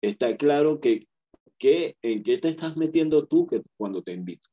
está 0.00 0.34
claro 0.38 0.80
que, 0.80 1.06
que 1.58 1.98
en 2.00 2.22
qué 2.22 2.38
te 2.38 2.48
estás 2.48 2.74
metiendo 2.78 3.26
tú 3.26 3.46
que, 3.46 3.60
cuando 3.76 4.02
te 4.02 4.14
invito. 4.14 4.48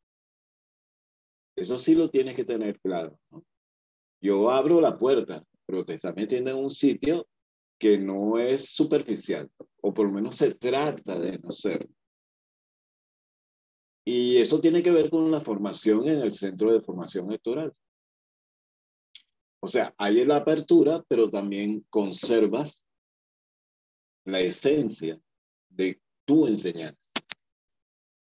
Eso 1.55 1.77
sí 1.77 1.95
lo 1.95 2.09
tienes 2.09 2.35
que 2.35 2.43
tener 2.43 2.77
claro. 2.81 3.17
Yo 4.19 4.51
abro 4.51 4.81
la 4.81 4.99
puerta, 4.99 5.41
pero 5.65 5.85
te 5.85 5.93
estás 5.93 6.13
metiendo 6.17 6.51
en 6.51 6.57
un 6.57 6.69
sitio 6.69 7.29
que 7.79 7.97
no 7.97 8.37
es 8.37 8.73
superficial, 8.73 9.49
o 9.81 9.93
por 9.93 10.07
lo 10.07 10.11
menos 10.11 10.35
se 10.35 10.53
trata 10.53 11.17
de 11.17 11.39
no 11.39 11.53
ser. 11.53 11.87
Y 14.03 14.35
eso 14.39 14.59
tiene 14.59 14.83
que 14.83 14.91
ver 14.91 15.09
con 15.09 15.31
la 15.31 15.39
formación 15.39 16.09
en 16.09 16.19
el 16.19 16.33
centro 16.33 16.73
de 16.73 16.81
formación 16.81 17.29
electoral. 17.29 17.73
O 19.61 19.67
sea, 19.67 19.95
hay 19.97 20.25
la 20.25 20.35
apertura, 20.35 21.05
pero 21.07 21.29
también 21.29 21.85
conservas 21.89 22.84
la 24.25 24.41
esencia 24.41 25.19
de 25.69 25.99
tu 26.25 26.47
enseñanza. 26.47 27.09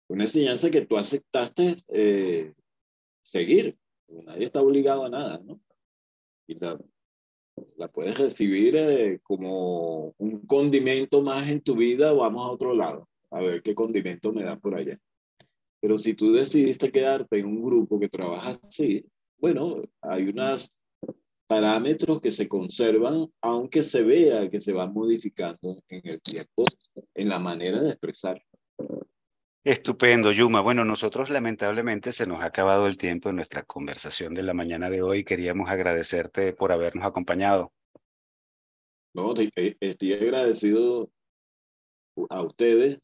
Una 0.09 0.25
enseñanza 0.25 0.71
que 0.71 0.87
tú 0.87 0.97
aceptaste 0.97 1.77
eh, 1.89 2.55
seguir. 3.23 3.77
Nadie 4.09 4.47
está 4.47 4.63
obligado 4.63 5.05
a 5.05 5.11
nada, 5.11 5.39
¿no? 5.45 5.61
Y 6.47 6.55
la, 6.55 6.79
puedes 7.93 8.17
recibir 8.17 8.77
eh, 8.77 9.21
como 9.23 10.15
un 10.17 10.47
condimento 10.47 11.21
más 11.21 11.49
en 11.49 11.61
tu 11.61 11.77
vida, 11.77 12.13
vamos 12.13 12.47
a 12.47 12.51
otro 12.51 12.75
lado, 12.75 13.09
a 13.31 13.41
ver 13.41 13.63
qué 13.63 13.75
condimento 13.75 14.33
me 14.33 14.45
da 14.45 14.59
por 14.59 14.75
allá. 14.75 14.99
Pero 15.81 15.99
si 15.99 16.15
tú 16.15 16.33
decidiste 16.33 16.91
quedarte 16.91 17.39
en 17.39 17.47
un 17.47 17.63
grupo 17.63 18.01
que 18.01 18.09
trabaja 18.09 18.51
así, 18.51 19.05
bueno, 19.39 19.83
hay 20.01 20.29
unas 20.29 20.71
parámetros 21.49 22.21
que 22.21 22.31
se 22.31 22.47
conservan, 22.47 23.27
aunque 23.41 23.83
se 23.83 24.03
vea 24.03 24.49
que 24.51 24.61
se 24.61 24.73
van 24.73 24.93
modificando 24.93 25.83
en 25.89 26.07
el 26.07 26.21
tiempo, 26.21 26.63
en 27.15 27.29
la 27.29 27.39
manera 27.39 27.83
de 27.83 27.91
expresar. 27.91 28.41
Estupendo, 29.65 30.31
Yuma. 30.31 30.61
Bueno, 30.61 30.85
nosotros 30.85 31.31
lamentablemente 31.31 32.13
se 32.13 32.27
nos 32.27 32.43
ha 32.43 32.47
acabado 32.47 32.87
el 32.87 32.97
tiempo 32.97 33.31
en 33.31 33.37
nuestra 33.37 33.65
conversación 33.65 34.35
de 34.35 34.43
la 34.43 34.55
mañana 34.55 34.89
de 34.89 35.03
hoy. 35.03 35.25
Queríamos 35.25 35.69
agradecerte 35.69 36.53
por 36.53 36.71
habernos 36.71 37.05
acompañado. 37.05 37.73
No, 39.15 39.35
eh, 39.37 39.77
estoy 39.81 40.13
agradecido 40.13 41.11
a 42.29 42.43
ustedes, 42.43 43.01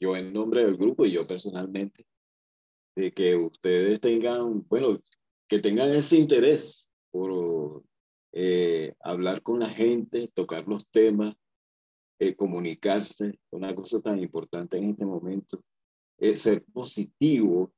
yo 0.00 0.16
en 0.16 0.32
nombre 0.32 0.64
del 0.64 0.76
grupo 0.76 1.06
y 1.06 1.12
yo 1.12 1.26
personalmente, 1.26 2.04
de 2.96 3.12
que 3.12 3.36
ustedes 3.36 4.00
tengan, 4.00 4.66
bueno, 4.68 5.00
que 5.48 5.60
tengan 5.60 5.90
ese 5.90 6.16
interés 6.16 6.85
por 7.16 7.82
eh, 8.32 8.94
hablar 9.00 9.42
con 9.42 9.58
la 9.60 9.70
gente, 9.70 10.28
tocar 10.34 10.68
los 10.68 10.86
temas, 10.88 11.34
eh, 12.18 12.36
comunicarse, 12.36 13.40
una 13.50 13.74
cosa 13.74 14.02
tan 14.02 14.18
importante 14.18 14.76
en 14.76 14.90
este 14.90 15.06
momento, 15.06 15.62
es 16.18 16.40
ser 16.40 16.62
positivo 16.74 17.72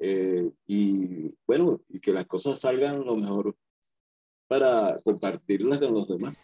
eh, 0.00 0.50
y 0.66 1.34
bueno, 1.46 1.80
y 1.88 1.98
que 1.98 2.12
las 2.12 2.26
cosas 2.26 2.60
salgan 2.60 3.06
lo 3.06 3.16
mejor 3.16 3.56
para 4.48 4.98
compartirlas 5.02 5.78
con 5.78 5.94
los 5.94 6.06
demás. 6.06 6.38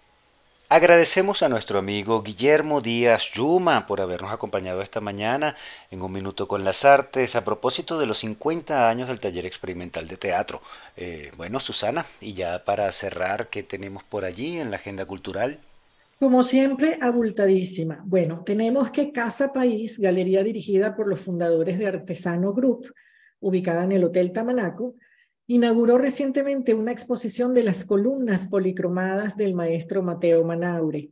Agradecemos 0.70 1.42
a 1.42 1.48
nuestro 1.48 1.78
amigo 1.78 2.22
Guillermo 2.22 2.82
Díaz 2.82 3.30
Yuma 3.32 3.86
por 3.86 4.02
habernos 4.02 4.30
acompañado 4.30 4.82
esta 4.82 5.00
mañana 5.00 5.56
en 5.90 6.02
Un 6.02 6.12
Minuto 6.12 6.46
con 6.46 6.62
las 6.62 6.84
Artes 6.84 7.36
a 7.36 7.42
propósito 7.42 7.98
de 7.98 8.04
los 8.04 8.18
50 8.18 8.86
años 8.86 9.08
del 9.08 9.18
taller 9.18 9.46
experimental 9.46 10.06
de 10.08 10.18
teatro. 10.18 10.60
Eh, 10.94 11.30
bueno, 11.38 11.58
Susana, 11.58 12.04
y 12.20 12.34
ya 12.34 12.66
para 12.66 12.92
cerrar, 12.92 13.48
¿qué 13.48 13.62
tenemos 13.62 14.04
por 14.04 14.26
allí 14.26 14.60
en 14.60 14.70
la 14.70 14.76
agenda 14.76 15.06
cultural? 15.06 15.58
Como 16.20 16.44
siempre, 16.44 16.98
abultadísima. 17.00 18.02
Bueno, 18.04 18.42
tenemos 18.44 18.90
que 18.90 19.10
Casa 19.10 19.54
País, 19.54 19.98
galería 19.98 20.44
dirigida 20.44 20.94
por 20.94 21.08
los 21.08 21.18
fundadores 21.18 21.78
de 21.78 21.86
Artesano 21.86 22.52
Group, 22.52 22.92
ubicada 23.40 23.84
en 23.84 23.92
el 23.92 24.04
Hotel 24.04 24.32
Tamanaco, 24.32 24.96
inauguró 25.48 25.96
recientemente 25.96 26.74
una 26.74 26.92
exposición 26.92 27.54
de 27.54 27.64
las 27.64 27.86
columnas 27.86 28.46
policromadas 28.46 29.34
del 29.34 29.54
maestro 29.54 30.02
Mateo 30.02 30.44
Manaure. 30.44 31.10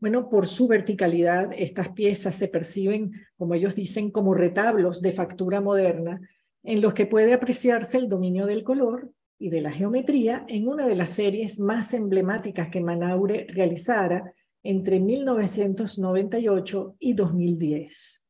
Bueno, 0.00 0.28
por 0.28 0.48
su 0.48 0.66
verticalidad, 0.66 1.52
estas 1.56 1.90
piezas 1.90 2.34
se 2.34 2.48
perciben, 2.48 3.12
como 3.36 3.54
ellos 3.54 3.76
dicen, 3.76 4.10
como 4.10 4.34
retablos 4.34 5.00
de 5.00 5.12
factura 5.12 5.60
moderna, 5.60 6.20
en 6.64 6.80
los 6.82 6.94
que 6.94 7.06
puede 7.06 7.32
apreciarse 7.32 7.96
el 7.96 8.08
dominio 8.08 8.46
del 8.46 8.64
color 8.64 9.12
y 9.38 9.50
de 9.50 9.60
la 9.60 9.70
geometría 9.70 10.44
en 10.48 10.66
una 10.66 10.88
de 10.88 10.96
las 10.96 11.10
series 11.10 11.60
más 11.60 11.94
emblemáticas 11.94 12.70
que 12.70 12.80
Manaure 12.80 13.46
realizara 13.50 14.34
entre 14.64 14.98
1998 14.98 16.96
y 16.98 17.12
2010. 17.12 18.26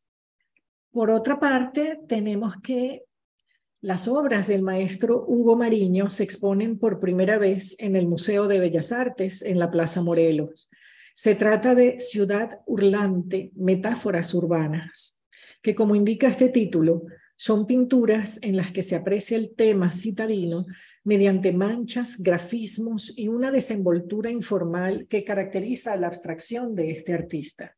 Por 0.90 1.10
otra 1.10 1.40
parte, 1.40 2.00
tenemos 2.06 2.56
que 2.62 3.04
las 3.84 4.08
obras 4.08 4.46
del 4.46 4.62
maestro 4.62 5.26
Hugo 5.28 5.56
Mariño 5.56 6.08
se 6.08 6.24
exponen 6.24 6.78
por 6.78 7.00
primera 7.00 7.36
vez 7.36 7.76
en 7.78 7.96
el 7.96 8.06
Museo 8.06 8.48
de 8.48 8.58
Bellas 8.58 8.92
Artes 8.92 9.42
en 9.42 9.58
la 9.58 9.70
Plaza 9.70 10.00
Morelos. 10.00 10.70
Se 11.14 11.34
trata 11.34 11.74
de 11.74 12.00
Ciudad 12.00 12.60
Hurlante, 12.64 13.52
Metáforas 13.54 14.32
Urbanas, 14.32 15.20
que 15.60 15.74
como 15.74 15.94
indica 15.94 16.28
este 16.28 16.48
título, 16.48 17.02
son 17.36 17.66
pinturas 17.66 18.38
en 18.40 18.56
las 18.56 18.72
que 18.72 18.82
se 18.82 18.96
aprecia 18.96 19.36
el 19.36 19.54
tema 19.54 19.92
citadino 19.92 20.64
mediante 21.02 21.52
manchas, 21.52 22.22
grafismos 22.22 23.12
y 23.14 23.28
una 23.28 23.50
desenvoltura 23.50 24.30
informal 24.30 25.06
que 25.10 25.24
caracteriza 25.24 25.94
la 25.96 26.06
abstracción 26.06 26.74
de 26.74 26.92
este 26.92 27.12
artista. 27.12 27.76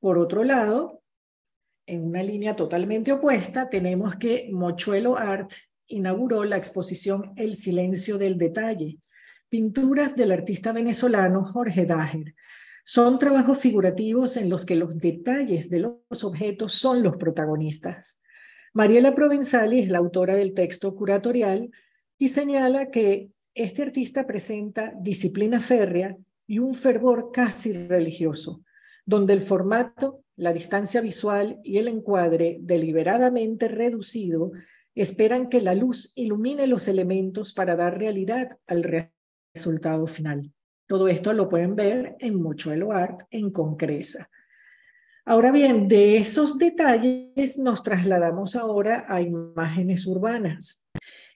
Por 0.00 0.18
otro 0.18 0.42
lado, 0.42 1.00
en 1.90 2.04
una 2.04 2.22
línea 2.22 2.54
totalmente 2.54 3.10
opuesta, 3.10 3.68
tenemos 3.68 4.14
que 4.14 4.48
Mochuelo 4.52 5.18
Art 5.18 5.50
inauguró 5.88 6.44
la 6.44 6.56
exposición 6.56 7.32
El 7.36 7.56
silencio 7.56 8.16
del 8.16 8.38
detalle, 8.38 8.98
pinturas 9.48 10.14
del 10.14 10.30
artista 10.30 10.70
venezolano 10.70 11.44
Jorge 11.44 11.86
Dager. 11.86 12.36
Son 12.84 13.18
trabajos 13.18 13.58
figurativos 13.58 14.36
en 14.36 14.48
los 14.48 14.64
que 14.64 14.76
los 14.76 14.96
detalles 14.98 15.68
de 15.68 15.80
los 15.80 16.22
objetos 16.22 16.74
son 16.74 17.02
los 17.02 17.16
protagonistas. 17.16 18.22
Mariela 18.72 19.12
Provenzali 19.12 19.80
es 19.80 19.88
la 19.88 19.98
autora 19.98 20.36
del 20.36 20.54
texto 20.54 20.94
curatorial 20.94 21.70
y 22.18 22.28
señala 22.28 22.92
que 22.92 23.30
este 23.52 23.82
artista 23.82 24.28
presenta 24.28 24.94
disciplina 25.00 25.58
férrea 25.58 26.16
y 26.46 26.60
un 26.60 26.76
fervor 26.76 27.32
casi 27.32 27.72
religioso, 27.72 28.62
donde 29.04 29.32
el 29.32 29.42
formato 29.42 30.22
la 30.40 30.54
distancia 30.54 31.02
visual 31.02 31.60
y 31.62 31.76
el 31.76 31.86
encuadre 31.86 32.56
deliberadamente 32.62 33.68
reducido 33.68 34.52
esperan 34.94 35.50
que 35.50 35.60
la 35.60 35.74
luz 35.74 36.12
ilumine 36.14 36.66
los 36.66 36.88
elementos 36.88 37.52
para 37.52 37.76
dar 37.76 37.98
realidad 37.98 38.56
al 38.66 39.10
resultado 39.54 40.06
final. 40.06 40.50
Todo 40.86 41.08
esto 41.08 41.34
lo 41.34 41.50
pueden 41.50 41.76
ver 41.76 42.16
en 42.20 42.40
Mochuelo 42.40 42.92
Art 42.92 43.24
en 43.30 43.50
Concresa. 43.50 44.30
Ahora 45.26 45.52
bien, 45.52 45.88
de 45.88 46.16
esos 46.16 46.56
detalles 46.56 47.58
nos 47.58 47.82
trasladamos 47.82 48.56
ahora 48.56 49.04
a 49.08 49.20
imágenes 49.20 50.06
urbanas. 50.06 50.88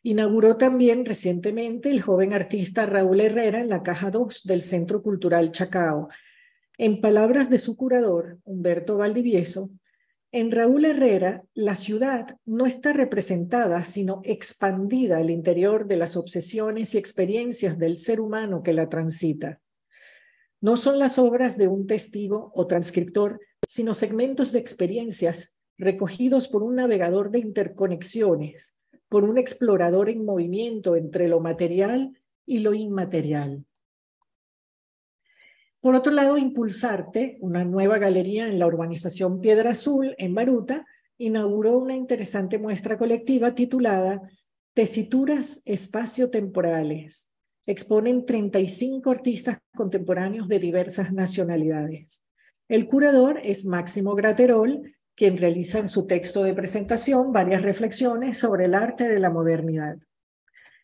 Inauguró 0.02 0.56
también 0.56 1.04
recientemente 1.04 1.90
el 1.90 2.00
joven 2.00 2.32
artista 2.32 2.86
Raúl 2.86 3.20
Herrera 3.20 3.60
en 3.60 3.68
la 3.68 3.82
caja 3.82 4.10
2 4.10 4.44
del 4.44 4.62
Centro 4.62 5.02
Cultural 5.02 5.52
Chacao, 5.52 6.08
en 6.78 7.00
palabras 7.00 7.50
de 7.50 7.58
su 7.58 7.76
curador, 7.76 8.38
Humberto 8.44 8.96
Valdivieso, 8.96 9.70
en 10.32 10.50
Raúl 10.50 10.84
Herrera, 10.84 11.44
la 11.54 11.76
ciudad 11.76 12.38
no 12.44 12.66
está 12.66 12.92
representada, 12.92 13.84
sino 13.84 14.20
expandida 14.24 15.18
al 15.18 15.30
interior 15.30 15.86
de 15.86 15.96
las 15.96 16.16
obsesiones 16.16 16.94
y 16.94 16.98
experiencias 16.98 17.78
del 17.78 17.98
ser 17.98 18.20
humano 18.20 18.64
que 18.64 18.72
la 18.72 18.88
transita. 18.88 19.60
No 20.60 20.76
son 20.76 20.98
las 20.98 21.20
obras 21.20 21.56
de 21.56 21.68
un 21.68 21.86
testigo 21.86 22.50
o 22.52 22.66
transcriptor, 22.66 23.38
sino 23.68 23.94
segmentos 23.94 24.50
de 24.50 24.58
experiencias 24.58 25.56
recogidos 25.78 26.48
por 26.48 26.64
un 26.64 26.74
navegador 26.74 27.30
de 27.30 27.38
interconexiones, 27.38 28.76
por 29.08 29.22
un 29.22 29.38
explorador 29.38 30.08
en 30.08 30.24
movimiento 30.24 30.96
entre 30.96 31.28
lo 31.28 31.38
material 31.38 32.18
y 32.44 32.58
lo 32.58 32.74
inmaterial. 32.74 33.64
Por 35.84 35.94
otro 35.94 36.12
lado, 36.12 36.38
Impulsarte, 36.38 37.36
una 37.42 37.62
nueva 37.62 37.98
galería 37.98 38.48
en 38.48 38.58
la 38.58 38.66
urbanización 38.66 39.42
Piedra 39.42 39.72
Azul, 39.72 40.14
en 40.16 40.34
Baruta, 40.34 40.86
inauguró 41.18 41.76
una 41.76 41.94
interesante 41.94 42.56
muestra 42.56 42.96
colectiva 42.96 43.54
titulada 43.54 44.22
Tesituras 44.72 45.60
Espacio-Temporales. 45.66 47.34
Exponen 47.66 48.24
35 48.24 49.10
artistas 49.10 49.58
contemporáneos 49.76 50.48
de 50.48 50.58
diversas 50.58 51.12
nacionalidades. 51.12 52.24
El 52.66 52.86
curador 52.86 53.38
es 53.44 53.66
Máximo 53.66 54.14
Graterol, 54.14 54.90
quien 55.14 55.36
realiza 55.36 55.80
en 55.80 55.88
su 55.88 56.06
texto 56.06 56.42
de 56.44 56.54
presentación 56.54 57.30
varias 57.30 57.60
reflexiones 57.60 58.38
sobre 58.38 58.64
el 58.64 58.74
arte 58.74 59.06
de 59.06 59.20
la 59.20 59.28
modernidad. 59.28 59.98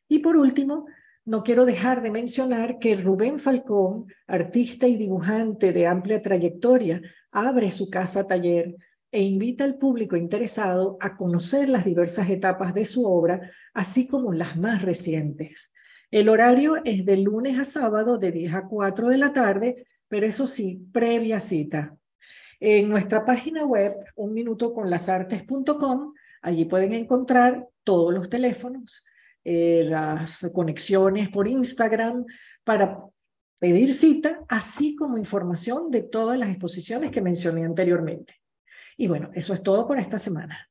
Y 0.08 0.18
por 0.18 0.36
último, 0.36 0.84
no 1.24 1.42
quiero 1.42 1.64
dejar 1.64 2.02
de 2.02 2.10
mencionar 2.10 2.78
que 2.78 2.96
Rubén 2.96 3.38
Falcón, 3.38 4.06
artista 4.26 4.88
y 4.88 4.96
dibujante 4.96 5.72
de 5.72 5.86
amplia 5.86 6.22
trayectoria, 6.22 7.02
abre 7.30 7.70
su 7.70 7.90
casa 7.90 8.26
taller 8.26 8.76
e 9.12 9.22
invita 9.22 9.64
al 9.64 9.76
público 9.76 10.16
interesado 10.16 10.96
a 11.00 11.16
conocer 11.16 11.68
las 11.68 11.84
diversas 11.84 12.30
etapas 12.30 12.74
de 12.74 12.84
su 12.84 13.06
obra, 13.06 13.50
así 13.74 14.06
como 14.06 14.32
las 14.32 14.56
más 14.56 14.82
recientes. 14.82 15.72
El 16.10 16.28
horario 16.28 16.76
es 16.84 17.04
de 17.04 17.16
lunes 17.16 17.58
a 17.58 17.64
sábado 17.64 18.18
de 18.18 18.32
10 18.32 18.54
a 18.54 18.66
4 18.68 19.08
de 19.08 19.18
la 19.18 19.32
tarde, 19.32 19.86
pero 20.08 20.26
eso 20.26 20.46
sí, 20.46 20.86
previa 20.92 21.40
cita. 21.40 21.96
En 22.58 22.88
nuestra 22.88 23.24
página 23.24 23.64
web, 23.64 23.94
unminutoconlasartes.com, 24.16 26.14
allí 26.42 26.64
pueden 26.64 26.94
encontrar 26.94 27.68
todos 27.84 28.12
los 28.12 28.28
teléfonos, 28.28 29.04
eh, 29.44 29.84
las 29.84 30.50
conexiones 30.52 31.28
por 31.28 31.48
Instagram 31.48 32.24
para 32.64 32.98
pedir 33.58 33.94
cita, 33.94 34.40
así 34.48 34.96
como 34.96 35.18
información 35.18 35.90
de 35.90 36.02
todas 36.02 36.38
las 36.38 36.48
exposiciones 36.48 37.10
que 37.10 37.20
mencioné 37.20 37.64
anteriormente. 37.64 38.40
Y 38.96 39.06
bueno, 39.08 39.30
eso 39.34 39.54
es 39.54 39.62
todo 39.62 39.86
por 39.86 39.98
esta 39.98 40.18
semana. 40.18 40.68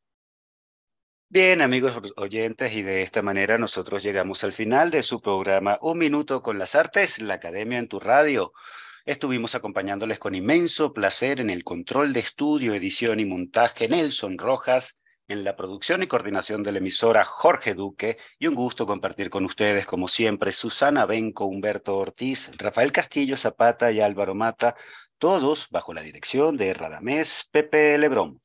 Bien, 1.32 1.62
amigos 1.62 1.96
oyentes, 2.16 2.74
y 2.74 2.82
de 2.82 3.04
esta 3.04 3.22
manera 3.22 3.60
nosotros 3.60 4.02
llegamos 4.02 4.44
al 4.44 4.52
final 4.52 4.90
de 4.90 5.04
su 5.04 5.22
programa 5.22 5.78
Un 5.82 6.00
Minuto 6.00 6.42
con 6.42 6.58
las 6.58 6.74
Artes, 6.74 7.20
la 7.20 7.36
Academia 7.36 7.78
en 7.78 7.88
tu 7.88 8.00
Radio. 8.00 8.52
Estuvimos 9.06 9.56
acompañándoles 9.56 10.20
con 10.20 10.34
inmenso 10.34 10.94
placer 10.94 11.40
en 11.40 11.50
el 11.50 11.64
control 11.64 12.14
de 12.14 12.20
estudio, 12.20 12.74
edición 12.74 13.20
y 13.20 13.26
montaje 13.26 13.88
Nelson 13.88 14.38
Rojas, 14.38 14.99
en 15.30 15.46
la 15.46 15.56
producción 15.56 16.04
y 16.04 16.08
coordinación 16.08 16.64
de 16.64 16.74
la 16.74 16.80
emisora 16.80 17.24
Jorge 17.24 17.76
Duque 17.76 18.18
y 18.40 18.48
un 18.48 18.56
gusto 18.56 18.86
compartir 18.86 19.30
con 19.30 19.46
ustedes, 19.46 19.86
como 19.86 20.08
siempre, 20.08 20.52
Susana 20.52 21.06
Benco, 21.06 21.46
Humberto 21.46 21.98
Ortiz, 21.98 22.52
Rafael 22.58 22.92
Castillo 22.92 23.38
Zapata 23.38 23.92
y 23.92 24.02
Álvaro 24.02 24.34
Mata, 24.36 24.76
todos 25.20 25.68
bajo 25.70 25.94
la 25.94 26.02
dirección 26.02 26.58
de 26.58 26.74
Radamés 26.74 27.48
Pepe 27.52 27.96
Lebrón. 27.98 28.42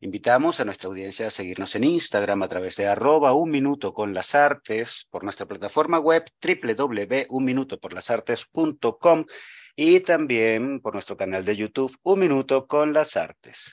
Invitamos 0.00 0.58
a 0.58 0.64
nuestra 0.64 0.88
audiencia 0.88 1.28
a 1.28 1.30
seguirnos 1.30 1.76
en 1.76 1.84
Instagram 1.84 2.42
a 2.42 2.48
través 2.48 2.74
de 2.76 2.86
arroba 2.86 3.34
un 3.34 3.50
minuto 3.50 3.92
con 3.92 4.14
las 4.14 4.34
artes, 4.34 5.06
por 5.10 5.24
nuestra 5.24 5.46
plataforma 5.46 5.98
web 6.00 6.24
www.unminutoporlasartes.com 6.42 9.26
y 9.76 10.00
también 10.00 10.80
por 10.80 10.94
nuestro 10.94 11.16
canal 11.16 11.44
de 11.44 11.56
YouTube 11.56 11.96
Un 12.02 12.20
Minuto 12.20 12.66
con 12.66 12.92
las 12.92 13.16
Artes. 13.16 13.72